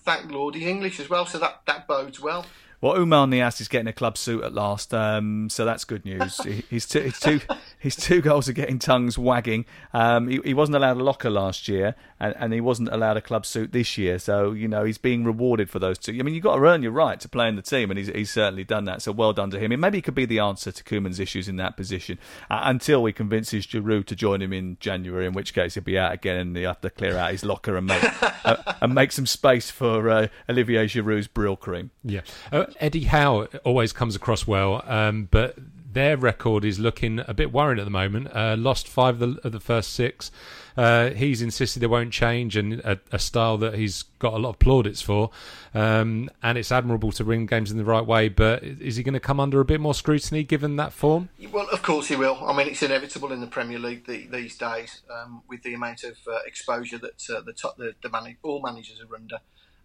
thank 0.00 0.30
Lord 0.30 0.54
he's 0.54 0.66
English 0.66 1.00
as 1.00 1.08
well, 1.08 1.26
so 1.26 1.38
that 1.38 1.62
that 1.66 1.86
bodes 1.86 2.20
well. 2.20 2.44
Well, 2.82 2.94
Oumar 2.94 3.26
Niasse 3.26 3.62
is 3.62 3.68
getting 3.68 3.86
a 3.86 3.92
club 3.92 4.18
suit 4.18 4.44
at 4.44 4.52
last, 4.52 4.92
um, 4.92 5.48
so 5.48 5.64
that's 5.64 5.84
good 5.84 6.04
news. 6.04 6.36
he's, 6.70 6.86
two, 6.86 7.00
his 7.00 7.18
two, 7.18 7.40
his 7.78 7.94
two 7.94 8.20
goals 8.20 8.48
are 8.48 8.52
getting 8.52 8.78
tongues 8.78 9.18
wagging. 9.18 9.64
Um, 9.92 10.28
he, 10.28 10.40
he, 10.44 10.54
wasn't 10.54 10.76
allowed 10.76 10.96
a 10.96 11.04
locker 11.04 11.30
last 11.30 11.68
year, 11.68 11.94
and, 12.18 12.34
and, 12.38 12.52
he 12.52 12.60
wasn't 12.60 12.88
allowed 12.88 13.16
a 13.16 13.20
club 13.20 13.44
suit 13.44 13.72
this 13.72 13.98
year. 13.98 14.18
So 14.18 14.52
you 14.52 14.66
know 14.66 14.84
he's 14.84 14.98
being 14.98 15.24
rewarded 15.24 15.70
for 15.70 15.78
those 15.78 15.98
two. 15.98 16.16
I 16.18 16.22
mean, 16.22 16.34
you've 16.34 16.42
got 16.42 16.56
to 16.56 16.62
earn 16.62 16.82
your 16.82 16.92
right 16.92 17.20
to 17.20 17.28
play 17.28 17.48
in 17.48 17.56
the 17.56 17.62
team, 17.62 17.90
and 17.90 17.98
he's, 17.98 18.08
he's 18.08 18.30
certainly 18.30 18.64
done 18.64 18.84
that. 18.86 19.02
So 19.02 19.12
well 19.12 19.32
done 19.32 19.50
to 19.50 19.58
him. 19.58 19.72
And 19.72 19.80
maybe 19.80 19.98
he 19.98 20.02
could 20.02 20.14
be 20.14 20.24
the 20.24 20.38
answer 20.38 20.72
to 20.72 20.84
Koeman's 20.84 21.20
issues 21.20 21.48
in 21.48 21.56
that 21.56 21.76
position 21.76 22.18
uh, 22.50 22.60
until 22.64 23.04
he 23.04 23.12
convinces 23.12 23.66
Giroud 23.66 24.06
to 24.06 24.16
join 24.16 24.42
him 24.42 24.52
in 24.52 24.78
January. 24.80 25.26
In 25.26 25.32
which 25.32 25.54
case 25.54 25.74
he'll 25.74 25.84
be 25.84 25.98
out 25.98 26.12
again, 26.12 26.38
and 26.38 26.56
he'll 26.56 26.70
have 26.70 26.80
to 26.80 26.90
clear 26.90 27.16
out 27.16 27.32
his 27.32 27.44
locker 27.44 27.76
and 27.76 27.86
make 27.86 28.02
uh, 28.44 28.74
and 28.80 28.94
make 28.94 29.12
some 29.12 29.26
space 29.26 29.70
for 29.70 30.08
uh, 30.08 30.28
Olivier 30.48 30.86
Giroud's 30.86 31.28
Brylcreem. 31.28 31.90
Yeah. 32.02 32.22
Uh, 32.50 32.66
Eddie 32.80 33.04
Howe 33.04 33.46
always 33.64 33.92
comes 33.92 34.16
across 34.16 34.46
well, 34.46 34.82
um, 34.86 35.28
but 35.30 35.56
their 35.96 36.18
record 36.18 36.62
is 36.62 36.78
looking 36.78 37.22
a 37.26 37.32
bit 37.32 37.50
worrying 37.50 37.78
at 37.78 37.84
the 37.84 37.90
moment. 37.90 38.28
Uh, 38.34 38.54
lost 38.58 38.86
five 38.86 39.22
of 39.22 39.34
the, 39.34 39.46
of 39.46 39.52
the 39.52 39.60
first 39.60 39.94
six. 39.94 40.30
Uh, 40.76 41.08
he's 41.08 41.40
insisted 41.40 41.80
they 41.80 41.86
won't 41.86 42.12
change, 42.12 42.54
and 42.54 42.74
a, 42.80 43.00
a, 43.12 43.18
style 43.18 43.56
that 43.56 43.76
he's 43.76 44.02
got 44.18 44.34
a 44.34 44.36
lot 44.36 44.50
of 44.50 44.58
plaudits 44.58 45.00
for. 45.00 45.30
Um, 45.72 46.28
and 46.42 46.58
it's 46.58 46.70
admirable 46.70 47.12
to 47.12 47.24
win 47.24 47.46
games 47.46 47.70
in 47.70 47.78
the 47.78 47.84
right 47.84 48.04
way, 48.04 48.28
but 48.28 48.62
is 48.62 48.96
he 48.96 49.02
going 49.02 49.14
to 49.14 49.20
come 49.20 49.40
under 49.40 49.58
a 49.58 49.64
bit 49.64 49.80
more 49.80 49.94
scrutiny 49.94 50.44
given 50.44 50.76
that 50.76 50.92
form? 50.92 51.30
Well, 51.50 51.66
of 51.72 51.80
course 51.82 52.08
he 52.08 52.16
will. 52.16 52.38
I 52.44 52.54
mean, 52.54 52.68
it's 52.68 52.82
inevitable 52.82 53.32
in 53.32 53.40
the 53.40 53.46
Premier 53.46 53.78
League 53.78 54.06
the, 54.06 54.26
these 54.26 54.58
days 54.58 55.00
um, 55.10 55.42
with 55.48 55.62
the 55.62 55.72
amount 55.72 56.04
of 56.04 56.18
uh, 56.30 56.40
exposure 56.44 56.98
that 56.98 57.22
uh, 57.34 57.40
the, 57.40 57.54
top, 57.54 57.78
the, 57.78 57.94
the 58.02 58.36
all 58.42 58.60
managers 58.60 59.00
are 59.00 59.16
under. 59.16 59.38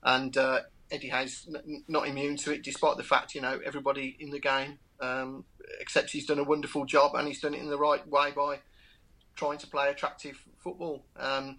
And 0.03 0.36
uh, 0.36 0.59
Eddie 0.91 1.07
Howe's 1.07 1.47
not 1.88 2.05
immune 2.05 2.36
to 2.38 2.51
it, 2.51 2.64
despite 2.64 2.97
the 2.97 3.03
fact 3.03 3.34
you 3.34 3.39
know 3.39 3.62
everybody 3.64 4.18
in 4.20 4.30
the 4.30 4.39
game 4.39 4.78
um, 4.99 5.45
accepts 5.80 6.12
he's 6.12 6.26
done 6.26 6.39
a 6.39 6.43
wonderful 6.43 6.86
job 6.86 7.16
and 7.16 7.28
he's 7.28 7.41
done 7.41 7.53
it 7.53 7.62
in 7.62 7.70
the 7.70 7.78
right 7.78 8.07
way 8.07 8.32
by 8.36 8.59
trying 9.36 9.57
to 9.59 9.68
play 9.68 9.89
attractive 9.89 10.43
football. 10.57 11.05
Um, 11.18 11.57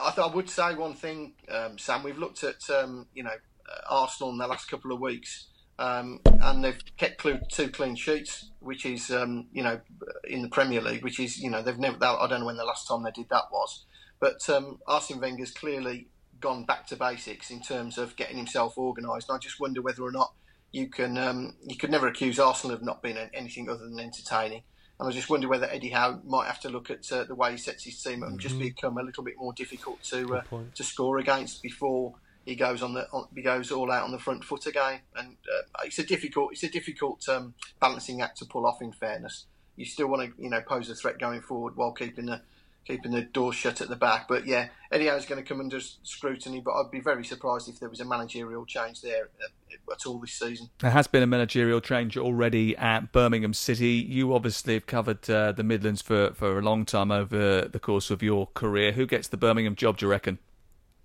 I, 0.00 0.10
th- 0.10 0.26
I, 0.26 0.34
would 0.34 0.50
say 0.50 0.74
one 0.74 0.94
thing, 0.94 1.34
um, 1.48 1.78
Sam. 1.78 2.02
We've 2.02 2.18
looked 2.18 2.42
at 2.42 2.68
um, 2.70 3.06
you 3.14 3.22
know 3.22 3.30
uh, 3.30 3.80
Arsenal 3.94 4.32
in 4.32 4.38
the 4.38 4.46
last 4.46 4.68
couple 4.68 4.92
of 4.92 5.00
weeks, 5.00 5.46
um, 5.78 6.20
and 6.24 6.64
they've 6.64 6.80
kept 6.96 7.24
two 7.50 7.68
clean 7.68 7.94
sheets, 7.94 8.50
which 8.58 8.84
is 8.84 9.10
um, 9.10 9.46
you 9.52 9.62
know 9.62 9.80
in 10.24 10.42
the 10.42 10.48
Premier 10.48 10.80
League, 10.80 11.04
which 11.04 11.20
is 11.20 11.38
you 11.38 11.50
know 11.50 11.62
they've 11.62 11.78
never. 11.78 11.96
I 12.04 12.26
don't 12.26 12.40
know 12.40 12.46
when 12.46 12.56
the 12.56 12.64
last 12.64 12.88
time 12.88 13.04
they 13.04 13.12
did 13.12 13.28
that 13.30 13.44
was, 13.52 13.84
but 14.18 14.48
um, 14.50 14.80
Arsene 14.86 15.20
Wenger's 15.20 15.52
clearly 15.52 16.08
gone 16.40 16.64
back 16.64 16.88
to 16.88 16.96
basics 16.96 17.50
in 17.50 17.62
terms 17.62 17.98
of 17.98 18.16
getting 18.16 18.36
himself 18.36 18.76
organised. 18.76 19.30
I 19.30 19.38
just 19.38 19.60
wonder 19.60 19.80
whether 19.80 20.02
or 20.02 20.10
not 20.10 20.32
you 20.72 20.88
can 20.88 21.18
um, 21.18 21.54
you 21.66 21.76
could 21.76 21.90
never 21.90 22.08
accuse 22.08 22.38
Arsenal 22.38 22.74
of 22.74 22.82
not 22.82 23.02
being 23.02 23.16
anything 23.34 23.68
other 23.68 23.84
than 23.84 24.00
entertaining. 24.00 24.62
And 24.98 25.08
I 25.08 25.12
just 25.12 25.28
wonder 25.28 25.48
whether 25.48 25.66
Eddie 25.66 25.90
Howe 25.90 26.20
might 26.24 26.46
have 26.46 26.60
to 26.60 26.68
look 26.68 26.90
at 26.90 27.10
uh, 27.12 27.24
the 27.24 27.34
way 27.34 27.52
he 27.52 27.56
sets 27.56 27.84
his 27.84 28.00
team 28.02 28.22
up 28.22 28.30
and 28.30 28.40
just 28.40 28.54
mm-hmm. 28.54 28.64
become 28.64 28.98
a 28.98 29.02
little 29.02 29.24
bit 29.24 29.34
more 29.36 29.52
difficult 29.52 30.02
to 30.04 30.36
uh, 30.36 30.42
to 30.74 30.84
score 30.84 31.18
against 31.18 31.62
before 31.62 32.14
he 32.44 32.54
goes 32.54 32.82
on 32.82 32.94
the 32.94 33.06
on, 33.12 33.28
he 33.34 33.42
goes 33.42 33.70
all 33.70 33.90
out 33.92 34.04
on 34.04 34.12
the 34.12 34.18
front 34.18 34.44
foot 34.44 34.66
again. 34.66 35.00
And 35.16 35.36
uh, 35.52 35.82
it's 35.84 35.98
a 35.98 36.04
difficult 36.04 36.52
it's 36.52 36.62
a 36.62 36.70
difficult 36.70 37.28
um, 37.28 37.54
balancing 37.80 38.22
act 38.22 38.38
to 38.38 38.46
pull 38.46 38.66
off. 38.66 38.80
In 38.80 38.92
fairness, 38.92 39.46
you 39.76 39.84
still 39.84 40.08
want 40.08 40.22
to 40.22 40.42
you 40.42 40.48
know 40.48 40.62
pose 40.62 40.88
a 40.88 40.94
threat 40.94 41.18
going 41.18 41.42
forward 41.42 41.76
while 41.76 41.92
keeping 41.92 42.26
the 42.26 42.40
keeping 42.86 43.12
the 43.12 43.22
door 43.22 43.52
shut 43.52 43.80
at 43.80 43.88
the 43.88 43.96
back. 43.96 44.28
But 44.28 44.46
yeah, 44.46 44.68
Eddie 44.90 45.06
Howe's 45.06 45.26
going 45.26 45.42
to 45.42 45.48
come 45.48 45.60
under 45.60 45.80
scrutiny, 45.80 46.60
but 46.60 46.72
I'd 46.72 46.90
be 46.90 47.00
very 47.00 47.24
surprised 47.24 47.68
if 47.68 47.80
there 47.80 47.88
was 47.88 48.00
a 48.00 48.04
managerial 48.04 48.66
change 48.66 49.00
there 49.00 49.30
at, 49.42 49.92
at 49.92 50.06
all 50.06 50.18
this 50.18 50.32
season. 50.32 50.70
There 50.80 50.90
has 50.90 51.06
been 51.06 51.22
a 51.22 51.26
managerial 51.26 51.80
change 51.80 52.16
already 52.16 52.76
at 52.76 53.12
Birmingham 53.12 53.54
City. 53.54 53.94
You 54.08 54.34
obviously 54.34 54.74
have 54.74 54.86
covered 54.86 55.28
uh, 55.30 55.52
the 55.52 55.62
Midlands 55.62 56.02
for, 56.02 56.32
for 56.34 56.58
a 56.58 56.62
long 56.62 56.84
time 56.84 57.10
over 57.10 57.62
the 57.62 57.80
course 57.80 58.10
of 58.10 58.22
your 58.22 58.48
career. 58.54 58.92
Who 58.92 59.06
gets 59.06 59.28
the 59.28 59.36
Birmingham 59.36 59.76
job, 59.76 59.98
do 59.98 60.06
you 60.06 60.10
reckon? 60.10 60.38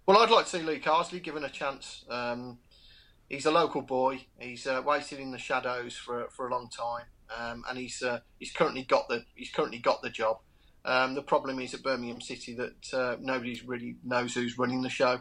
Well, 0.06 0.18
I'd 0.18 0.30
like 0.30 0.46
to 0.46 0.52
see 0.52 0.64
Lee 0.64 0.80
Carsley 0.80 1.22
given 1.22 1.44
a 1.44 1.50
chance. 1.50 2.06
Um, 2.10 2.60
he's 3.30 3.46
a 3.46 3.52
local 3.52 3.82
boy. 3.82 4.26
He's 4.40 4.66
uh, 4.66 4.82
waited 4.86 5.20
in 5.20 5.32
the 5.32 5.38
shadows 5.38 5.96
for 5.96 6.28
for 6.32 6.48
a 6.48 6.52
long 6.52 6.70
time, 6.70 7.06
um, 7.38 7.66
and 7.70 7.78
he's 7.78 8.02
uh, 8.02 8.22
he's 8.40 8.52
currently 8.52 8.84
got 8.84 9.10
the 9.10 9.26
he's 9.36 9.52
currently 9.52 9.80
got 9.80 10.02
the 10.02 10.10
job. 10.10 10.40
Um, 10.86 11.16
the 11.16 11.22
problem 11.22 11.60
is 11.60 11.74
at 11.74 11.84
Birmingham 11.84 12.22
City 12.22 12.56
that 12.56 12.94
uh, 12.94 13.18
nobody 13.20 13.62
really 13.66 13.98
knows 14.04 14.34
who's 14.34 14.58
running 14.58 14.82
the 14.82 14.90
show. 14.90 15.20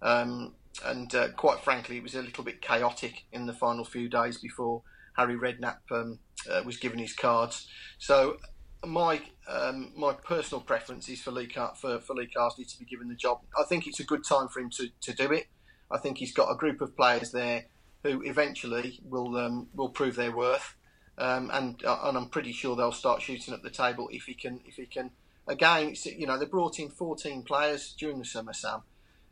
Um, 0.00 0.54
and 0.84 1.12
uh, 1.14 1.28
quite 1.32 1.60
frankly, 1.60 1.96
it 1.96 2.02
was 2.02 2.14
a 2.14 2.22
little 2.22 2.44
bit 2.44 2.62
chaotic 2.62 3.24
in 3.32 3.46
the 3.46 3.52
final 3.52 3.84
few 3.84 4.08
days 4.08 4.38
before 4.38 4.82
Harry 5.16 5.36
Redknapp 5.36 5.78
um, 5.90 6.18
uh, 6.50 6.62
was 6.64 6.76
given 6.76 6.98
his 6.98 7.12
cards. 7.12 7.66
So 7.98 8.38
my 8.86 9.20
um, 9.48 9.92
my 9.96 10.12
personal 10.12 10.60
preference 10.60 11.08
is 11.08 11.20
for 11.20 11.32
Lee, 11.32 11.46
Car- 11.48 11.74
for, 11.74 11.98
for 12.00 12.14
Lee 12.14 12.28
Carsley 12.34 12.70
to 12.70 12.78
be 12.78 12.84
given 12.84 13.08
the 13.08 13.14
job. 13.14 13.40
I 13.58 13.64
think 13.64 13.86
it's 13.86 14.00
a 14.00 14.04
good 14.04 14.24
time 14.24 14.48
for 14.48 14.60
him 14.60 14.70
to, 14.70 14.88
to 15.00 15.12
do 15.12 15.32
it. 15.32 15.46
I 15.90 15.98
think 15.98 16.18
he's 16.18 16.32
got 16.32 16.50
a 16.50 16.56
group 16.56 16.80
of 16.80 16.96
players 16.96 17.32
there 17.32 17.64
who 18.04 18.22
eventually 18.22 19.00
will 19.02 19.36
um, 19.36 19.68
will 19.74 19.88
prove 19.88 20.14
their 20.14 20.34
worth 20.34 20.76
um, 21.18 21.50
and 21.52 21.84
uh, 21.84 21.98
and 22.04 22.16
I'm 22.16 22.28
pretty 22.28 22.52
sure 22.52 22.76
they'll 22.76 22.92
start 22.92 23.22
shooting 23.22 23.52
at 23.52 23.62
the 23.62 23.70
table 23.70 24.08
if 24.12 24.24
he 24.24 24.34
can 24.34 24.60
if 24.64 24.76
he 24.76 24.86
can. 24.86 25.10
Again, 25.46 25.94
you 26.04 26.26
know 26.26 26.38
they 26.38 26.46
brought 26.46 26.78
in 26.78 26.90
14 26.90 27.42
players 27.42 27.94
during 27.98 28.18
the 28.18 28.24
summer, 28.24 28.52
Sam. 28.52 28.82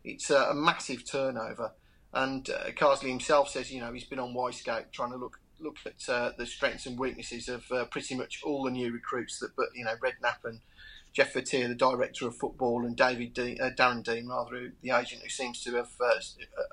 It's 0.05 0.31
a, 0.31 0.51
a 0.51 0.55
massive 0.55 1.05
turnover, 1.05 1.73
and 2.13 2.49
uh, 2.49 2.71
Carsley 2.71 3.11
himself 3.11 3.51
says 3.51 3.71
you 3.71 3.81
know 3.81 3.93
he's 3.93 4.05
been 4.05 4.19
on 4.19 4.35
Wyscout 4.35 4.93
trying 4.93 5.13
to 5.13 5.17
look 5.17 5.39
look 5.59 5.77
at 5.87 6.09
uh, 6.09 6.33
the 6.37 6.47
strengths 6.47 6.87
and 6.87 6.99
weaknesses 6.99 7.49
of 7.49 7.65
uh, 7.71 7.85
pretty 7.87 8.15
much 8.15 8.41
all 8.43 8.65
the 8.65 8.71
new 8.71 8.93
recruits 8.93 9.39
that, 9.39 9.55
but 9.57 9.67
you 9.75 9.85
know 9.85 9.95
Redknapp 10.03 10.45
and 10.45 10.61
Jeff 11.17 11.33
Verteer, 11.33 11.69
the 11.69 11.75
director 11.75 12.27
of 12.27 12.37
football, 12.37 12.85
and 12.85 12.95
David 12.95 13.33
Dean, 13.33 13.59
uh, 13.59 13.71
Darren 13.71 14.03
Dean, 14.03 14.29
rather, 14.29 14.71
the 14.83 14.91
agent 14.91 15.23
who 15.23 15.31
seems 15.31 15.63
to 15.63 15.75
have 15.77 15.89
uh, 15.99 16.21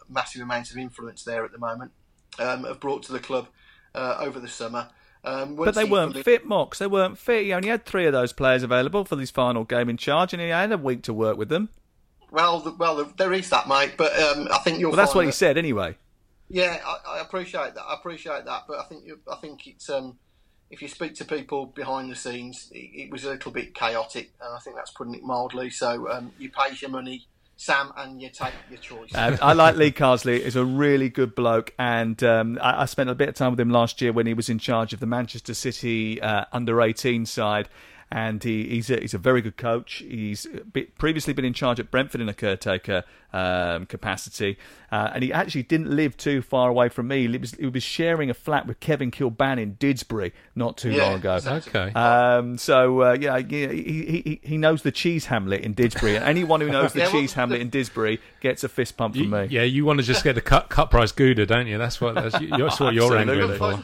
massive 0.10 0.42
amounts 0.42 0.70
of 0.70 0.78
influence 0.78 1.24
there 1.24 1.46
at 1.46 1.54
the 1.54 1.58
moment, 1.58 1.94
um, 2.40 2.66
have 2.66 2.82
brought 2.82 3.04
to 3.04 3.14
the 3.14 3.22
club 3.22 3.48
uh, 3.96 4.18
over 4.20 4.42
the 4.42 4.50
summer. 4.50 4.90
Um, 5.26 5.56
but 5.56 5.74
they 5.74 5.86
weren't 5.86 6.18
fit, 6.24 6.46
Mox. 6.46 6.80
They 6.80 6.88
weren't 6.88 7.18
fit. 7.18 7.46
He 7.46 7.54
only 7.54 7.70
had 7.70 7.86
three 7.86 8.06
of 8.06 8.14
those 8.14 8.34
players 8.34 8.62
available 8.62 9.06
for 9.06 9.18
his 9.18 9.32
final 9.32 9.64
game 9.64 9.90
in 9.90 9.98
charge, 9.98 10.34
and 10.34 10.42
he 10.42 10.50
had 10.50 10.72
a 10.72 10.78
week 10.78 11.04
to 11.04 11.14
work 11.14 11.38
with 11.38 11.50
them. 11.50 11.70
Well, 12.30 12.60
the, 12.60 12.72
well, 12.72 13.06
there 13.18 13.32
is 13.32 13.50
that, 13.50 13.68
mate. 13.68 13.94
But 13.96 14.18
um, 14.20 14.50
I 14.52 14.58
think 14.60 14.80
you'll. 14.80 14.92
Well, 14.92 14.98
that's 14.98 15.16
what 15.16 15.22
that, 15.22 15.28
he 15.28 15.32
said, 15.32 15.58
anyway. 15.58 15.96
Yeah, 16.50 16.80
I, 16.86 17.18
I, 17.18 17.22
appreciate 17.22 17.74
that. 17.76 17.84
I 17.84 17.94
appreciate 17.94 18.46
that, 18.46 18.64
but 18.68 18.80
I 18.80 18.84
think 18.84 19.06
I 19.32 19.36
think 19.36 19.66
it's 19.66 19.90
um, 19.90 20.18
if 20.70 20.82
you 20.82 20.88
speak 20.88 21.16
to 21.16 21.26
people 21.26 21.68
behind 21.68 22.12
the 22.12 22.16
scenes, 22.16 22.70
it, 22.72 22.90
it, 22.94 23.12
was 23.12 23.24
a 23.24 23.30
little 23.30 23.52
bit 23.52 23.74
chaotic, 23.74 24.32
and 24.42 24.54
I 24.54 24.60
think 24.60 24.76
that's 24.76 24.92
putting 24.92 25.16
it 25.16 25.24
mildly. 25.24 25.70
So 25.70 26.12
um, 26.12 26.32
you 26.38 26.50
pay 26.50 26.76
your 26.76 26.90
money 26.90 27.28
Sam, 27.56 27.92
and 27.96 28.22
you 28.22 28.30
take 28.30 28.54
your 28.70 28.80
choice. 28.80 29.12
Um, 29.14 29.38
I 29.42 29.54
like 29.54 29.76
Lee 29.76 29.92
Carsley. 29.92 30.44
He's 30.44 30.56
a 30.56 30.66
really 30.66 31.10
good 31.10 31.36
bloke, 31.36 31.74
and 31.78 32.22
um, 32.24 32.58
I, 32.62 32.82
I, 32.82 32.86
spent 32.86 33.10
a 33.10 33.16
bit 33.16 33.30
of 33.30 33.36
time 33.36 33.52
with 33.52 33.60
him 33.60 33.70
last 33.70 34.02
year 34.02 34.12
when 34.12 34.26
he 34.26 34.34
was 34.34 34.50
in 34.50 34.60
charge 34.60 34.92
of 34.94 35.00
the 35.00 35.06
Manchester 35.06 35.54
City 35.54 36.22
uh, 36.22 36.46
under 36.52 36.82
18 36.82 37.26
side 37.26 37.70
and 38.14 38.44
he, 38.44 38.70
he's 38.70 38.92
a, 38.92 38.98
he's 38.98 39.16
a 39.16 39.18
very 39.18 39.42
good 39.42 39.58
coach. 39.58 40.04
He's 40.08 40.46
previously 41.00 41.34
been 41.34 41.46
in 41.46 41.54
charge 41.54 41.80
at 41.80 41.90
Brentford 41.90 42.22
in 42.22 42.30
a 42.30 42.34
caretaker 42.34 43.04
um, 43.34 43.88
capacity, 43.88 44.60
uh, 44.92 45.10
and 45.16 45.24
he 45.24 45.34
actually 45.34 45.64
didn't 45.64 45.90
live 45.90 46.16
too 46.16 46.44
far 46.44 46.70
away 46.70 46.90
from 46.90 47.08
me. 47.08 47.28
He 47.28 47.38
was, 47.40 47.52
he 47.54 47.66
was 47.66 47.82
sharing 47.82 48.30
a 48.30 48.36
flat 48.36 48.68
with 48.68 48.80
Kevin 48.80 49.10
Kilbane 49.10 49.60
in 49.60 49.78
Didsbury 49.78 50.32
not 50.54 50.78
too 50.78 50.92
yeah, 50.92 51.06
long 51.06 51.16
ago. 51.16 51.40
Okay. 51.44 51.92
Um, 51.94 52.60
so 52.60 53.02
uh, 53.02 53.18
yeah, 53.20 53.40
he, 53.40 53.68
he, 53.68 54.40
he 54.44 54.58
knows 54.60 54.84
the 54.84 54.92
cheese 54.92 55.26
hamlet 55.26 55.62
in 55.62 55.74
Didsbury, 55.74 56.16
and 56.16 56.24
anyone 56.24 56.62
who 56.62 56.70
knows 56.70 56.94
the 56.94 57.00
yeah, 57.00 57.10
cheese 57.10 57.36
well, 57.36 57.48
hamlet 57.48 57.62
in 57.62 57.72
Didsbury 57.72 58.20
gets 58.42 58.64
a 58.64 58.70
fist 58.70 58.96
pump 58.96 59.16
from 59.16 59.32
me. 59.32 59.48
Yeah, 59.50 59.64
you 59.64 59.86
want 59.86 60.00
to 60.00 60.06
just 60.06 60.24
get 60.24 60.36
the 60.36 60.42
cut 60.42 60.70
cut 60.70 60.92
price 60.92 61.12
Gouda, 61.12 61.48
don't 61.48 61.66
you? 61.66 61.80
That's 61.80 62.00
what 62.00 62.14
that's, 62.14 62.38
that's 62.38 62.80
what 62.80 62.94
you're 62.94 63.18
angry 63.18 63.58
for. 63.58 63.84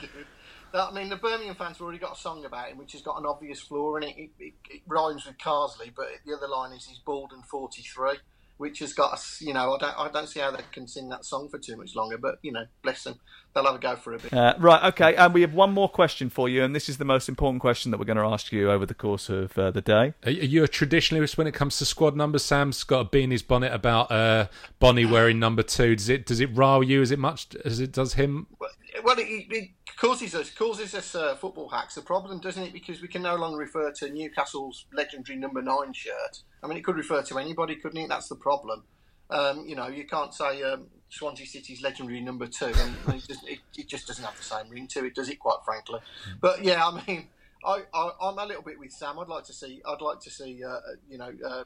I 0.73 0.91
mean, 0.91 1.09
the 1.09 1.15
Birmingham 1.15 1.55
fans 1.55 1.77
have 1.77 1.81
already 1.81 1.99
got 1.99 2.17
a 2.17 2.19
song 2.19 2.45
about 2.45 2.69
him, 2.69 2.77
which 2.77 2.93
has 2.93 3.01
got 3.01 3.17
an 3.17 3.25
obvious 3.25 3.59
flaw 3.59 3.95
in 3.95 4.03
it. 4.03 4.15
It, 4.17 4.29
it, 4.39 4.53
it 4.69 4.81
rhymes 4.87 5.25
with 5.25 5.37
Carsley, 5.37 5.91
but 5.95 6.07
the 6.25 6.35
other 6.35 6.47
line 6.47 6.73
is 6.73 6.85
he's 6.85 6.99
bald 6.99 7.31
and 7.33 7.45
43 7.45 8.17
which 8.59 8.79
has 8.79 8.91
got 8.91 9.13
us. 9.13 9.41
You 9.41 9.53
know, 9.53 9.73
I 9.73 9.77
don't, 9.79 9.97
I 9.97 10.09
don't 10.09 10.27
see 10.27 10.41
how 10.41 10.51
they 10.51 10.61
can 10.73 10.85
sing 10.85 11.07
that 11.09 11.23
song 11.23 11.47
for 11.47 11.57
too 11.57 11.77
much 11.77 11.95
longer. 11.95 12.17
But 12.17 12.39
you 12.41 12.51
know, 12.51 12.65
bless 12.83 13.05
them, 13.05 13.15
they'll 13.55 13.63
have 13.63 13.75
a 13.75 13.79
go 13.79 13.95
for 13.95 14.13
a 14.13 14.19
bit. 14.19 14.33
Uh, 14.33 14.53
right, 14.59 14.83
okay. 14.93 15.15
And 15.15 15.33
we 15.33 15.41
have 15.41 15.53
one 15.53 15.71
more 15.71 15.87
question 15.87 16.29
for 16.29 16.49
you, 16.49 16.63
and 16.63 16.75
this 16.75 16.89
is 16.89 16.97
the 16.97 17.05
most 17.05 17.29
important 17.29 17.61
question 17.61 17.89
that 17.91 17.97
we're 17.97 18.05
going 18.05 18.17
to 18.17 18.25
ask 18.25 18.51
you 18.51 18.69
over 18.69 18.85
the 18.85 18.93
course 18.93 19.29
of 19.29 19.57
uh, 19.57 19.71
the 19.71 19.81
day. 19.81 20.13
Are 20.25 20.31
you 20.31 20.65
a 20.65 20.67
traditionalist 20.67 21.37
when 21.37 21.47
it 21.47 21.53
comes 21.53 21.77
to 21.77 21.85
squad 21.85 22.17
numbers? 22.17 22.43
Sam's 22.43 22.83
got 22.83 22.99
a 22.99 23.03
bee 23.05 23.23
in 23.23 23.31
his 23.31 23.41
bonnet 23.41 23.73
about 23.73 24.11
uh, 24.11 24.47
Bony 24.79 25.05
wearing 25.05 25.39
number 25.39 25.63
two. 25.63 25.95
Does 25.95 26.09
it 26.09 26.25
does 26.25 26.41
it 26.41 26.49
rile 26.53 26.83
you 26.83 27.01
as 27.01 27.11
it 27.11 27.19
much 27.19 27.47
as 27.63 27.79
it 27.79 27.93
does 27.93 28.15
him? 28.15 28.47
Well, 28.59 28.69
well 29.03 29.17
it, 29.17 29.27
it 29.27 29.69
causes 29.97 30.35
us 30.35 30.49
causes 30.49 30.95
us 30.95 31.15
uh, 31.15 31.35
football 31.35 31.69
hacks 31.69 31.97
a 31.97 32.01
problem, 32.01 32.39
doesn't 32.39 32.63
it? 32.63 32.73
Because 32.73 33.01
we 33.01 33.07
can 33.07 33.21
no 33.21 33.35
longer 33.35 33.57
refer 33.57 33.91
to 33.91 34.09
Newcastle's 34.09 34.85
legendary 34.93 35.37
number 35.37 35.61
nine 35.61 35.93
shirt. 35.93 36.43
I 36.63 36.67
mean, 36.67 36.77
it 36.77 36.83
could 36.83 36.95
refer 36.95 37.21
to 37.23 37.37
anybody, 37.39 37.75
couldn't 37.75 37.97
it? 37.97 38.09
That's 38.09 38.29
the 38.29 38.35
problem. 38.35 38.83
Um, 39.29 39.65
you 39.67 39.75
know, 39.75 39.87
you 39.87 40.05
can't 40.05 40.33
say 40.33 40.63
um, 40.63 40.87
Swansea 41.09 41.45
City's 41.45 41.81
legendary 41.81 42.21
number 42.21 42.47
two, 42.47 42.65
and 42.65 42.95
it 43.15 43.27
just, 43.27 43.47
it, 43.47 43.59
it 43.77 43.87
just, 43.87 44.07
doesn't 44.07 44.23
have 44.23 44.37
the 44.37 44.43
same 44.43 44.69
ring 44.69 44.87
to 44.87 45.05
it, 45.05 45.15
does 45.15 45.29
it? 45.29 45.39
Quite 45.39 45.59
frankly, 45.63 45.99
but 46.41 46.63
yeah, 46.63 46.85
I 46.85 47.03
mean, 47.05 47.27
I, 47.63 47.83
am 48.21 48.37
a 48.37 48.45
little 48.45 48.63
bit 48.63 48.79
with 48.79 48.91
Sam. 48.91 49.19
I'd 49.19 49.27
like 49.27 49.43
to 49.45 49.53
see, 49.53 49.81
I'd 49.85 50.01
like 50.01 50.19
to 50.21 50.29
see, 50.29 50.63
uh, 50.63 50.79
you 51.09 51.17
know, 51.17 51.31
uh, 51.45 51.63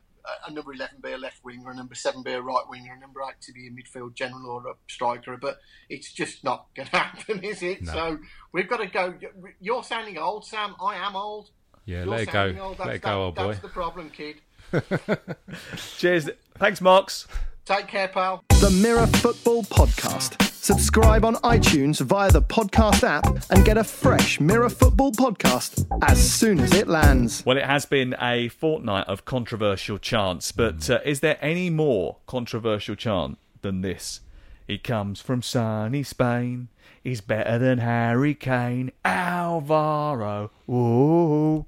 a 0.48 0.52
number 0.52 0.74
eleven 0.74 0.98
be 1.02 1.12
a 1.12 1.18
left 1.18 1.44
winger, 1.44 1.70
a 1.72 1.76
number 1.76 1.96
seven 1.96 2.24
be 2.24 2.32
a 2.32 2.42
right 2.42 2.64
winger, 2.68 2.94
a 2.94 3.00
number 3.00 3.22
eight 3.22 3.42
to 3.42 3.52
be 3.52 3.68
a 3.68 3.72
midfield 3.72 4.14
general 4.14 4.46
or 4.48 4.68
a 4.68 4.74
striker. 4.88 5.38
But 5.38 5.60
it's 5.90 6.12
just 6.12 6.44
not 6.44 6.68
going 6.76 6.88
to 6.92 6.98
happen, 6.98 7.44
is 7.44 7.62
it? 7.62 7.84
No. 7.84 7.94
So 7.94 8.20
we've 8.52 8.70
got 8.70 8.78
to 8.78 8.88
go. 8.88 9.16
You're 9.60 9.84
sounding 9.84 10.18
old, 10.18 10.46
Sam. 10.46 10.76
I 10.82 10.96
am 10.96 11.16
old. 11.16 11.50
Yeah, 11.86 12.00
You're 12.00 12.08
let 12.08 12.22
it 12.22 12.32
go. 12.32 12.56
Old. 12.62 12.78
That's, 12.78 12.88
let 12.88 12.96
it 12.96 13.02
go, 13.02 13.10
that, 13.10 13.16
old 13.16 13.36
boy. 13.36 13.48
That's 13.48 13.60
the 13.60 13.68
problem, 13.68 14.10
kid. 14.10 14.42
Cheers. 15.98 16.30
Thanks, 16.58 16.82
Marks. 16.82 17.28
Take 17.66 17.88
care, 17.88 18.10
pal. 18.10 18.44
The 18.50 18.70
Mirror 18.70 19.08
Football 19.08 19.64
Podcast. 19.64 20.42
Subscribe 20.52 21.24
on 21.24 21.36
iTunes 21.36 22.02
via 22.02 22.30
the 22.30 22.42
podcast 22.42 23.04
app 23.08 23.26
and 23.52 23.64
get 23.64 23.78
a 23.78 23.86
fresh 23.86 24.42
Mirror 24.42 24.68
Football 24.68 25.14
podcast 25.14 25.86
as 26.02 26.20
soon 26.34 26.60
as 26.60 26.74
it 26.74 26.90
lands. 26.90 27.46
Well, 27.46 27.56
it 27.56 27.64
has 27.64 27.86
been 27.86 28.18
a 28.22 28.50
fortnight 28.50 29.08
of 29.08 29.24
controversial 29.24 29.98
chants, 29.98 30.52
but 30.52 30.90
uh, 30.90 31.00
is 31.06 31.22
there 31.22 31.38
any 31.40 31.70
more 31.70 32.18
controversial 32.28 32.96
chant 32.96 33.38
than 33.62 33.80
this? 33.80 34.20
He 34.68 34.78
comes 34.78 35.22
from 35.22 35.42
sunny 35.42 36.04
Spain. 36.04 36.68
He's 37.02 37.22
better 37.22 37.58
than 37.60 37.78
Harry 37.78 38.36
Kane. 38.36 38.92
Alvaro. 39.06 40.52
Whoa. 40.66 41.66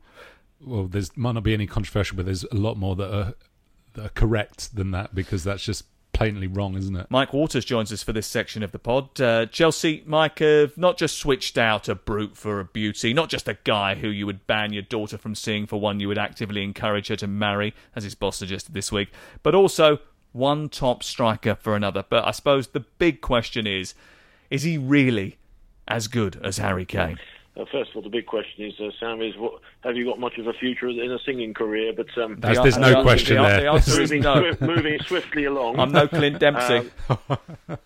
Well, 0.60 0.88
there's 0.88 1.16
might 1.16 1.34
not 1.34 1.44
be 1.44 1.54
any 1.54 1.68
controversial, 1.68 2.18
but 2.18 2.26
there's 2.26 2.44
a 2.44 2.56
lot 2.56 2.76
more 2.76 2.98
that 2.98 3.14
are 3.14 3.24
that 3.24 3.38
are 4.00 4.10
correct 4.10 4.76
than 4.76 4.92
that 4.92 5.16
because 5.16 5.44
that's 5.44 5.64
just 5.64 5.86
plainly 6.16 6.48
wrong, 6.48 6.78
isn't 6.78 6.96
it? 6.96 7.08
Mike 7.10 7.34
Waters 7.34 7.66
joins 7.66 7.92
us 7.92 8.02
for 8.02 8.14
this 8.14 8.26
section 8.26 8.64
of 8.64 8.72
the 8.72 8.80
pod. 8.80 9.20
Uh, 9.20 9.46
Chelsea, 9.48 10.02
Mike, 10.06 10.40
have 10.40 10.78
not 10.78 10.98
just 10.98 11.18
switched 11.18 11.58
out 11.58 11.90
a 11.90 11.96
brute 11.96 12.38
for 12.38 12.60
a 12.60 12.66
beauty, 12.66 13.14
not 13.14 13.30
just 13.30 13.50
a 13.50 13.58
guy 13.66 13.96
who 13.96 14.08
you 14.08 14.26
would 14.26 14.48
ban 14.48 14.72
your 14.72 14.82
daughter 14.82 15.18
from 15.18 15.36
seeing 15.36 15.66
for 15.66 15.80
one 15.80 16.00
you 16.00 16.08
would 16.08 16.18
actively 16.18 16.64
encourage 16.64 17.10
her 17.10 17.18
to 17.18 17.28
marry, 17.28 17.74
as 17.96 18.06
his 18.06 18.16
boss 18.16 18.38
suggested 18.38 18.74
this 18.74 18.92
week, 18.92 19.12
but 19.44 19.54
also 19.54 20.00
one 20.32 20.70
top 20.70 21.04
striker 21.04 21.56
for 21.56 21.76
another. 21.76 22.06
But 22.08 22.26
I 22.26 22.32
suppose 22.32 22.68
the 22.68 22.86
big 22.98 23.22
question 23.22 23.68
is 23.68 23.94
is 24.50 24.64
he 24.64 24.78
really 24.78 25.38
as 25.88 26.08
good 26.08 26.40
as 26.44 26.58
Harry 26.58 26.86
Kane? 26.86 27.20
Uh, 27.58 27.64
first 27.72 27.92
of 27.92 27.96
all, 27.96 28.02
the 28.02 28.10
big 28.10 28.26
question 28.26 28.66
is, 28.66 28.74
uh, 28.82 28.90
Sam, 29.00 29.22
is 29.22 29.38
what, 29.38 29.62
have 29.84 29.96
you 29.96 30.04
got 30.06 30.20
much 30.20 30.38
of 30.38 30.48
a 30.48 30.54
future 30.54 30.90
in 30.90 31.12
a 31.12 31.20
singing 31.20 31.54
career? 31.54 31.94
But 31.96 32.08
um, 32.22 32.38
there's, 32.40 32.60
there's 32.60 32.78
no 32.78 33.02
question 33.02 33.38
the, 33.38 33.44
there. 33.44 33.62
The 33.62 33.70
answer 33.70 34.02
moving, 34.02 34.20
is 34.20 34.24
no. 34.24 34.40
Swift, 34.42 34.62
moving 34.62 35.00
swiftly 35.00 35.46
along. 35.46 35.80
I'm 35.80 35.92
no 35.92 36.08
Clint 36.08 36.40
Dempsey. 36.40 36.92
Um, 37.10 37.78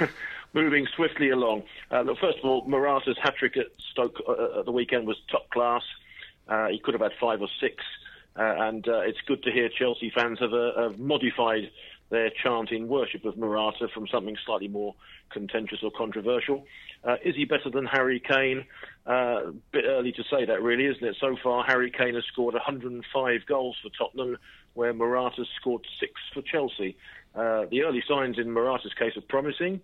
moving 0.54 0.86
swiftly 0.96 1.28
along. 1.28 1.64
Uh, 1.90 2.02
look, 2.02 2.18
first 2.18 2.38
of 2.38 2.44
all, 2.46 2.64
Morata's 2.66 3.18
hat 3.22 3.34
trick 3.36 3.58
at 3.58 3.66
Stoke 3.90 4.16
uh, 4.26 4.60
at 4.60 4.64
the 4.64 4.72
weekend 4.72 5.06
was 5.06 5.18
top 5.30 5.50
class. 5.50 5.82
Uh, 6.48 6.68
he 6.68 6.78
could 6.78 6.94
have 6.94 7.02
had 7.02 7.12
five 7.20 7.42
or 7.42 7.48
six, 7.60 7.84
uh, 8.36 8.54
and 8.60 8.86
it's 8.86 9.20
good 9.26 9.42
to 9.42 9.52
hear 9.52 9.68
Chelsea 9.68 10.10
fans 10.14 10.38
have, 10.38 10.52
have 10.52 10.98
modified 10.98 11.70
their 12.10 12.30
chant 12.30 12.70
in 12.70 12.88
worship 12.88 13.24
of 13.24 13.36
Morata 13.36 13.88
from 13.92 14.06
something 14.08 14.36
slightly 14.46 14.68
more 14.68 14.94
contentious 15.30 15.80
or 15.82 15.90
controversial. 15.90 16.64
Uh, 17.04 17.16
is 17.24 17.36
he 17.36 17.44
better 17.44 17.70
than 17.70 17.86
Harry 17.86 18.20
Kane? 18.20 18.64
Uh, 19.06 19.52
bit 19.72 19.84
early 19.86 20.12
to 20.12 20.22
say 20.30 20.44
that, 20.44 20.62
really, 20.62 20.86
isn't 20.86 21.04
it? 21.04 21.16
So 21.20 21.36
far, 21.42 21.64
Harry 21.64 21.90
Kane 21.90 22.14
has 22.14 22.24
scored 22.24 22.54
105 22.54 23.46
goals 23.46 23.76
for 23.82 23.90
Tottenham, 23.90 24.38
where 24.74 24.92
Morata's 24.92 25.48
scored 25.60 25.86
six 26.00 26.12
for 26.32 26.42
Chelsea. 26.42 26.96
Uh, 27.34 27.66
the 27.70 27.82
early 27.82 28.02
signs 28.08 28.38
in 28.38 28.50
Morata's 28.50 28.94
case 28.94 29.16
are 29.16 29.22
promising. 29.22 29.80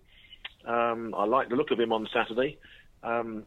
Um, 0.65 1.13
I 1.15 1.25
like 1.25 1.49
the 1.49 1.55
look 1.55 1.71
of 1.71 1.79
him 1.79 1.93
on 1.93 2.07
Saturday. 2.11 2.57
Um, 3.03 3.45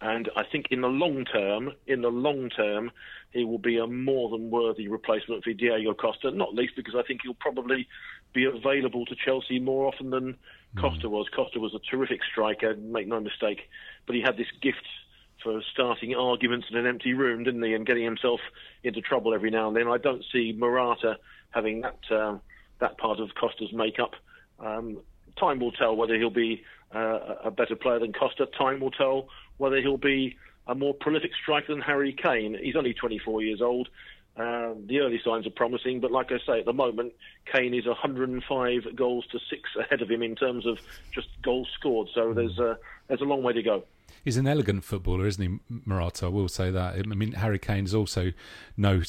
and 0.00 0.28
I 0.36 0.42
think 0.44 0.66
in 0.70 0.80
the 0.82 0.88
long 0.88 1.24
term, 1.24 1.72
in 1.86 2.02
the 2.02 2.08
long 2.08 2.50
term, 2.50 2.90
he 3.36 3.44
will 3.44 3.58
be 3.58 3.78
a 3.78 3.86
more 3.86 4.30
than 4.30 4.50
worthy 4.50 4.88
replacement 4.88 5.44
for 5.44 5.52
Diego 5.52 5.94
Costa. 5.94 6.30
Not 6.30 6.54
least 6.54 6.74
because 6.76 6.94
I 6.96 7.02
think 7.02 7.20
he'll 7.22 7.34
probably 7.34 7.86
be 8.32 8.44
available 8.44 9.04
to 9.06 9.14
Chelsea 9.14 9.58
more 9.58 9.86
often 9.86 10.10
than 10.10 10.36
Costa 10.78 11.08
was. 11.08 11.26
Costa 11.34 11.58
was 11.58 11.74
a 11.74 11.78
terrific 11.90 12.20
striker, 12.30 12.76
make 12.76 13.06
no 13.06 13.20
mistake, 13.20 13.60
but 14.06 14.14
he 14.14 14.22
had 14.22 14.36
this 14.36 14.46
gift 14.60 14.86
for 15.42 15.62
starting 15.72 16.14
arguments 16.14 16.66
in 16.70 16.76
an 16.76 16.86
empty 16.86 17.14
room, 17.14 17.44
didn't 17.44 17.62
he, 17.62 17.74
and 17.74 17.86
getting 17.86 18.04
himself 18.04 18.40
into 18.82 19.00
trouble 19.00 19.34
every 19.34 19.50
now 19.50 19.68
and 19.68 19.76
then. 19.76 19.88
I 19.88 19.98
don't 19.98 20.24
see 20.32 20.54
Morata 20.56 21.16
having 21.50 21.82
that 21.82 21.98
uh, 22.10 22.38
that 22.80 22.98
part 22.98 23.20
of 23.20 23.34
Costa's 23.34 23.72
makeup. 23.72 24.12
Um, 24.58 24.98
time 25.38 25.60
will 25.60 25.72
tell 25.72 25.96
whether 25.96 26.16
he'll 26.16 26.30
be 26.30 26.62
uh, 26.94 27.36
a 27.44 27.50
better 27.50 27.76
player 27.76 27.98
than 27.98 28.12
Costa. 28.12 28.46
Time 28.58 28.80
will 28.80 28.90
tell 28.90 29.28
whether 29.56 29.80
he'll 29.80 29.96
be 29.96 30.36
a 30.66 30.74
more 30.74 30.94
prolific 30.94 31.32
striker 31.40 31.72
than 31.72 31.82
Harry 31.82 32.12
Kane. 32.12 32.56
He's 32.60 32.76
only 32.76 32.94
24 32.94 33.42
years 33.42 33.60
old. 33.60 33.88
Uh, 34.36 34.74
the 34.86 35.00
early 35.00 35.18
signs 35.24 35.46
are 35.46 35.50
promising, 35.50 36.00
but 36.00 36.12
like 36.12 36.30
I 36.30 36.38
say, 36.46 36.58
at 36.60 36.66
the 36.66 36.72
moment, 36.72 37.14
Kane 37.50 37.72
is 37.72 37.86
105 37.86 38.94
goals 38.94 39.26
to 39.32 39.38
six 39.48 39.70
ahead 39.78 40.02
of 40.02 40.10
him 40.10 40.22
in 40.22 40.34
terms 40.34 40.66
of 40.66 40.78
just 41.10 41.28
goals 41.42 41.68
scored. 41.72 42.08
So 42.14 42.34
there's 42.34 42.58
a, 42.58 42.78
there's 43.08 43.22
a 43.22 43.24
long 43.24 43.42
way 43.42 43.54
to 43.54 43.62
go. 43.62 43.84
He's 44.24 44.36
an 44.36 44.46
elegant 44.46 44.84
footballer, 44.84 45.26
isn't 45.26 45.42
he, 45.42 45.58
Morata? 45.86 46.26
I 46.26 46.28
will 46.28 46.48
say 46.48 46.70
that. 46.70 46.96
I 46.96 47.02
mean, 47.02 47.32
Harry 47.32 47.58
Kane 47.58 47.84
is 47.84 47.94
also 47.94 48.32
no 48.76 49.02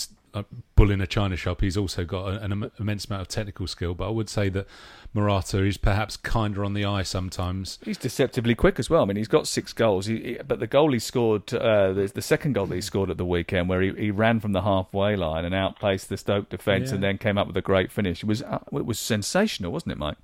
bull 0.75 0.91
in 0.91 1.01
a 1.01 1.07
china 1.07 1.35
shop. 1.35 1.61
He's 1.61 1.77
also 1.77 2.03
got 2.05 2.41
an 2.41 2.69
immense 2.79 3.05
amount 3.05 3.21
of 3.21 3.27
technical 3.27 3.67
skill, 3.67 3.93
but 3.93 4.07
I 4.07 4.11
would 4.11 4.29
say 4.29 4.49
that 4.49 4.67
Morata 5.13 5.63
is 5.63 5.77
perhaps 5.77 6.17
kinder 6.17 6.63
on 6.63 6.73
the 6.73 6.85
eye 6.85 7.03
sometimes. 7.03 7.79
He's 7.83 7.97
deceptively 7.97 8.55
quick 8.55 8.79
as 8.79 8.89
well. 8.89 9.01
I 9.01 9.05
mean, 9.05 9.17
he's 9.17 9.27
got 9.27 9.47
six 9.47 9.73
goals, 9.73 10.05
he, 10.05 10.17
he, 10.17 10.37
but 10.47 10.59
the 10.59 10.67
goal 10.67 10.91
he 10.91 10.99
scored, 10.99 11.53
uh, 11.53 11.93
the, 11.93 12.11
the, 12.13 12.21
second 12.21 12.53
goal 12.53 12.65
that 12.67 12.75
he 12.75 12.81
scored 12.81 13.09
at 13.09 13.17
the 13.17 13.25
weekend, 13.25 13.69
where 13.69 13.81
he, 13.81 13.93
he 13.93 14.11
ran 14.11 14.39
from 14.39 14.51
the 14.51 14.61
halfway 14.61 15.15
line 15.15 15.45
and 15.45 15.55
outpaced 15.55 16.09
the 16.09 16.17
Stoke 16.17 16.49
defence, 16.49 16.89
yeah. 16.89 16.95
and 16.95 17.03
then 17.03 17.17
came 17.17 17.37
up 17.37 17.47
with 17.47 17.57
a 17.57 17.61
great 17.61 17.91
finish. 17.91 18.23
It 18.23 18.27
was 18.27 18.43
uh, 18.43 18.59
it 18.71 18.85
was 18.85 18.99
sensational, 18.99 19.71
wasn't 19.71 19.93
it, 19.93 19.97
Mike? 19.97 20.17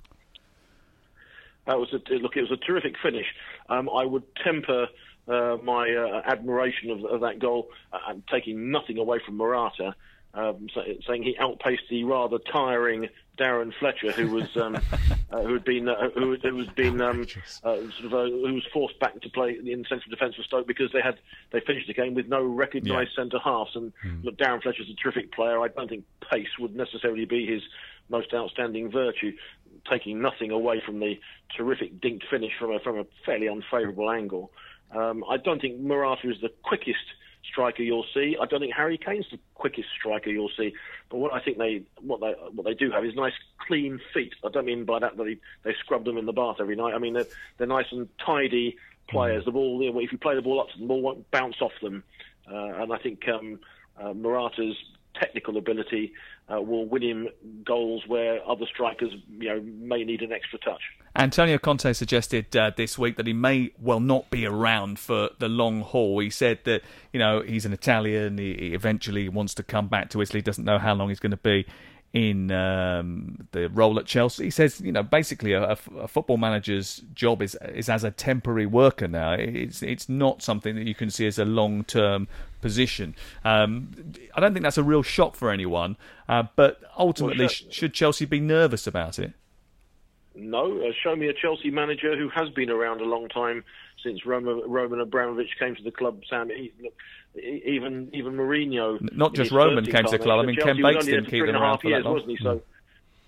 That 1.66 1.78
was 1.78 1.92
a, 1.92 2.14
look. 2.16 2.36
It 2.36 2.42
was 2.42 2.52
a 2.52 2.56
terrific 2.56 2.94
finish. 3.02 3.26
Um, 3.68 3.88
I 3.88 4.04
would 4.04 4.22
temper 4.36 4.88
uh, 5.28 5.56
my 5.62 5.90
uh, 5.90 6.22
admiration 6.24 6.90
of, 6.90 7.04
of, 7.04 7.20
that 7.22 7.38
goal 7.38 7.70
uh, 7.92 7.98
and 8.08 8.22
taking 8.28 8.70
nothing 8.70 8.98
away 8.98 9.18
from 9.24 9.36
Morata 9.36 9.94
um, 10.34 10.66
saying 11.06 11.22
he 11.22 11.36
outpaced 11.38 11.84
the 11.88 12.04
rather 12.04 12.38
tiring 12.38 13.08
Darren 13.38 13.72
Fletcher, 13.78 14.12
who 14.12 14.30
was 14.30 14.56
um, 14.56 14.76
uh, 15.30 15.42
who 15.42 15.52
had 15.54 15.64
been 15.64 15.88
uh, 15.88 16.10
who, 16.10 16.36
who 16.36 16.54
was 16.54 16.68
been 16.68 17.00
um, 17.00 17.26
uh, 17.62 17.76
sort 17.76 18.04
of 18.04 18.10
who 18.10 18.54
was 18.54 18.66
forced 18.72 18.98
back 18.98 19.20
to 19.20 19.28
play 19.30 19.56
in 19.58 19.84
central 19.88 20.10
defence 20.10 20.34
for 20.36 20.42
Stoke 20.42 20.66
because 20.66 20.90
they 20.92 21.00
had 21.00 21.18
they 21.50 21.60
finished 21.60 21.86
the 21.86 21.94
game 21.94 22.14
with 22.14 22.28
no 22.28 22.42
recognised 22.42 23.10
yeah. 23.12 23.22
centre 23.22 23.38
halves. 23.38 23.76
And 23.76 23.92
mm. 24.04 24.24
look, 24.24 24.36
Darren 24.36 24.62
Fletcher's 24.62 24.90
a 24.90 24.94
terrific 24.94 25.32
player. 25.32 25.60
I 25.60 25.68
don't 25.68 25.88
think 25.88 26.04
pace 26.30 26.58
would 26.58 26.74
necessarily 26.74 27.24
be 27.24 27.46
his 27.46 27.62
most 28.08 28.34
outstanding 28.34 28.90
virtue. 28.90 29.32
Taking 29.90 30.22
nothing 30.22 30.50
away 30.50 30.80
from 30.84 30.98
the 30.98 31.20
terrific 31.56 32.00
dinked 32.00 32.24
finish 32.30 32.52
from 32.58 32.72
a 32.72 32.80
from 32.80 32.98
a 32.98 33.04
fairly 33.24 33.46
unfavourable 33.46 34.10
angle. 34.10 34.50
Um, 34.94 35.24
I 35.28 35.36
don't 35.36 35.60
think 35.60 35.80
Morata 35.80 36.30
is 36.30 36.40
the 36.40 36.50
quickest 36.62 37.04
striker 37.50 37.82
you'll 37.82 38.06
see. 38.14 38.36
I 38.40 38.46
don't 38.46 38.60
think 38.60 38.74
Harry 38.74 38.98
Kane's 38.98 39.26
the 39.30 39.38
quickest 39.54 39.88
striker 39.98 40.30
you'll 40.30 40.50
see. 40.56 40.72
But 41.10 41.18
what 41.18 41.32
I 41.32 41.40
think 41.40 41.58
they 41.58 41.82
what 42.00 42.20
they 42.20 42.32
what 42.52 42.64
they 42.64 42.74
do 42.74 42.90
have 42.90 43.04
is 43.04 43.14
nice 43.14 43.32
clean 43.66 44.00
feet. 44.12 44.34
I 44.44 44.48
don't 44.48 44.66
mean 44.66 44.84
by 44.84 44.98
that 45.00 45.16
that 45.16 45.24
they, 45.24 45.38
they 45.62 45.74
scrub 45.80 46.04
them 46.04 46.16
in 46.16 46.26
the 46.26 46.32
bath 46.32 46.56
every 46.60 46.76
night. 46.76 46.94
I 46.94 46.98
mean 46.98 47.14
they're, 47.14 47.26
they're 47.58 47.66
nice 47.66 47.86
and 47.90 48.08
tidy 48.24 48.76
players. 49.08 49.44
The 49.44 49.52
ball, 49.52 49.80
if 50.02 50.12
you 50.12 50.18
play 50.18 50.34
the 50.34 50.42
ball 50.42 50.60
up 50.60 50.68
to 50.70 50.78
them, 50.78 50.82
the 50.82 50.88
ball 50.88 51.02
won't 51.02 51.30
bounce 51.30 51.56
off 51.60 51.72
them. 51.82 52.02
Uh, 52.50 52.82
and 52.82 52.92
I 52.92 52.98
think 52.98 53.26
um, 53.28 53.58
uh, 54.00 54.12
Morata's 54.12 54.76
technical 55.14 55.56
ability 55.56 56.12
uh, 56.52 56.60
will 56.60 56.86
win 56.86 57.02
him 57.02 57.28
goals 57.64 58.04
where 58.06 58.46
other 58.48 58.66
strikers, 58.66 59.12
you 59.38 59.48
know, 59.48 59.60
may 59.60 60.04
need 60.04 60.22
an 60.22 60.32
extra 60.32 60.58
touch. 60.58 60.82
Antonio 61.16 61.58
Conte 61.58 61.92
suggested 61.92 62.54
uh, 62.56 62.72
this 62.76 62.98
week 62.98 63.16
that 63.16 63.26
he 63.26 63.32
may 63.32 63.70
well 63.80 64.00
not 64.00 64.30
be 64.30 64.44
around 64.44 64.98
for 64.98 65.30
the 65.38 65.48
long 65.48 65.80
haul. 65.80 66.18
He 66.18 66.30
said 66.30 66.58
that 66.64 66.82
you 67.12 67.20
know 67.20 67.40
he's 67.40 67.64
an 67.64 67.72
Italian. 67.72 68.38
He, 68.38 68.54
he 68.54 68.74
eventually 68.74 69.28
wants 69.28 69.54
to 69.54 69.62
come 69.62 69.88
back 69.88 70.10
to 70.10 70.20
Italy. 70.20 70.42
Doesn't 70.42 70.64
know 70.64 70.78
how 70.78 70.94
long 70.94 71.08
he's 71.08 71.20
going 71.20 71.30
to 71.30 71.36
be 71.36 71.66
in 72.14 72.52
um, 72.52 73.48
the 73.50 73.68
role 73.70 73.98
at 73.98 74.06
Chelsea. 74.06 74.44
He 74.44 74.50
says, 74.50 74.80
you 74.80 74.92
know, 74.92 75.02
basically 75.02 75.52
a, 75.52 75.72
a, 75.72 76.06
football 76.06 76.36
manager's 76.36 77.02
job 77.12 77.42
is 77.42 77.58
is 77.74 77.88
as 77.88 78.04
a 78.04 78.12
temporary 78.12 78.66
worker 78.66 79.08
now. 79.08 79.32
It's 79.32 79.82
it's 79.82 80.08
not 80.08 80.40
something 80.40 80.76
that 80.76 80.86
you 80.86 80.94
can 80.94 81.10
see 81.10 81.26
as 81.26 81.40
a 81.40 81.44
long 81.44 81.82
term 81.82 82.28
position. 82.60 83.16
Um, 83.44 83.90
I 84.34 84.40
don't 84.40 84.52
think 84.54 84.62
that's 84.62 84.78
a 84.78 84.84
real 84.84 85.02
shock 85.02 85.34
for 85.34 85.50
anyone. 85.50 85.96
Uh, 86.28 86.44
but 86.54 86.80
ultimately, 86.96 87.46
well, 87.46 87.54
should 87.70 87.92
Chelsea 87.92 88.24
be 88.24 88.38
nervous 88.38 88.86
about 88.86 89.18
it? 89.18 89.32
No. 90.36 90.80
Uh, 90.80 90.92
show 91.02 91.16
me 91.16 91.26
a 91.26 91.32
Chelsea 91.32 91.70
manager 91.70 92.16
who 92.16 92.28
has 92.28 92.48
been 92.50 92.70
around 92.70 93.00
a 93.00 93.04
long 93.04 93.28
time 93.28 93.64
since 94.04 94.24
Roman, 94.24 94.62
Roman 94.70 95.00
Abramovich 95.00 95.50
came 95.58 95.74
to 95.74 95.82
the 95.82 95.90
club. 95.90 96.22
Sam, 96.30 96.48
he, 96.48 96.72
even 97.36 98.10
even 98.12 98.34
Mourinho. 98.34 99.00
Not 99.14 99.34
just 99.34 99.50
Roman 99.50 99.84
came 99.84 100.04
to 100.04 100.10
the 100.10 100.18
club. 100.18 100.40
I 100.40 100.46
mean, 100.46 100.56
Ken 100.56 100.80
Bates 100.80 101.06
didn't 101.06 101.26
keep 101.26 101.46
them 101.46 101.56
around 101.56 101.78
for 101.78 101.88
years, 101.88 102.02
that 102.02 102.08
long. 102.08 102.14
wasn't 102.14 102.30
he? 102.30 102.36
So. 102.42 102.62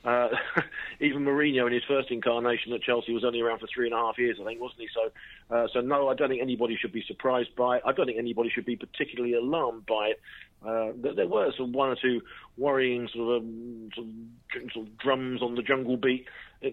Uh, 0.04 0.28
even 1.00 1.24
Mourinho 1.24 1.66
in 1.66 1.72
his 1.72 1.82
first 1.82 2.12
incarnation 2.12 2.72
at 2.72 2.80
Chelsea 2.80 3.12
was 3.12 3.24
only 3.24 3.40
around 3.40 3.58
for 3.58 3.66
three 3.66 3.86
and 3.86 3.94
a 3.94 3.98
half 3.98 4.16
years, 4.18 4.38
I 4.40 4.44
think, 4.44 4.60
wasn't 4.60 4.82
he? 4.82 4.88
So, 4.94 5.10
uh, 5.54 5.66
so 5.72 5.80
no, 5.80 6.08
I 6.08 6.14
don't 6.14 6.28
think 6.28 6.40
anybody 6.40 6.76
should 6.76 6.92
be 6.92 7.02
surprised 7.02 7.56
by 7.56 7.78
it. 7.78 7.82
I 7.84 7.92
don't 7.92 8.06
think 8.06 8.18
anybody 8.18 8.48
should 8.48 8.66
be 8.66 8.76
particularly 8.76 9.34
alarmed 9.34 9.84
by 9.86 10.10
it. 10.10 10.20
Uh, 10.64 10.92
there 10.96 11.28
were 11.28 11.50
one 11.58 11.90
or 11.90 11.96
two 11.96 12.20
worrying 12.56 13.08
sort 13.14 13.36
of, 13.36 13.42
um, 13.42 13.90
sort 13.94 14.06
of, 14.06 14.72
sort 14.72 14.86
of 14.86 14.98
drums 14.98 15.42
on 15.42 15.54
the 15.54 15.62
jungle 15.62 15.96
beat 15.96 16.26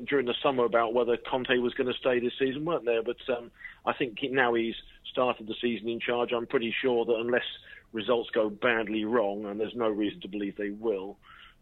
during 0.08 0.26
the 0.26 0.34
summer 0.42 0.66
about 0.66 0.94
whether 0.94 1.18
Conte 1.18 1.58
was 1.58 1.74
going 1.74 1.92
to 1.92 2.00
stay 2.00 2.20
this 2.20 2.34
season, 2.40 2.66
weren't 2.66 2.86
there? 2.86 3.04
But 3.04 3.18
um, 3.30 3.52
I 3.86 3.94
think 3.94 4.20
now 4.24 4.54
he's 4.54 4.76
started 5.12 5.48
the 5.48 5.56
season 5.62 5.90
in 5.90 6.00
charge. 6.00 6.32
I'm 6.32 6.48
pretty 6.48 6.74
sure 6.82 7.06
that 7.06 7.16
unless 7.16 7.44
results 7.92 8.30
go 8.32 8.50
badly 8.50 9.06
wrong, 9.06 9.46
and 9.46 9.60
there's 9.60 9.76
no 9.76 9.90
reason 9.90 10.22
to 10.22 10.28
believe 10.28 10.56
they 10.56 10.72
will, 10.72 11.18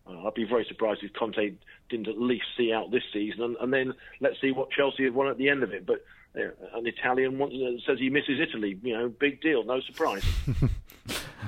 uh, 0.08 0.28
I'd 0.28 0.34
be 0.34 0.46
very 0.46 0.66
surprised 0.68 1.04
if 1.04 1.14
Conte 1.14 1.54
didn't 1.90 2.08
at 2.08 2.20
least 2.20 2.46
see 2.58 2.72
out 2.72 2.92
this 2.92 3.04
season, 3.14 3.44
and, 3.44 3.58
and 3.58 3.74
then 3.74 3.94
let's 4.20 4.40
see 4.42 4.52
what 4.52 4.72
Chelsea 4.72 5.06
have 5.06 5.14
won 5.14 5.28
at 5.28 5.38
the 5.38 5.50
end 5.50 5.64
of 5.64 5.74
it. 5.74 5.86
But 5.86 6.06
uh, 6.36 6.50
an 6.74 6.88
Italian 6.88 7.38
wants, 7.38 7.56
uh, 7.56 7.86
says 7.86 8.00
he 8.00 8.10
misses 8.10 8.40
Italy. 8.40 8.80
You 8.82 8.98
know, 8.98 9.10
big 9.10 9.42
deal, 9.42 9.64
no 9.64 9.82
surprise. 9.82 10.24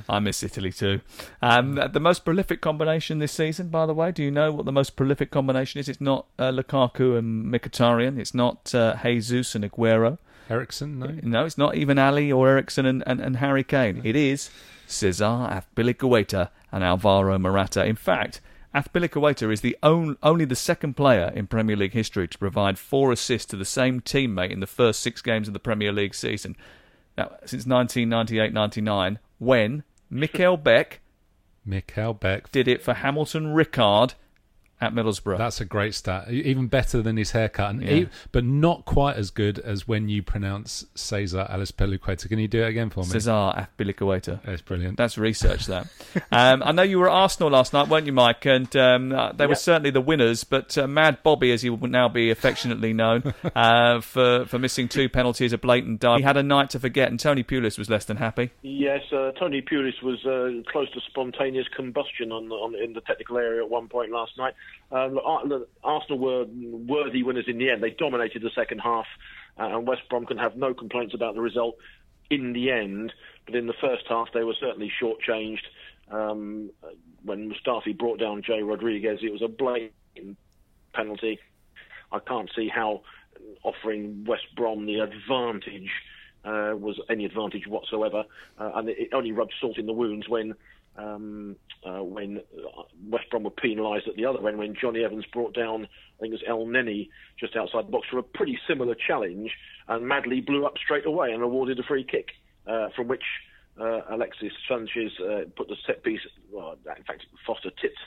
I 0.10 0.20
miss 0.20 0.44
Italy 0.44 0.72
too. 0.72 1.02
Um, 1.42 1.76
the 1.92 2.00
most 2.00 2.26
prolific 2.26 2.62
combination 2.62 3.20
this 3.20 3.32
season, 3.32 3.70
by 3.70 3.86
the 3.86 3.94
way, 3.94 4.12
do 4.12 4.24
you 4.24 4.32
know 4.32 4.52
what 4.52 4.66
the 4.66 4.72
most 4.72 4.96
prolific 4.96 5.32
combination 5.32 5.80
is? 5.80 5.90
It's 5.90 6.02
not 6.02 6.28
uh, 6.38 6.52
Lukaku 6.52 7.18
and 7.18 7.54
Mkhitaryan. 7.54 8.20
It's 8.20 8.34
not 8.34 8.74
uh, 8.76 8.96
Jesus 9.02 9.56
and 9.56 9.64
Aguero. 9.64 10.18
Eriksen, 10.50 11.00
no? 11.00 11.08
No, 11.24 11.46
it's 11.46 11.58
not 11.58 11.76
even 11.76 11.98
Alli 11.98 12.32
or 12.32 12.50
Eriksen 12.50 12.86
and, 12.86 13.04
and, 13.08 13.22
and 13.22 13.38
Harry 13.38 13.64
Kane. 13.64 14.02
It 14.04 14.16
is 14.16 14.50
Cesar 14.88 15.24
Azpilicueta 15.26 16.50
and 16.72 16.84
Alvaro 16.84 17.38
Morata. 17.40 17.86
In 17.86 17.96
fact, 17.96 18.42
Azpilicueta 18.76 19.52
is 19.52 19.62
the 19.62 19.78
on, 19.84 20.18
only 20.24 20.46
the 20.46 20.56
second 20.56 20.96
player 20.96 21.32
in 21.36 21.48
Premier 21.48 21.76
League 21.76 21.94
history 21.94 22.28
to 22.28 22.38
provide 22.38 22.78
four 22.80 23.12
assists 23.12 23.48
to 23.52 23.56
the 23.56 23.66
same 23.66 24.02
teammate 24.02 24.52
in 24.52 24.60
the 24.60 24.68
first 24.68 25.02
six 25.02 25.22
games 25.22 25.48
of 25.48 25.54
the 25.54 25.60
Premier 25.60 25.92
League 25.92 26.16
season. 26.16 26.56
Now, 27.18 27.34
since 27.46 27.66
1998-99, 27.66 29.20
when 29.38 29.84
Mikkel 30.14 30.62
Beck 30.62 31.02
Mikkel 31.68 32.20
Beck. 32.20 32.52
did 32.52 32.68
it 32.68 32.84
for 32.84 32.94
Hamilton 32.94 33.54
Ricard 33.56 34.14
at 34.84 34.94
Middlesbrough. 34.94 35.38
That's 35.38 35.62
a 35.62 35.66
great 35.66 35.96
stat. 35.96 36.30
Even 36.32 36.68
better 36.68 37.02
than 37.02 37.18
his 37.18 37.32
haircut, 37.32 37.72
and 37.72 37.82
yeah. 37.82 37.90
he, 37.90 38.08
but 38.32 38.44
not 38.44 38.86
quite 38.86 39.16
as 39.16 39.32
good 39.32 39.60
as 39.60 39.88
when 39.88 40.10
you 40.10 40.22
pronounce 40.22 40.86
Cesar 40.96 41.48
Azpilicueta. 41.50 42.28
Can 42.28 42.40
you 42.40 42.48
do 42.48 42.64
it 42.64 42.68
again 42.68 42.90
for 42.90 43.02
me? 43.02 43.08
Cesar 43.08 43.32
Azpilicueta. 43.32 44.42
That's 44.44 44.62
brilliant. 44.62 44.98
That's 44.98 45.18
research. 45.18 45.66
That. 45.68 45.88
um, 46.32 46.64
I 46.64 46.72
know 46.72 46.84
you 46.84 47.00
were 47.00 47.10
at 47.10 47.14
Arsenal 47.14 47.52
last 47.52 47.74
night, 47.74 47.88
weren't 47.88 48.06
you, 48.06 48.14
Mike? 48.14 48.46
And 48.46 48.74
um, 48.76 49.12
uh, 49.12 49.32
they 49.32 49.48
were 49.48 49.56
certainly 49.56 49.92
the 49.92 50.02
winners. 50.02 50.44
But 50.44 50.78
uh, 50.78 50.88
Mad 50.88 51.24
Bobby, 51.24 51.52
as 51.52 51.62
he 51.62 51.70
will 51.70 51.88
now 51.88 52.10
be 52.10 52.30
affectionately 52.30 52.94
known, 52.94 53.34
uh, 53.56 54.02
for 54.02 54.46
for 54.46 54.60
missing 54.60 54.88
two 54.88 55.10
penalties, 55.10 55.54
a 55.54 55.58
blatant 55.58 56.00
dive, 56.00 56.20
he 56.20 56.24
had 56.24 56.38
a 56.38 56.44
night 56.44 56.70
to 56.72 56.80
forget. 56.80 57.10
And 57.10 57.20
Tony 57.20 57.44
Pulis 57.44 57.78
was 57.78 57.90
less 57.90 58.06
than 58.06 58.18
happy. 58.18 58.52
Yes, 58.62 59.02
uh, 59.12 59.32
Tony 59.32 59.62
Pulis 59.62 60.02
was 60.02 60.26
uh, 60.26 60.70
close 60.72 60.92
to 60.92 61.00
spontaneous 61.08 61.68
combustion 61.76 62.32
on, 62.32 62.52
on 62.52 62.76
in 62.76 62.94
the 62.94 63.02
technical 63.02 63.38
area 63.38 63.62
at 63.64 63.70
one 63.70 63.88
point 63.88 64.12
last 64.12 64.38
night. 64.38 64.54
Um, 64.92 65.20
Arsenal 65.84 66.20
were 66.20 66.46
worthy 66.46 67.24
winners 67.24 67.46
in 67.48 67.58
the 67.58 67.72
end. 67.72 67.82
They 67.82 67.90
dominated 67.92 68.42
the 68.42 68.52
second 68.56 68.80
half, 68.80 69.08
uh, 69.60 69.64
and 69.64 69.88
West 69.88 70.04
Brom 70.10 70.26
can 70.26 70.38
have 70.38 70.56
no 70.56 70.74
complaints 70.74 71.14
about 71.14 71.36
the 71.36 71.42
result 71.42 71.78
in 72.30 72.54
the 72.54 72.72
end. 72.72 73.14
But 73.46 73.56
in 73.56 73.68
the 73.68 73.74
first 73.82 74.04
half, 74.08 74.28
they 74.34 74.44
were 74.44 74.56
certainly 74.60 74.92
shortchanged. 75.02 75.64
Um, 76.12 76.70
when 77.24 77.52
Mustafi 77.52 77.98
brought 77.98 78.20
down 78.20 78.44
Jay 78.44 78.62
Rodriguez, 78.62 79.20
it 79.24 79.32
was 79.32 79.42
a 79.42 79.48
blatant 79.48 80.38
penalty. 80.94 81.40
I 82.12 82.20
can't 82.20 82.50
see 82.56 82.70
how 82.70 83.02
offering 83.64 84.26
West 84.26 84.54
Brom 84.56 84.86
the 84.86 85.00
advantage 85.00 85.90
uh, 86.46 86.74
was 86.76 87.00
any 87.10 87.26
advantage 87.26 87.68
whatsoever, 87.68 88.24
uh, 88.60 88.72
and 88.76 88.90
it 88.90 89.14
only 89.14 89.32
rubbed 89.32 89.54
salt 89.60 89.78
in 89.78 89.86
the 89.86 89.94
wounds 89.94 90.28
when 90.28 90.56
um, 90.96 91.56
uh, 91.86 92.04
when 92.04 92.38
uh, 92.38 92.84
West 93.10 93.30
Brom 93.32 93.44
were 93.44 93.50
penalised 93.50 94.08
at 94.08 94.16
the 94.16 94.26
other 94.26 94.48
end 94.48 94.58
when 94.58 94.76
Jonny 94.80 95.04
Evans 95.04 95.26
brought 95.34 95.56
down, 95.56 95.86
I 95.86 96.22
think 96.22 96.34
it 96.34 96.40
was 96.48 96.50
Elneny 96.50 97.10
just 97.40 97.56
outside 97.56 97.88
the 97.88 97.92
box 97.92 98.08
for 98.10 98.20
a 98.20 98.24
pretty 98.24 98.60
similar 98.68 98.96
challenge, 98.96 99.52
and 99.88 100.08
Madley 100.08 100.42
blew 100.42 100.66
up 100.66 100.78
straight 100.78 101.06
away 101.06 101.32
and 101.32 101.42
awarded 101.42 101.80
a 101.80 101.84
free 101.84 102.04
kick, 102.04 102.30
uh, 102.68 102.90
from 102.96 103.08
which 103.08 103.24
uh, 103.80 104.02
Alexis 104.12 104.54
Sanchez 104.68 105.12
put 105.56 105.68
the 105.68 105.76
set 105.86 106.04
piece, 106.04 106.22
well, 106.52 106.78
in 106.96 107.04
fact, 107.04 107.26
Foster 107.46 107.72
tipped 107.82 108.00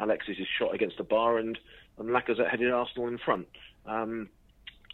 Alexis' 0.00 0.46
shot 0.58 0.74
against 0.74 0.98
the 0.98 1.04
bar, 1.04 1.38
and, 1.38 1.56
and 1.98 2.08
Lacazette 2.08 2.50
headed 2.50 2.72
Arsenal 2.72 3.08
in 3.08 3.18
front. 3.18 3.46
Um, 3.86 4.28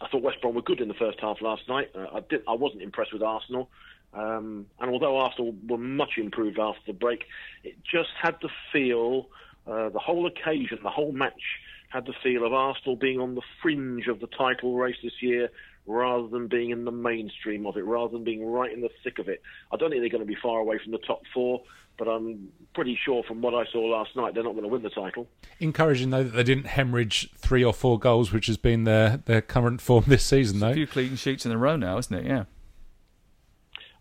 I 0.01 0.07
thought 0.07 0.21
West 0.21 0.41
Brom 0.41 0.55
were 0.55 0.61
good 0.61 0.79
in 0.79 0.87
the 0.87 0.93
first 0.93 1.19
half 1.19 1.41
last 1.41 1.67
night. 1.67 1.89
Uh, 1.93 2.07
I, 2.13 2.19
did, 2.21 2.41
I 2.47 2.53
wasn't 2.53 2.83
impressed 2.83 3.13
with 3.13 3.21
Arsenal. 3.21 3.69
Um, 4.13 4.65
and 4.79 4.89
although 4.89 5.17
Arsenal 5.17 5.53
were 5.67 5.77
much 5.77 6.17
improved 6.17 6.57
after 6.59 6.81
the 6.87 6.93
break, 6.93 7.25
it 7.63 7.75
just 7.83 8.09
had 8.21 8.35
the 8.41 8.49
feel, 8.71 9.27
uh, 9.67 9.89
the 9.89 9.99
whole 9.99 10.25
occasion, 10.25 10.79
the 10.81 10.89
whole 10.89 11.11
match 11.11 11.59
had 11.89 12.05
the 12.05 12.13
feel 12.23 12.45
of 12.45 12.53
Arsenal 12.53 12.95
being 12.95 13.19
on 13.19 13.35
the 13.35 13.41
fringe 13.61 14.07
of 14.07 14.19
the 14.19 14.27
title 14.27 14.75
race 14.77 14.95
this 15.03 15.21
year 15.21 15.49
rather 15.85 16.27
than 16.27 16.47
being 16.47 16.69
in 16.69 16.85
the 16.85 16.91
mainstream 16.91 17.65
of 17.65 17.77
it, 17.77 17.85
rather 17.85 18.11
than 18.11 18.23
being 18.23 18.45
right 18.45 18.71
in 18.71 18.81
the 18.81 18.89
thick 19.03 19.19
of 19.19 19.27
it. 19.27 19.41
I 19.71 19.77
don't 19.77 19.89
think 19.89 20.01
they're 20.01 20.09
going 20.09 20.25
to 20.25 20.27
be 20.27 20.37
far 20.41 20.59
away 20.59 20.79
from 20.81 20.91
the 20.91 20.99
top 20.99 21.21
four, 21.33 21.63
but 21.97 22.07
I'm 22.07 22.49
pretty 22.73 22.97
sure 23.03 23.23
from 23.23 23.41
what 23.41 23.53
I 23.53 23.65
saw 23.71 23.79
last 23.79 24.15
night, 24.15 24.33
they're 24.33 24.43
not 24.43 24.51
going 24.51 24.63
to 24.63 24.69
win 24.69 24.83
the 24.83 24.89
title. 24.89 25.27
Encouraging, 25.59 26.11
though, 26.11 26.23
that 26.23 26.35
they 26.35 26.43
didn't 26.43 26.67
hemorrhage 26.67 27.29
three 27.37 27.63
or 27.63 27.73
four 27.73 27.99
goals, 27.99 28.31
which 28.31 28.47
has 28.47 28.57
been 28.57 28.83
their, 28.83 29.17
their 29.17 29.41
current 29.41 29.81
form 29.81 30.05
this 30.07 30.23
season, 30.23 30.57
it's 30.57 30.61
though. 30.61 30.71
A 30.71 30.75
few 30.75 30.87
clean 30.87 31.15
sheets 31.15 31.45
in 31.45 31.51
a 31.51 31.57
row 31.57 31.75
now, 31.75 31.97
isn't 31.97 32.15
it? 32.15 32.25
Yeah. 32.25 32.45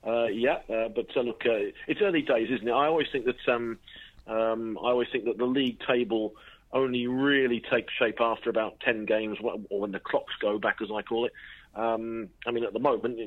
Uh, 0.06 0.26
yeah, 0.26 0.58
uh, 0.72 0.88
but 0.88 1.06
uh, 1.16 1.20
look, 1.20 1.42
uh, 1.44 1.72
it's 1.86 2.00
early 2.00 2.22
days, 2.22 2.48
isn't 2.50 2.68
it? 2.68 2.72
I 2.72 2.86
always 2.86 3.08
think 3.10 3.26
that 3.26 3.52
um, 3.52 3.78
um, 4.26 4.78
I 4.78 4.88
always 4.88 5.08
think 5.10 5.24
that 5.24 5.36
the 5.36 5.44
league 5.44 5.80
table 5.86 6.34
only 6.72 7.06
really 7.06 7.60
takes 7.60 7.92
shape 7.94 8.20
after 8.20 8.48
about 8.48 8.80
ten 8.80 9.04
games, 9.04 9.38
or 9.42 9.58
when 9.80 9.90
the 9.90 9.98
clocks 9.98 10.32
go 10.40 10.58
back, 10.58 10.76
as 10.80 10.88
I 10.94 11.02
call 11.02 11.26
it. 11.26 11.32
Um, 11.74 12.28
I 12.46 12.50
mean, 12.50 12.64
at 12.64 12.72
the 12.72 12.78
moment, 12.78 13.18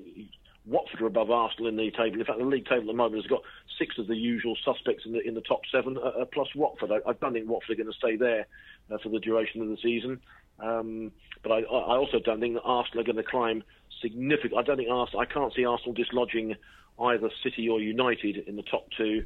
Watford 0.66 1.02
are 1.02 1.08
above 1.08 1.32
Arsenal 1.32 1.68
in 1.68 1.76
the 1.76 1.92
table. 1.92 2.20
In 2.20 2.26
fact, 2.26 2.40
the 2.40 2.46
league 2.46 2.66
table 2.66 2.82
at 2.82 2.88
the 2.88 2.94
moment 2.94 3.24
has 3.24 3.30
got 3.30 3.42
six 3.80 3.98
of 3.98 4.08
the 4.08 4.16
usual 4.16 4.56
suspects 4.64 5.04
in 5.06 5.14
the 5.14 5.22
in 5.28 5.34
the 5.34 5.42
top 5.42 5.62
seven, 5.72 5.98
uh, 5.98 6.22
uh 6.22 6.26
plus 6.26 6.48
Watford. 6.56 6.92
I, 6.92 7.10
I, 7.10 7.14
don't 7.14 7.34
think 7.34 7.50
Watford 7.50 7.72
are 7.72 7.84
going 7.84 7.92
to 7.92 7.98
stay 7.98 8.16
there 8.16 8.46
uh, 8.92 8.98
for 9.02 9.10
the 9.10 9.20
duration 9.20 9.62
of 9.62 9.70
the 9.70 9.78
season. 9.82 10.20
Um, 10.60 11.12
but 11.42 11.52
I, 11.52 11.60
I 11.62 11.98
also 11.98 12.20
don't 12.20 12.40
think 12.40 12.56
that 12.56 12.64
Arsenal 12.64 13.02
are 13.02 13.06
going 13.06 13.16
to 13.16 13.24
climb 13.24 13.64
significant. 14.02 14.56
I 14.58 14.62
don't 14.62 14.78
think 14.78 14.90
Arsenal. 14.90 15.22
I 15.22 15.26
can't 15.26 15.54
see 15.54 15.66
Arsenal 15.66 15.94
dislodging 15.94 16.56
either 17.00 17.30
City 17.44 17.68
or 17.68 17.80
United 17.80 18.38
in 18.48 18.56
the 18.56 18.64
top 18.64 18.86
two. 18.98 19.26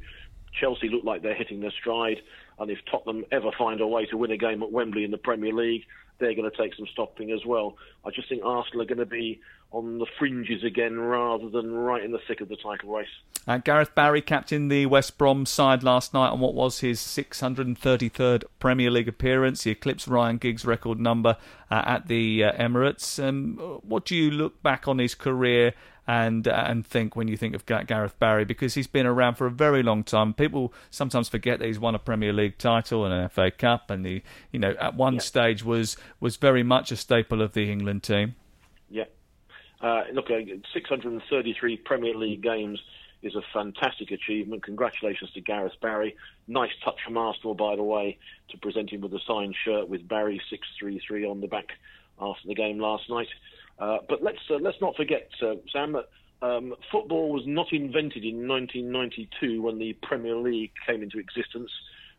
Chelsea 0.58 0.88
look 0.88 1.04
like 1.04 1.22
they're 1.22 1.34
hitting 1.34 1.60
their 1.60 1.72
stride, 1.78 2.18
and 2.58 2.70
if 2.70 2.78
Tottenham 2.90 3.24
ever 3.30 3.50
find 3.58 3.80
a 3.82 3.86
way 3.86 4.06
to 4.06 4.16
win 4.16 4.30
a 4.30 4.38
game 4.38 4.62
at 4.62 4.72
Wembley 4.72 5.04
in 5.04 5.10
the 5.10 5.18
Premier 5.18 5.52
League, 5.52 5.82
they're 6.18 6.34
going 6.34 6.50
to 6.50 6.56
take 6.56 6.74
some 6.74 6.86
stopping 6.92 7.30
as 7.30 7.44
well. 7.44 7.76
I 8.04 8.10
just 8.10 8.28
think 8.28 8.44
Arsenal 8.44 8.82
are 8.82 8.86
going 8.86 8.98
to 8.98 9.06
be 9.06 9.40
on 9.72 9.98
the 9.98 10.06
fringes 10.18 10.64
again 10.64 10.98
rather 10.98 11.48
than 11.50 11.72
right 11.72 12.02
in 12.02 12.12
the 12.12 12.20
thick 12.26 12.40
of 12.40 12.48
the 12.48 12.56
title 12.56 12.90
race. 12.90 13.08
Uh, 13.46 13.58
Gareth 13.58 13.94
Barry 13.94 14.22
captained 14.22 14.70
the 14.70 14.86
West 14.86 15.18
Brom 15.18 15.46
side 15.46 15.82
last 15.82 16.14
night 16.14 16.30
on 16.30 16.40
what 16.40 16.54
was 16.54 16.80
his 16.80 17.00
633rd 17.00 18.44
Premier 18.58 18.90
League 18.90 19.08
appearance. 19.08 19.64
He 19.64 19.70
eclipsed 19.70 20.08
Ryan 20.08 20.38
Giggs' 20.38 20.64
record 20.64 20.98
number 20.98 21.36
uh, 21.70 21.82
at 21.86 22.08
the 22.08 22.44
uh, 22.44 22.52
Emirates. 22.52 23.22
Um, 23.22 23.80
what 23.82 24.04
do 24.04 24.16
you 24.16 24.30
look 24.30 24.62
back 24.62 24.88
on 24.88 24.98
his 24.98 25.14
career 25.14 25.74
and 26.06 26.46
uh, 26.46 26.64
and 26.66 26.86
think 26.86 27.16
when 27.16 27.28
you 27.28 27.36
think 27.36 27.54
of 27.54 27.66
Gareth 27.66 28.18
Barry 28.18 28.44
because 28.44 28.74
he's 28.74 28.86
been 28.86 29.06
around 29.06 29.34
for 29.34 29.46
a 29.46 29.50
very 29.50 29.82
long 29.82 30.04
time. 30.04 30.32
People 30.34 30.72
sometimes 30.90 31.28
forget 31.28 31.58
that 31.58 31.66
he's 31.66 31.78
won 31.78 31.94
a 31.94 31.98
Premier 31.98 32.32
League 32.32 32.58
title 32.58 33.04
and 33.04 33.12
an 33.12 33.28
FA 33.28 33.50
Cup, 33.50 33.90
and 33.90 34.06
he, 34.06 34.22
you 34.52 34.58
know, 34.58 34.74
at 34.80 34.94
one 34.94 35.14
yeah. 35.14 35.20
stage 35.20 35.64
was 35.64 35.96
was 36.20 36.36
very 36.36 36.62
much 36.62 36.92
a 36.92 36.96
staple 36.96 37.42
of 37.42 37.52
the 37.52 37.70
England 37.70 38.02
team. 38.02 38.36
Yeah, 38.88 39.04
uh, 39.80 40.04
look, 40.12 40.30
uh, 40.30 40.40
633 40.72 41.76
Premier 41.78 42.14
League 42.14 42.42
games 42.42 42.80
is 43.22 43.34
a 43.34 43.42
fantastic 43.52 44.10
achievement. 44.10 44.62
Congratulations 44.62 45.30
to 45.32 45.40
Gareth 45.40 45.72
Barry. 45.82 46.16
Nice 46.46 46.70
touch 46.84 46.98
from 47.04 47.16
Arsenal, 47.16 47.54
by 47.54 47.76
the 47.76 47.82
way, 47.82 48.18
to 48.50 48.58
present 48.58 48.90
him 48.90 49.00
with 49.00 49.12
a 49.14 49.20
signed 49.26 49.56
shirt 49.64 49.88
with 49.88 50.06
Barry 50.06 50.40
633 50.50 51.26
on 51.26 51.40
the 51.40 51.48
back 51.48 51.66
after 52.20 52.46
the 52.46 52.54
game 52.54 52.78
last 52.78 53.10
night. 53.10 53.28
Uh, 53.78 53.98
but 54.08 54.22
let's 54.22 54.38
uh, 54.50 54.54
let's 54.54 54.80
not 54.80 54.96
forget, 54.96 55.28
uh, 55.42 55.54
Sam, 55.72 55.92
that 55.92 56.08
um, 56.42 56.74
football 56.90 57.30
was 57.30 57.42
not 57.46 57.72
invented 57.72 58.24
in 58.24 58.46
1992 58.48 59.62
when 59.62 59.78
the 59.78 59.92
Premier 60.02 60.36
League 60.36 60.72
came 60.86 61.02
into 61.02 61.18
existence. 61.18 61.70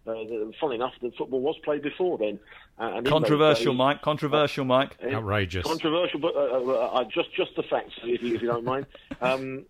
Uh, 0.05 0.13
funnily 0.59 0.75
enough, 0.75 0.93
the 1.01 1.11
football 1.17 1.41
was 1.41 1.57
played 1.65 1.81
before 1.81 2.17
then. 2.17 2.39
Uh, 2.79 3.01
controversial, 3.01 3.73
days, 3.73 3.77
Mike. 3.77 4.01
Controversial, 4.01 4.63
Mike. 4.63 4.97
Outrageous. 5.03 5.65
Controversial, 5.65 6.19
but 6.19 6.35
uh, 6.35 7.03
just 7.05 7.33
just 7.35 7.55
the 7.55 7.63
facts, 7.63 7.93
if 8.03 8.21
you, 8.21 8.35
if 8.35 8.41
you 8.41 8.47
don't 8.47 8.65
mind. 8.65 8.85
Um, 9.19 9.65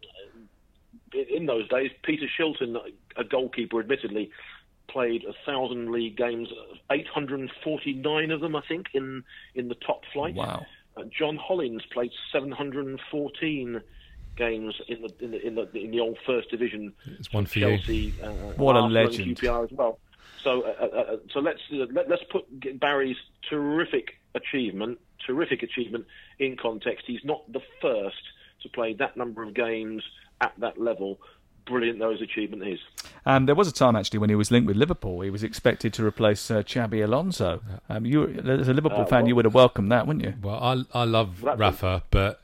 in 1.13 1.45
those 1.45 1.69
days, 1.69 1.89
Peter 2.03 2.27
Shilton, 2.37 2.75
a 3.15 3.23
goalkeeper, 3.23 3.79
admittedly, 3.79 4.29
played 4.87 5.23
a 5.23 5.33
thousand 5.45 5.91
league 5.91 6.17
games, 6.17 6.49
849 6.91 8.31
of 8.31 8.41
them, 8.41 8.55
I 8.55 8.61
think, 8.67 8.87
in 8.93 9.23
in 9.55 9.67
the 9.67 9.75
top 9.75 10.03
flight. 10.13 10.35
Wow. 10.35 10.65
Uh, 10.97 11.03
John 11.17 11.37
Hollins 11.37 11.83
played 11.91 12.11
714 12.31 13.81
games 14.35 14.75
in 14.87 15.01
the 15.01 15.13
in 15.23 15.31
the 15.31 15.47
in 15.47 15.55
the, 15.55 15.71
in 15.73 15.91
the 15.91 15.99
old 15.99 16.17
First 16.25 16.49
Division. 16.49 16.93
It's 17.19 17.31
one 17.31 17.45
for 17.45 17.59
Chelsea, 17.59 18.13
you. 18.17 18.23
Uh, 18.23 18.31
what 18.55 18.75
a 18.75 18.81
legend! 18.81 19.37
QPR 19.37 19.65
as 19.65 19.71
well. 19.71 19.99
So 20.43 20.61
uh, 20.61 20.73
uh, 20.79 20.85
uh 20.85 21.17
so 21.33 21.39
let's 21.39 21.59
let, 21.71 22.11
us 22.11 22.19
put 22.31 22.45
Barry's 22.79 23.17
terrific 23.49 24.19
achievement, 24.35 24.99
terrific 25.25 25.63
achievement 25.63 26.05
in 26.39 26.55
context. 26.57 27.05
He's 27.07 27.25
not 27.25 27.51
the 27.51 27.61
first 27.81 28.21
to 28.63 28.69
play 28.69 28.93
that 28.93 29.17
number 29.17 29.43
of 29.43 29.53
games 29.53 30.03
at 30.41 30.53
that 30.59 30.79
level. 30.79 31.19
Brilliant 31.67 31.99
those 31.99 32.21
achievement 32.21 32.63
is. 32.67 32.79
Um, 33.25 33.45
there 33.45 33.55
was 33.55 33.67
a 33.67 33.73
time 33.73 33.95
actually 33.95 34.19
when 34.19 34.29
he 34.29 34.35
was 34.35 34.51
linked 34.51 34.67
with 34.67 34.77
Liverpool. 34.77 35.21
He 35.21 35.29
was 35.29 35.43
expected 35.43 35.93
to 35.95 36.05
replace 36.05 36.49
uh, 36.49 36.63
Xabi 36.63 37.03
Alonso. 37.03 37.61
Um, 37.89 38.05
you, 38.05 38.25
as 38.25 38.67
a 38.67 38.73
Liverpool 38.73 39.01
uh, 39.01 39.05
fan, 39.05 39.21
well, 39.21 39.27
you 39.27 39.35
would 39.35 39.45
have 39.45 39.53
welcomed 39.53 39.91
that, 39.91 40.07
wouldn't 40.07 40.25
you? 40.25 40.33
Well, 40.41 40.55
I 40.55 41.01
I 41.01 41.03
love 41.03 41.43
Rafa, 41.43 42.03
but 42.09 42.41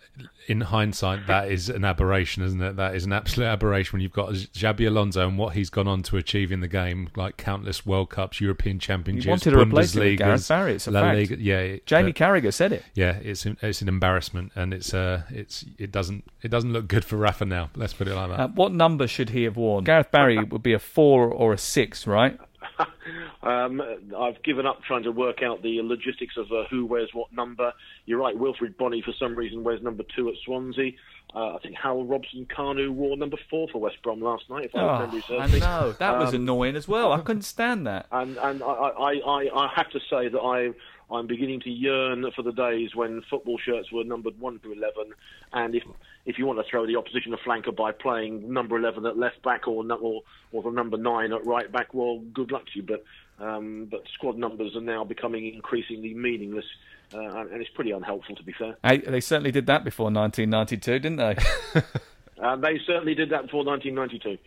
in 0.47 0.61
hindsight, 0.61 1.27
that 1.27 1.49
is 1.49 1.69
an 1.69 1.85
aberration, 1.85 2.43
isn't 2.43 2.61
it? 2.61 2.75
That 2.75 2.95
is 2.95 3.05
an 3.05 3.13
absolute 3.13 3.45
aberration 3.45 3.93
when 3.93 4.01
you've 4.01 4.13
got 4.13 4.29
Xabi 4.29 4.87
Alonso 4.87 5.27
and 5.27 5.37
what 5.37 5.53
he's 5.53 5.69
gone 5.69 5.87
on 5.87 6.03
to 6.03 6.17
achieve 6.17 6.51
in 6.51 6.59
the 6.59 6.67
game, 6.67 7.09
like 7.15 7.37
countless 7.37 7.85
World 7.85 8.09
Cups, 8.09 8.41
European 8.41 8.79
Championships, 8.79 9.25
you 9.25 9.29
wanted 9.29 9.51
to 9.51 9.59
replace 9.59 9.95
him 9.95 10.03
with 10.03 10.17
Gareth 10.17 10.47
Barry. 10.47 10.73
It's 10.73 10.87
a 10.87 10.91
La 10.91 11.01
fact. 11.01 11.17
Liga, 11.17 11.41
yeah, 11.41 11.77
Jamie 11.85 12.11
but, 12.11 12.19
Carragher 12.25 12.53
said 12.53 12.73
it. 12.73 12.83
Yeah, 12.93 13.19
it's 13.21 13.45
it's 13.45 13.81
an 13.81 13.87
embarrassment, 13.87 14.51
and 14.55 14.73
it's 14.73 14.93
uh 14.93 15.23
it's 15.29 15.65
it 15.77 15.91
doesn't 15.91 16.25
it 16.41 16.49
doesn't 16.49 16.73
look 16.73 16.87
good 16.87 17.05
for 17.05 17.15
Rafa 17.15 17.45
now. 17.45 17.69
Let's 17.75 17.93
put 17.93 18.07
it 18.07 18.15
like 18.15 18.29
that. 18.29 18.39
Uh, 18.39 18.47
what 18.49 18.73
number 18.73 19.07
should 19.13 19.29
he 19.29 19.43
have 19.43 19.55
worn? 19.55 19.83
Gareth 19.83 20.11
Barry 20.11 20.43
would 20.43 20.63
be 20.63 20.73
a 20.73 20.79
four 20.79 21.27
or 21.27 21.53
a 21.53 21.57
six, 21.57 22.07
right? 22.07 22.37
um, 23.43 23.81
I've 24.17 24.41
given 24.43 24.65
up 24.65 24.81
trying 24.83 25.03
to 25.03 25.11
work 25.11 25.43
out 25.43 25.61
the 25.61 25.81
logistics 25.81 26.35
of 26.37 26.51
uh, 26.51 26.63
who 26.69 26.85
wears 26.85 27.09
what 27.13 27.31
number. 27.31 27.71
You're 28.05 28.19
right, 28.19 28.35
Wilfried 28.35 28.77
Bony 28.77 29.01
for 29.01 29.13
some 29.19 29.35
reason 29.35 29.63
wears 29.63 29.81
number 29.81 30.03
two 30.15 30.29
at 30.29 30.35
Swansea. 30.43 30.91
Uh, 31.35 31.55
I 31.55 31.59
think 31.59 31.75
Harold 31.75 32.09
Robson-Kanu 32.09 32.91
wore 32.91 33.17
number 33.17 33.37
four 33.49 33.67
for 33.71 33.79
West 33.79 33.97
Brom 34.03 34.21
last 34.21 34.49
night. 34.49 34.65
If 34.65 34.75
I 34.75 34.79
oh, 34.79 34.93
remember 35.01 35.21
I 35.39 35.47
know 35.59 35.91
that 35.93 36.17
was 36.19 36.29
um, 36.29 36.35
annoying 36.35 36.75
as 36.75 36.87
well. 36.87 37.11
I 37.11 37.19
couldn't 37.21 37.43
stand 37.43 37.87
that. 37.87 38.07
And 38.11 38.37
and 38.37 38.61
I, 38.61 38.67
I, 38.67 39.11
I, 39.25 39.49
I 39.55 39.71
have 39.75 39.89
to 39.91 39.99
say 40.09 40.27
that 40.29 40.39
I 40.39 40.71
I'm 41.13 41.27
beginning 41.27 41.59
to 41.61 41.69
yearn 41.69 42.25
for 42.35 42.43
the 42.43 42.51
days 42.51 42.95
when 42.95 43.21
football 43.29 43.57
shirts 43.63 43.91
were 43.91 44.03
numbered 44.03 44.39
one 44.39 44.59
to 44.59 44.71
eleven, 44.71 45.13
and 45.53 45.75
if 45.75 45.83
if 46.25 46.37
you 46.37 46.45
want 46.45 46.59
to 46.59 46.69
throw 46.69 46.85
the 46.85 46.95
opposition 46.95 47.33
a 47.33 47.37
flanker 47.37 47.75
by 47.75 47.91
playing 47.91 48.51
number 48.51 48.77
eleven 48.77 49.05
at 49.05 49.17
left 49.17 49.41
back 49.43 49.67
or 49.67 49.83
or 49.91 50.21
or 50.51 50.63
the 50.63 50.71
number 50.71 50.97
nine 50.97 51.33
at 51.33 51.45
right 51.45 51.71
back, 51.71 51.93
well, 51.93 52.19
good 52.33 52.51
luck 52.51 52.65
to 52.65 52.71
you. 52.75 52.83
But 52.83 53.03
um, 53.43 53.87
but 53.89 54.03
squad 54.13 54.37
numbers 54.37 54.75
are 54.75 54.81
now 54.81 55.03
becoming 55.03 55.53
increasingly 55.53 56.13
meaningless. 56.13 56.65
Uh, 57.13 57.19
and 57.19 57.61
it's 57.61 57.69
pretty 57.75 57.91
unhelpful, 57.91 58.35
to 58.35 58.43
be 58.43 58.53
fair. 58.53 58.75
Hey, 58.83 58.97
they 58.97 59.19
certainly 59.19 59.51
did 59.51 59.67
that 59.67 59.83
before 59.83 60.05
1992, 60.05 60.99
didn't 60.99 61.17
they? 61.17 61.35
uh, 62.41 62.55
they 62.55 62.79
certainly 62.87 63.13
did 63.13 63.29
that 63.29 63.43
before 63.43 63.63
1992. 63.63 64.39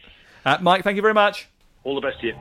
Uh, 0.44 0.58
Mike, 0.60 0.82
thank 0.82 0.96
you 0.96 1.02
very 1.02 1.14
much. 1.14 1.48
All 1.84 1.94
the 1.94 2.00
best 2.00 2.20
to 2.22 2.28
you. 2.28 2.34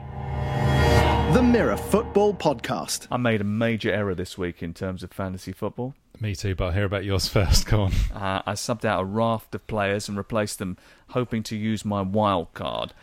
The 1.33 1.43
Mirror 1.43 1.77
Football 1.77 2.33
Podcast. 2.33 3.07
I 3.11 3.17
made 3.17 3.41
a 3.41 3.43
major 3.43 3.91
error 3.91 4.15
this 4.15 4.37
week 4.37 4.63
in 4.63 4.73
terms 4.73 5.03
of 5.03 5.11
fantasy 5.11 5.51
football. 5.51 5.93
Me 6.19 6.35
too, 6.35 6.55
but 6.55 6.65
I'll 6.65 6.71
hear 6.71 6.85
about 6.85 7.03
yours 7.03 7.27
first. 7.29 7.65
Go 7.65 7.81
on. 7.83 7.91
Uh, 8.13 8.41
I 8.45 8.53
subbed 8.53 8.85
out 8.85 9.01
a 9.01 9.05
raft 9.05 9.53
of 9.55 9.65
players 9.67 10.07
and 10.07 10.17
replaced 10.17 10.59
them, 10.59 10.77
hoping 11.09 11.43
to 11.43 11.55
use 11.55 11.83
my 11.85 12.01
wild 12.01 12.53
card. 12.53 12.93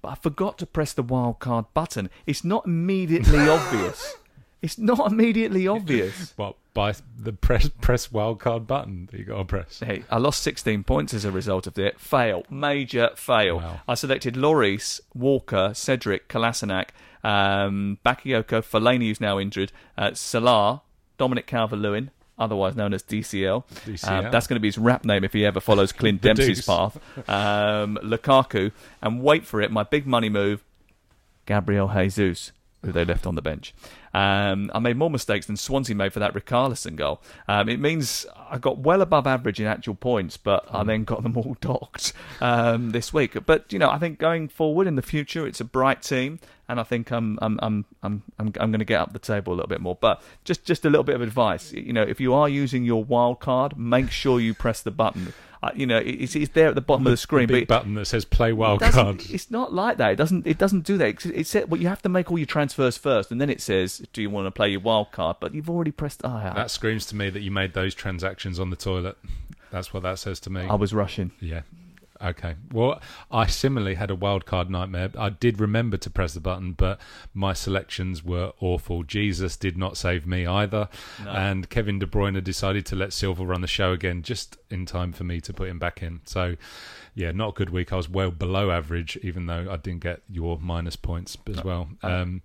But 0.00 0.08
I 0.08 0.14
forgot 0.16 0.58
to 0.58 0.66
press 0.66 0.92
the 0.92 1.02
wild 1.02 1.38
card 1.38 1.66
button. 1.74 2.10
It's 2.26 2.44
not 2.44 2.66
immediately 2.66 3.38
obvious. 3.48 4.16
It's 4.60 4.78
not 4.78 5.10
immediately 5.10 5.66
obvious. 5.66 6.34
Well, 6.38 6.56
by 6.74 6.94
the 7.18 7.32
press 7.34 7.68
press 7.80 8.08
wildcard 8.08 8.66
button 8.66 9.06
that 9.10 9.18
you 9.18 9.24
got 9.26 9.38
to 9.38 9.44
press. 9.44 9.80
Hey, 9.80 10.04
I 10.10 10.16
lost 10.16 10.42
16 10.42 10.84
points 10.84 11.12
as 11.12 11.24
a 11.26 11.30
result 11.30 11.66
of 11.66 11.78
it. 11.78 12.00
Fail, 12.00 12.44
major 12.48 13.10
fail. 13.14 13.56
Wow. 13.58 13.80
I 13.86 13.94
selected 13.94 14.34
Lloris, 14.34 15.00
Walker, 15.14 15.72
Cedric, 15.74 16.28
Kolasinac, 16.28 16.88
um, 17.22 17.98
Bakayoko, 18.06 18.62
Fellaini, 18.62 19.08
who's 19.08 19.20
now 19.20 19.38
injured, 19.38 19.70
uh, 19.98 20.14
Salah, 20.14 20.80
Dominic 21.18 21.46
Calvert-Lewin, 21.46 22.10
otherwise 22.42 22.76
known 22.76 22.92
as 22.92 23.02
DCL. 23.02 23.64
DCL. 23.86 24.08
Um, 24.08 24.30
that's 24.30 24.46
going 24.46 24.56
to 24.56 24.60
be 24.60 24.68
his 24.68 24.78
rap 24.78 25.04
name 25.04 25.24
if 25.24 25.32
he 25.32 25.46
ever 25.46 25.60
follows 25.60 25.92
Clint 25.92 26.20
Dempsey's 26.20 26.64
path. 26.66 26.98
Um, 27.28 27.98
Lukaku, 28.02 28.72
and 29.00 29.22
wait 29.22 29.46
for 29.46 29.60
it, 29.60 29.70
my 29.70 29.82
big 29.82 30.06
money 30.06 30.28
move, 30.28 30.62
Gabriel 31.46 31.88
Jesus, 31.94 32.52
who 32.84 32.92
they 32.92 33.04
left 33.04 33.26
on 33.26 33.34
the 33.34 33.42
bench. 33.42 33.74
Um, 34.14 34.70
I 34.74 34.78
made 34.78 34.96
more 34.96 35.10
mistakes 35.10 35.46
than 35.46 35.56
Swansea 35.56 35.96
made 35.96 36.12
for 36.12 36.20
that 36.20 36.34
Richarlison 36.34 36.96
goal. 36.96 37.22
Um, 37.48 37.68
it 37.68 37.80
means 37.80 38.26
I 38.50 38.58
got 38.58 38.78
well 38.78 39.00
above 39.00 39.26
average 39.26 39.60
in 39.60 39.66
actual 39.66 39.94
points, 39.94 40.36
but 40.36 40.66
I 40.70 40.82
hmm. 40.82 40.88
then 40.88 41.04
got 41.04 41.22
them 41.22 41.36
all 41.36 41.56
docked 41.60 42.12
um, 42.40 42.90
this 42.90 43.12
week. 43.12 43.36
But 43.46 43.72
you 43.72 43.78
know, 43.78 43.90
I 43.90 43.98
think 43.98 44.18
going 44.18 44.48
forward 44.48 44.86
in 44.86 44.96
the 44.96 45.02
future, 45.02 45.46
it's 45.46 45.60
a 45.60 45.64
bright 45.64 46.02
team, 46.02 46.40
and 46.68 46.78
I 46.78 46.82
think 46.82 47.10
I'm 47.10 47.38
I'm 47.40 47.58
I'm 47.62 47.84
I'm 48.02 48.22
I'm, 48.38 48.46
I'm 48.58 48.70
going 48.70 48.78
to 48.80 48.84
get 48.84 49.00
up 49.00 49.12
the 49.12 49.18
table 49.18 49.52
a 49.52 49.56
little 49.56 49.68
bit 49.68 49.80
more. 49.80 49.96
But 49.98 50.22
just 50.44 50.64
just 50.64 50.84
a 50.84 50.90
little 50.90 51.04
bit 51.04 51.14
of 51.14 51.22
advice, 51.22 51.72
you 51.72 51.92
know, 51.92 52.02
if 52.02 52.20
you 52.20 52.34
are 52.34 52.48
using 52.48 52.84
your 52.84 53.02
wild 53.02 53.40
card, 53.40 53.78
make 53.78 54.10
sure 54.10 54.40
you 54.40 54.54
press 54.54 54.82
the 54.82 54.90
button 54.90 55.32
uh, 55.62 55.70
you 55.76 55.86
know, 55.86 55.98
it's, 55.98 56.34
it's 56.34 56.52
there 56.54 56.68
at 56.68 56.74
the 56.74 56.80
bottom 56.80 57.06
of 57.06 57.12
the 57.12 57.16
screen. 57.16 57.46
The 57.46 57.60
big 57.60 57.68
but 57.68 57.80
button 57.80 57.94
that 57.94 58.06
says 58.06 58.24
"Play 58.24 58.50
Wildcard." 58.50 59.32
It's 59.32 59.48
not 59.48 59.72
like 59.72 59.96
that. 59.98 60.12
It 60.12 60.16
doesn't. 60.16 60.44
It 60.44 60.58
doesn't 60.58 60.84
do 60.84 60.98
that. 60.98 61.24
It, 61.24 61.26
it 61.26 61.46
said, 61.46 61.70
well, 61.70 61.80
you 61.80 61.86
have 61.86 62.02
to 62.02 62.08
make 62.08 62.32
all 62.32 62.38
your 62.38 62.46
transfers 62.46 62.98
first, 62.98 63.30
and 63.30 63.40
then 63.40 63.48
it 63.48 63.60
says, 63.60 64.01
"Do 64.12 64.22
you 64.22 64.30
want 64.30 64.46
to 64.46 64.50
play 64.50 64.70
your 64.70 64.80
wild 64.80 65.12
card?" 65.12 65.36
But 65.40 65.54
you've 65.54 65.70
already 65.70 65.90
pressed. 65.90 66.22
Oh, 66.24 66.38
yeah. 66.38 66.52
That 66.54 66.70
screams 66.70 67.06
to 67.06 67.16
me 67.16 67.30
that 67.30 67.40
you 67.40 67.50
made 67.50 67.74
those 67.74 67.94
transactions 67.94 68.58
on 68.58 68.70
the 68.70 68.76
toilet. 68.76 69.16
That's 69.70 69.94
what 69.94 70.02
that 70.02 70.18
says 70.18 70.40
to 70.40 70.50
me. 70.50 70.62
I 70.62 70.74
was 70.74 70.92
rushing. 70.92 71.32
Yeah, 71.40 71.62
Okay. 72.24 72.54
Well, 72.70 73.00
I 73.30 73.46
similarly 73.46 73.94
had 73.94 74.10
a 74.10 74.14
wild 74.14 74.46
card 74.46 74.70
nightmare. 74.70 75.10
I 75.18 75.30
did 75.30 75.60
remember 75.60 75.96
to 75.96 76.10
press 76.10 76.34
the 76.34 76.40
button, 76.40 76.72
but 76.72 77.00
my 77.34 77.52
selections 77.52 78.24
were 78.24 78.52
awful. 78.60 79.02
Jesus 79.02 79.56
did 79.56 79.76
not 79.76 79.96
save 79.96 80.26
me 80.26 80.46
either. 80.46 80.88
No. 81.24 81.30
And 81.30 81.68
Kevin 81.68 81.98
De 81.98 82.06
Bruyne 82.06 82.42
decided 82.42 82.86
to 82.86 82.96
let 82.96 83.12
Silva 83.12 83.44
run 83.44 83.60
the 83.60 83.66
show 83.66 83.92
again 83.92 84.22
just 84.22 84.56
in 84.70 84.86
time 84.86 85.12
for 85.12 85.24
me 85.24 85.40
to 85.40 85.52
put 85.52 85.68
him 85.68 85.78
back 85.78 86.02
in. 86.02 86.20
So, 86.24 86.56
yeah, 87.14 87.32
not 87.32 87.50
a 87.50 87.52
good 87.52 87.70
week. 87.70 87.92
I 87.92 87.96
was 87.96 88.08
well 88.08 88.30
below 88.30 88.70
average, 88.70 89.18
even 89.22 89.46
though 89.46 89.66
I 89.70 89.76
didn't 89.76 90.00
get 90.00 90.22
your 90.30 90.58
minus 90.60 90.96
points 90.96 91.36
as 91.48 91.64
well. 91.64 91.88
Um, 92.02 92.42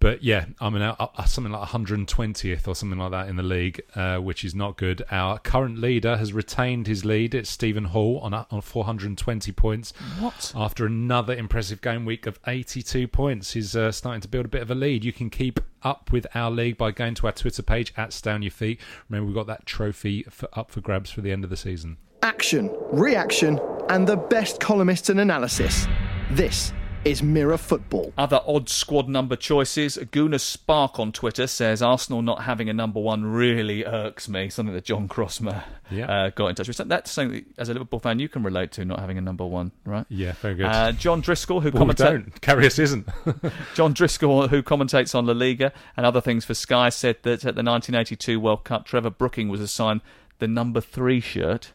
But 0.00 0.24
yeah, 0.24 0.46
I'm 0.60 0.74
in 0.76 0.82
a, 0.82 0.96
a, 1.18 1.28
something 1.28 1.52
like 1.52 1.68
120th 1.68 2.66
or 2.66 2.74
something 2.74 2.98
like 2.98 3.10
that 3.10 3.28
in 3.28 3.36
the 3.36 3.42
league, 3.42 3.82
uh, 3.94 4.16
which 4.16 4.44
is 4.44 4.54
not 4.54 4.78
good. 4.78 5.02
Our 5.10 5.38
current 5.38 5.78
leader 5.78 6.16
has 6.16 6.32
retained 6.32 6.86
his 6.86 7.04
lead. 7.04 7.34
It's 7.34 7.50
Stephen 7.50 7.84
Hall 7.84 8.18
on 8.20 8.32
a, 8.32 8.46
on 8.50 8.62
420 8.62 9.52
points. 9.52 9.92
What? 10.18 10.54
After 10.56 10.86
another 10.86 11.34
impressive 11.34 11.82
game 11.82 12.06
week 12.06 12.26
of 12.26 12.40
82 12.46 13.08
points, 13.08 13.52
he's 13.52 13.76
uh, 13.76 13.92
starting 13.92 14.22
to 14.22 14.28
build 14.28 14.46
a 14.46 14.48
bit 14.48 14.62
of 14.62 14.70
a 14.70 14.74
lead. 14.74 15.04
You 15.04 15.12
can 15.12 15.28
keep 15.28 15.60
up 15.82 16.10
with 16.10 16.26
our 16.34 16.50
league 16.50 16.78
by 16.78 16.92
going 16.92 17.14
to 17.16 17.26
our 17.26 17.32
Twitter 17.32 17.62
page 17.62 17.92
at 17.98 18.14
Stay 18.14 18.32
on 18.32 18.40
Your 18.40 18.50
Feet. 18.50 18.80
Remember, 19.10 19.26
we've 19.26 19.34
got 19.34 19.48
that 19.48 19.66
trophy 19.66 20.22
for, 20.30 20.48
up 20.54 20.70
for 20.70 20.80
grabs 20.80 21.10
for 21.10 21.20
the 21.20 21.30
end 21.30 21.44
of 21.44 21.50
the 21.50 21.58
season. 21.58 21.98
Action, 22.22 22.74
reaction, 22.90 23.60
and 23.90 24.06
the 24.06 24.16
best 24.16 24.60
columnists 24.60 25.10
and 25.10 25.20
analysis. 25.20 25.86
This 26.30 26.72
is 27.04 27.22
Mirror 27.22 27.56
Football. 27.56 28.12
Other 28.18 28.40
odd 28.46 28.68
squad 28.68 29.08
number 29.08 29.34
choices. 29.34 29.98
Guna 30.10 30.38
Spark 30.38 31.00
on 31.00 31.12
Twitter 31.12 31.46
says 31.46 31.80
Arsenal 31.80 32.20
not 32.20 32.42
having 32.42 32.68
a 32.68 32.74
number 32.74 33.00
one 33.00 33.24
really 33.24 33.84
irks 33.86 34.28
me. 34.28 34.50
Something 34.50 34.74
that 34.74 34.84
John 34.84 35.08
Crossmer 35.08 35.64
Yeah. 35.90 36.06
uh, 36.10 36.30
got 36.30 36.48
in 36.48 36.54
touch 36.56 36.68
with. 36.68 36.76
That's 36.76 37.10
something 37.10 37.44
that, 37.56 37.60
as 37.62 37.68
a 37.70 37.72
Liverpool 37.72 38.00
fan 38.00 38.18
you 38.18 38.28
can 38.28 38.42
relate 38.42 38.72
to, 38.72 38.84
not 38.84 39.00
having 39.00 39.16
a 39.16 39.22
number 39.22 39.46
one, 39.46 39.72
right? 39.86 40.04
Yeah, 40.10 40.32
very 40.32 40.56
good. 40.56 40.66
Uh, 40.66 40.92
John 40.92 41.22
Driscoll, 41.22 41.60
who 41.62 41.70
well, 41.70 41.86
commentates. 41.86 41.96
don't. 41.96 42.40
Karius 42.42 42.78
isn't. 42.78 43.08
John 43.74 43.94
Driscoll, 43.94 44.48
who 44.48 44.62
commentates 44.62 45.14
on 45.14 45.24
La 45.26 45.32
Liga 45.32 45.72
and 45.96 46.04
other 46.04 46.20
things 46.20 46.44
for 46.44 46.52
Sky, 46.54 46.90
said 46.90 47.16
that 47.22 47.44
at 47.46 47.54
the 47.54 47.62
1982 47.62 48.38
World 48.38 48.64
Cup, 48.64 48.84
Trevor 48.84 49.10
Brooking 49.10 49.48
was 49.48 49.60
assigned 49.62 50.02
the 50.38 50.48
number 50.48 50.80
three 50.82 51.20
shirt. 51.20 51.72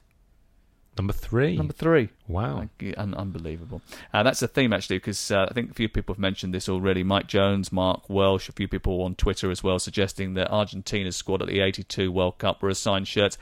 Number 0.97 1.13
three. 1.13 1.57
Number 1.57 1.73
three. 1.73 2.09
Wow. 2.27 2.59
Like, 2.59 2.93
un- 2.97 3.13
unbelievable. 3.13 3.81
Uh, 4.13 4.23
that's 4.23 4.39
the 4.39 4.47
theme, 4.47 4.71
actually, 4.71 4.97
because 4.97 5.29
uh, 5.29 5.45
I 5.49 5.53
think 5.53 5.71
a 5.71 5.73
few 5.73 5.89
people 5.89 6.15
have 6.15 6.19
mentioned 6.19 6.53
this 6.53 6.69
already. 6.69 7.03
Mike 7.03 7.27
Jones, 7.27 7.71
Mark 7.71 8.09
Welsh, 8.09 8.47
a 8.47 8.53
few 8.53 8.67
people 8.67 9.01
on 9.01 9.15
Twitter 9.15 9.51
as 9.51 9.61
well, 9.61 9.77
suggesting 9.77 10.35
that 10.35 10.49
Argentina's 10.49 11.17
squad 11.17 11.41
at 11.41 11.49
the 11.49 11.59
82 11.59 12.11
World 12.11 12.37
Cup 12.37 12.61
were 12.61 12.69
assigned 12.69 13.07
shirts 13.07 13.37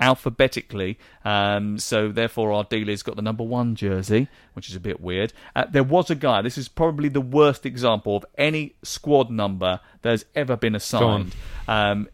alphabetically. 0.00 0.98
Um, 1.24 1.78
so, 1.78 2.10
therefore, 2.10 2.50
Ardiles 2.50 3.04
got 3.04 3.16
the 3.16 3.22
number 3.22 3.44
one 3.44 3.74
jersey, 3.74 4.28
which 4.54 4.68
is 4.70 4.74
a 4.76 4.80
bit 4.80 5.00
weird. 5.00 5.32
Uh, 5.54 5.66
there 5.70 5.84
was 5.84 6.10
a 6.10 6.14
guy, 6.14 6.42
this 6.42 6.58
is 6.58 6.68
probably 6.68 7.08
the 7.08 7.20
worst 7.20 7.66
example 7.66 8.16
of 8.16 8.24
any 8.36 8.74
squad 8.82 9.30
number 9.30 9.80
that 10.02 10.10
has 10.10 10.24
ever 10.34 10.56
been 10.56 10.74
assigned. 10.74 11.34
Um, 11.68 12.08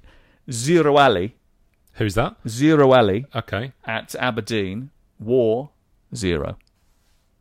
Zerouali, 0.49 1.33
Who's 2.01 2.15
that? 2.15 2.37
Zerouali 2.47 3.27
Okay. 3.37 3.73
at 3.85 4.15
Aberdeen 4.17 4.91
wore 5.19 5.71
zero. 6.17 6.57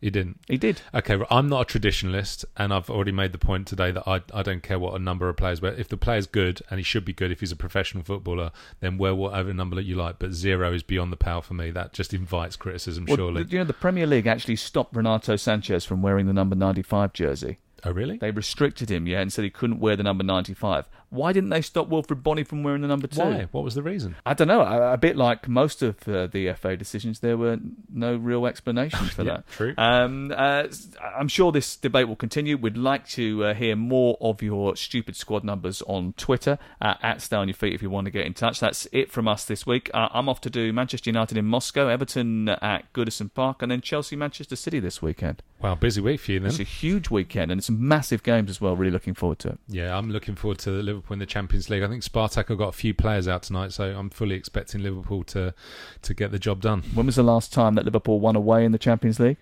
He 0.01 0.10
didn't. 0.10 0.39
He 0.47 0.57
did. 0.57 0.82
Okay, 0.93 1.16
well, 1.18 1.28
I'm 1.30 1.49
not 1.49 1.62
a 1.74 1.80
traditionalist, 1.80 2.45
and 2.55 2.74
I've 2.74 2.89
already 2.89 3.12
made 3.12 3.32
the 3.34 3.38
point 3.38 3.68
today 3.68 3.91
that 3.91 4.03
I 4.07 4.22
I 4.34 4.43
don't 4.43 4.62
care 4.64 4.80
what 4.80 4.95
a 4.95 4.99
number 4.99 5.28
of 5.28 5.36
players. 5.38 5.60
But 5.60 5.78
if 5.80 5.89
the 5.89 5.97
player's 5.97 6.26
good, 6.28 6.62
and 6.70 6.78
he 6.80 6.84
should 6.84 7.03
be 7.03 7.12
good 7.14 7.32
if 7.32 7.39
he's 7.41 7.51
a 7.51 7.55
professional 7.57 8.03
footballer, 8.03 8.51
then 8.82 8.97
wear 8.97 9.14
whatever 9.16 9.53
number 9.53 9.76
that 9.78 9.84
you 9.84 9.95
like. 9.95 10.18
But 10.20 10.32
zero 10.34 10.72
is 10.74 10.84
beyond 10.84 11.12
the 11.12 11.18
pale 11.18 11.41
for 11.41 11.53
me. 11.53 11.72
That 11.72 11.91
just 11.93 12.14
invites 12.14 12.55
criticism, 12.55 13.05
Well, 13.07 13.18
surely. 13.18 13.45
You 13.49 13.60
know, 13.60 13.66
the 13.66 13.74
Premier 13.74 14.07
League 14.07 14.28
actually 14.28 14.55
stopped 14.57 14.95
Renato 14.95 15.36
Sanches 15.36 15.86
from 15.86 16.01
wearing 16.01 16.28
the 16.28 16.34
number 16.34 16.55
95 16.55 17.12
jersey. 17.12 17.57
oh, 17.84 17.91
really? 17.91 18.18
They 18.18 18.32
restricted 18.32 18.89
him, 18.89 19.05
yeah, 19.07 19.20
and 19.20 19.32
said 19.34 19.43
he 19.43 19.49
couldn't 19.49 19.80
wear 19.82 19.95
the 19.97 20.03
number 20.03 20.24
95. 20.24 20.86
Why 21.10 21.34
didn't 21.34 21.49
they 21.49 21.62
stop 21.62 21.89
Wilfried 21.89 22.22
Bony 22.24 22.43
from 22.43 22.64
wearing 22.64 22.82
the 22.82 22.88
number 22.88 23.07
two? 23.07 23.20
Why? 23.22 23.47
What 23.51 23.64
was 23.64 23.76
the 23.76 23.82
reason? 23.84 24.16
I 24.26 24.34
don't 24.34 24.47
know. 24.47 24.62
A, 24.62 24.93
a 24.93 24.97
bit 24.97 25.16
like 25.18 25.47
most 25.47 25.82
of 25.82 26.07
uh, 26.07 26.28
the 26.28 26.53
FA 26.53 26.78
decisions, 26.78 27.20
there 27.20 27.38
were 27.38 27.57
no 27.91 28.16
real 28.16 28.45
explanations 28.45 29.10
for 29.14 29.24
Yeah, 29.24 29.38
that. 29.38 29.47
true. 29.47 29.74
Um, 29.78 30.32
uh, 30.36 30.64
I'm 31.18 31.28
sure 31.28 31.51
this 31.51 31.76
debate 31.76 32.07
will 32.07 32.16
continue. 32.16 32.57
We'd 32.57 32.78
like 32.78 33.07
to 33.10 33.45
uh, 33.45 33.53
hear 33.53 33.76
more 33.76 34.18
of 34.22 34.41
your 34.41 34.76
stupid 34.76 35.16
squad 35.16 35.43
numbers 35.43 35.82
on 35.88 36.14
Twitter 36.14 36.60
uh, 36.82 36.95
at 37.01 37.22
Stay 37.22 37.38
on 37.38 37.47
Your 37.47 37.55
Feet 37.55 37.74
if 37.74 37.82
you 37.82 37.89
want 37.89 38.05
to 38.05 38.12
get 38.12 38.26
in 38.26 38.34
touch. 38.34 38.60
That's 38.60 38.88
it 38.91 39.12
from 39.12 39.28
us 39.28 39.45
this 39.45 39.66
week. 39.66 39.89
Uh, 39.93 40.10
I'm 40.12 40.30
off 40.30 40.41
to 40.41 40.49
do 40.49 40.72
Manchester 40.72 41.10
United 41.10 41.38
in 41.38 41.45
Moscow, 41.45 41.88
Everton 41.88 42.49
at 42.49 42.91
Goodison 42.93 43.34
Park, 43.34 43.62
and 43.62 43.72
then 43.72 43.82
Chelsea 43.82 44.16
Manchester 44.16 44.55
City 44.55 44.80
this 44.80 45.01
weekend. 45.01 45.41
Wow, 45.62 45.76
busy 45.76 45.99
week 46.01 46.20
for 46.22 46.32
you 46.34 46.39
then. 46.39 46.49
It's 46.51 46.60
a 46.60 46.64
huge 46.64 47.10
weekend 47.10 47.51
and 47.51 47.64
some 47.64 47.86
massive 47.86 48.24
games 48.24 48.49
as 48.49 48.62
well. 48.62 48.76
Really 48.76 48.91
looking 48.91 49.14
forward 49.14 49.39
to 49.39 49.49
it. 49.49 49.60
Yeah, 49.68 49.97
I'm 49.97 50.10
looking 50.12 50.36
forward 50.36 50.60
to 50.60 50.72
the 50.72 50.82
Liverpool 50.84 50.99
in 51.10 51.20
the 51.20 51.26
Champions 51.26 51.70
League. 51.70 51.84
I 51.84 51.88
think 51.88 52.04
Spartak 52.04 52.47
have 52.50 52.58
got 52.58 52.70
a 52.70 52.74
few 52.74 52.93
players 52.93 53.28
out 53.28 53.43
tonight, 53.43 53.74
so 53.74 53.86
I'm 53.97 54.10
fully 54.10 54.36
expecting 54.36 54.82
Liverpool 54.84 55.24
to 55.26 55.54
to 56.02 56.14
get 56.14 56.32
the 56.32 56.39
job 56.39 56.62
done. 56.62 56.84
When 56.93 57.06
was 57.06 57.16
the 57.16 57.24
last 57.24 57.52
time 57.54 57.76
that 57.76 57.86
Liverpool 57.86 58.20
won 58.20 58.36
away 58.36 58.66
in 58.66 58.72
the 58.72 58.78
Champions 58.78 59.20
League? 59.20 59.38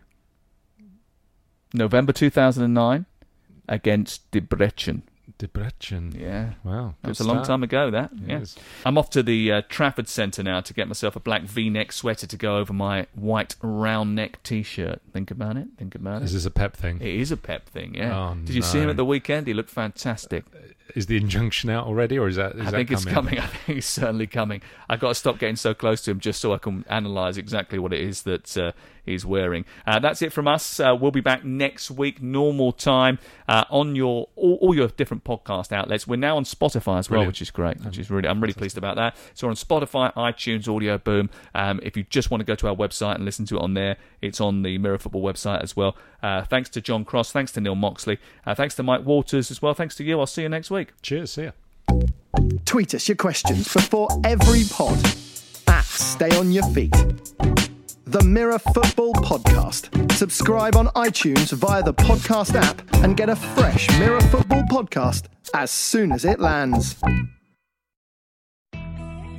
November 1.73 2.13
2009 2.13 3.05
against 3.67 4.29
Debrecen. 4.31 5.01
Debrecen. 5.37 6.19
Yeah. 6.19 6.53
Wow, 6.63 6.95
was 7.03 7.19
good 7.19 7.25
a 7.25 7.27
long 7.27 7.43
time 7.43 7.61
ago, 7.61 7.91
that. 7.91 8.11
Yeah. 8.25 8.39
Yes. 8.39 8.55
I'm 8.85 8.97
off 8.97 9.09
to 9.11 9.21
the 9.21 9.51
uh, 9.51 9.61
Trafford 9.69 10.07
Centre 10.07 10.41
now 10.41 10.61
to 10.61 10.73
get 10.73 10.87
myself 10.87 11.15
a 11.15 11.19
black 11.19 11.43
v 11.43 11.69
neck 11.69 11.91
sweater 11.91 12.25
to 12.25 12.37
go 12.37 12.57
over 12.57 12.73
my 12.73 13.05
white 13.13 13.55
round 13.61 14.15
neck 14.15 14.41
t 14.43 14.63
shirt. 14.63 15.01
Think 15.13 15.29
about 15.29 15.57
it. 15.57 15.67
Think 15.77 15.93
about 15.93 16.17
Is 16.17 16.21
it. 16.21 16.23
this 16.25 16.33
is 16.35 16.45
a 16.45 16.51
pep 16.51 16.75
thing? 16.75 16.99
It 17.01 17.07
is 17.19 17.31
a 17.31 17.37
pep 17.37 17.67
thing, 17.69 17.95
yeah. 17.95 18.31
Oh, 18.31 18.35
Did 18.35 18.55
you 18.55 18.61
see 18.61 18.79
him 18.79 18.89
at 18.89 18.97
the 18.97 19.05
weekend? 19.05 19.45
He 19.47 19.53
looked 19.53 19.69
fantastic. 19.69 20.45
Is 20.95 21.07
the 21.07 21.17
injunction 21.17 21.69
out 21.69 21.85
already, 21.87 22.17
or 22.17 22.27
is 22.27 22.35
that? 22.37 22.55
Is 22.55 22.61
I 22.61 22.63
that 22.65 22.71
think 22.71 22.91
it's 22.91 23.05
coming? 23.05 23.35
coming. 23.35 23.39
I 23.43 23.47
think 23.47 23.79
it's 23.79 23.87
certainly 23.87 24.27
coming. 24.27 24.61
I've 24.89 24.99
got 24.99 25.09
to 25.09 25.15
stop 25.15 25.39
getting 25.39 25.55
so 25.55 25.73
close 25.73 26.01
to 26.03 26.11
him 26.11 26.19
just 26.19 26.39
so 26.41 26.53
I 26.53 26.57
can 26.57 26.85
analyse 26.89 27.37
exactly 27.37 27.79
what 27.79 27.93
it 27.93 27.99
is 27.99 28.23
that 28.23 28.57
uh, 28.57 28.71
he's 29.07 29.25
wearing. 29.25 29.65
Uh, 29.85 29.97
that's 29.99 30.21
it 30.21 30.31
from 30.31 30.47
us. 30.47 30.79
Uh, 30.79 30.95
we'll 30.99 31.11
be 31.11 31.21
back 31.21 31.43
next 31.43 31.89
week, 31.89 32.21
normal 32.21 32.71
time, 32.71 33.17
uh, 33.47 33.63
on 33.69 33.95
your 33.95 34.27
all, 34.35 34.59
all 34.61 34.75
your 34.75 34.87
different 34.89 35.23
podcast 35.23 35.71
outlets. 35.71 36.05
We're 36.07 36.17
now 36.17 36.37
on 36.37 36.43
Spotify 36.43 36.99
as 36.99 37.09
well, 37.09 37.17
Brilliant. 37.17 37.27
which 37.29 37.41
is 37.41 37.49
great. 37.51 37.83
Which 37.83 37.97
is 37.97 38.11
really, 38.11 38.27
I'm 38.27 38.39
really 38.41 38.53
pleased 38.53 38.77
about 38.77 38.95
that. 38.97 39.15
So 39.33 39.47
we're 39.47 39.51
on 39.51 39.55
Spotify, 39.55 40.13
iTunes, 40.13 40.67
Audio 40.73 40.97
Boom. 40.97 41.29
Um, 41.55 41.79
if 41.81 41.97
you 41.97 42.03
just 42.03 42.29
want 42.29 42.41
to 42.41 42.45
go 42.45 42.55
to 42.55 42.67
our 42.67 42.75
website 42.75 43.15
and 43.15 43.25
listen 43.25 43.45
to 43.47 43.57
it 43.57 43.61
on 43.61 43.73
there, 43.73 43.97
it's 44.21 44.39
on 44.41 44.61
the 44.61 44.77
Mirror 44.77 44.99
Football 44.99 45.23
website 45.23 45.61
as 45.63 45.75
well. 45.75 45.95
Uh, 46.21 46.43
thanks 46.43 46.69
to 46.71 46.81
John 46.81 47.05
Cross. 47.05 47.31
Thanks 47.31 47.51
to 47.53 47.61
Neil 47.61 47.75
Moxley. 47.75 48.19
Uh, 48.45 48.53
thanks 48.55 48.75
to 48.75 48.83
Mike 48.83 49.05
Waters 49.05 49.49
as 49.51 49.61
well. 49.61 49.73
Thanks 49.73 49.95
to 49.95 50.03
you. 50.03 50.19
I'll 50.19 50.25
see 50.27 50.41
you 50.43 50.49
next 50.49 50.69
week. 50.69 50.89
Cheers. 51.01 51.31
See 51.31 51.43
ya. 51.43 51.51
Tweet 52.65 52.93
us 52.93 53.07
your 53.07 53.15
questions 53.15 53.71
before 53.73 54.09
every 54.23 54.63
pod 54.69 54.97
at 55.67 55.85
Stay 55.85 56.29
On 56.37 56.51
Your 56.51 56.63
Feet. 56.73 56.93
The 58.09 58.23
Mirror 58.23 58.59
Football 58.59 59.11
Podcast. 59.11 59.89
Subscribe 60.13 60.77
on 60.77 60.87
iTunes 60.95 61.51
via 61.51 61.83
the 61.83 61.93
podcast 61.93 62.55
app 62.55 62.81
and 63.03 63.17
get 63.17 63.27
a 63.29 63.35
fresh 63.35 63.99
Mirror 63.99 64.21
Football 64.21 64.63
podcast 64.63 65.23
as 65.53 65.89
soon 65.89 66.11
as 66.11 66.23
it 66.23 66.39
lands. 66.39 66.95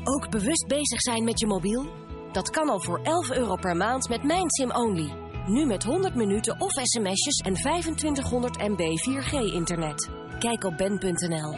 Ook 0.04 0.30
bewust 0.30 0.66
bezig 0.66 1.00
zijn 1.00 1.24
met 1.24 1.40
je 1.40 1.46
mobiel? 1.46 1.86
Dat 2.32 2.50
kan 2.50 2.68
al 2.68 2.82
voor 2.82 3.00
11 3.02 3.30
euro 3.30 3.56
per 3.56 3.76
maand 3.76 4.08
met 4.08 4.22
Mijn 4.22 4.50
Sim 4.50 4.70
Only. 4.70 5.12
Nu 5.46 5.66
met 5.66 5.84
100 5.84 6.14
minuten 6.14 6.60
of 6.60 6.70
sms'jes 6.72 7.38
en 7.38 7.54
2500 7.54 8.58
MB 8.58 8.80
4G-internet. 8.80 10.10
Kijk 10.38 10.64
op 10.64 10.76
ben.nl. 10.76 11.54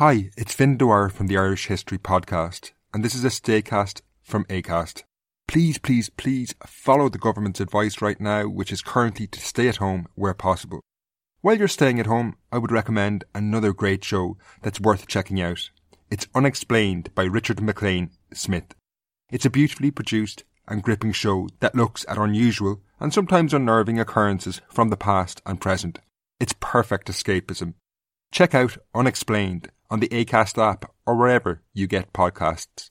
Hi, 0.00 0.30
it's 0.34 0.54
Finn 0.54 0.78
Dwyer 0.78 1.10
from 1.10 1.26
the 1.26 1.36
Irish 1.36 1.66
History 1.66 1.98
Podcast, 1.98 2.70
and 2.94 3.04
this 3.04 3.14
is 3.14 3.22
a 3.22 3.28
Staycast 3.28 4.00
from 4.22 4.46
ACAST. 4.46 5.02
Please, 5.46 5.76
please, 5.76 6.08
please 6.08 6.54
follow 6.64 7.10
the 7.10 7.18
government's 7.18 7.60
advice 7.60 8.00
right 8.00 8.18
now, 8.18 8.48
which 8.48 8.72
is 8.72 8.80
currently 8.80 9.26
to 9.26 9.38
stay 9.38 9.68
at 9.68 9.76
home 9.76 10.06
where 10.14 10.32
possible. 10.32 10.80
While 11.42 11.58
you're 11.58 11.68
staying 11.68 12.00
at 12.00 12.06
home, 12.06 12.36
I 12.50 12.56
would 12.56 12.72
recommend 12.72 13.24
another 13.34 13.74
great 13.74 14.02
show 14.02 14.38
that's 14.62 14.80
worth 14.80 15.06
checking 15.06 15.38
out. 15.38 15.68
It's 16.10 16.28
Unexplained 16.34 17.14
by 17.14 17.24
Richard 17.24 17.60
MacLean 17.60 18.08
Smith. 18.32 18.74
It's 19.30 19.44
a 19.44 19.50
beautifully 19.50 19.90
produced 19.90 20.44
and 20.66 20.82
gripping 20.82 21.12
show 21.12 21.50
that 21.58 21.74
looks 21.74 22.06
at 22.08 22.16
unusual 22.16 22.80
and 23.00 23.12
sometimes 23.12 23.52
unnerving 23.52 24.00
occurrences 24.00 24.62
from 24.70 24.88
the 24.88 24.96
past 24.96 25.42
and 25.44 25.60
present. 25.60 25.98
It's 26.40 26.54
perfect 26.58 27.08
escapism. 27.08 27.74
Check 28.32 28.54
out 28.54 28.78
Unexplained 28.94 29.68
on 29.90 30.00
the 30.00 30.08
ACAST 30.08 30.58
app 30.58 30.92
or 31.06 31.14
wherever 31.16 31.62
you 31.74 31.86
get 31.86 32.12
podcasts. 32.12 32.90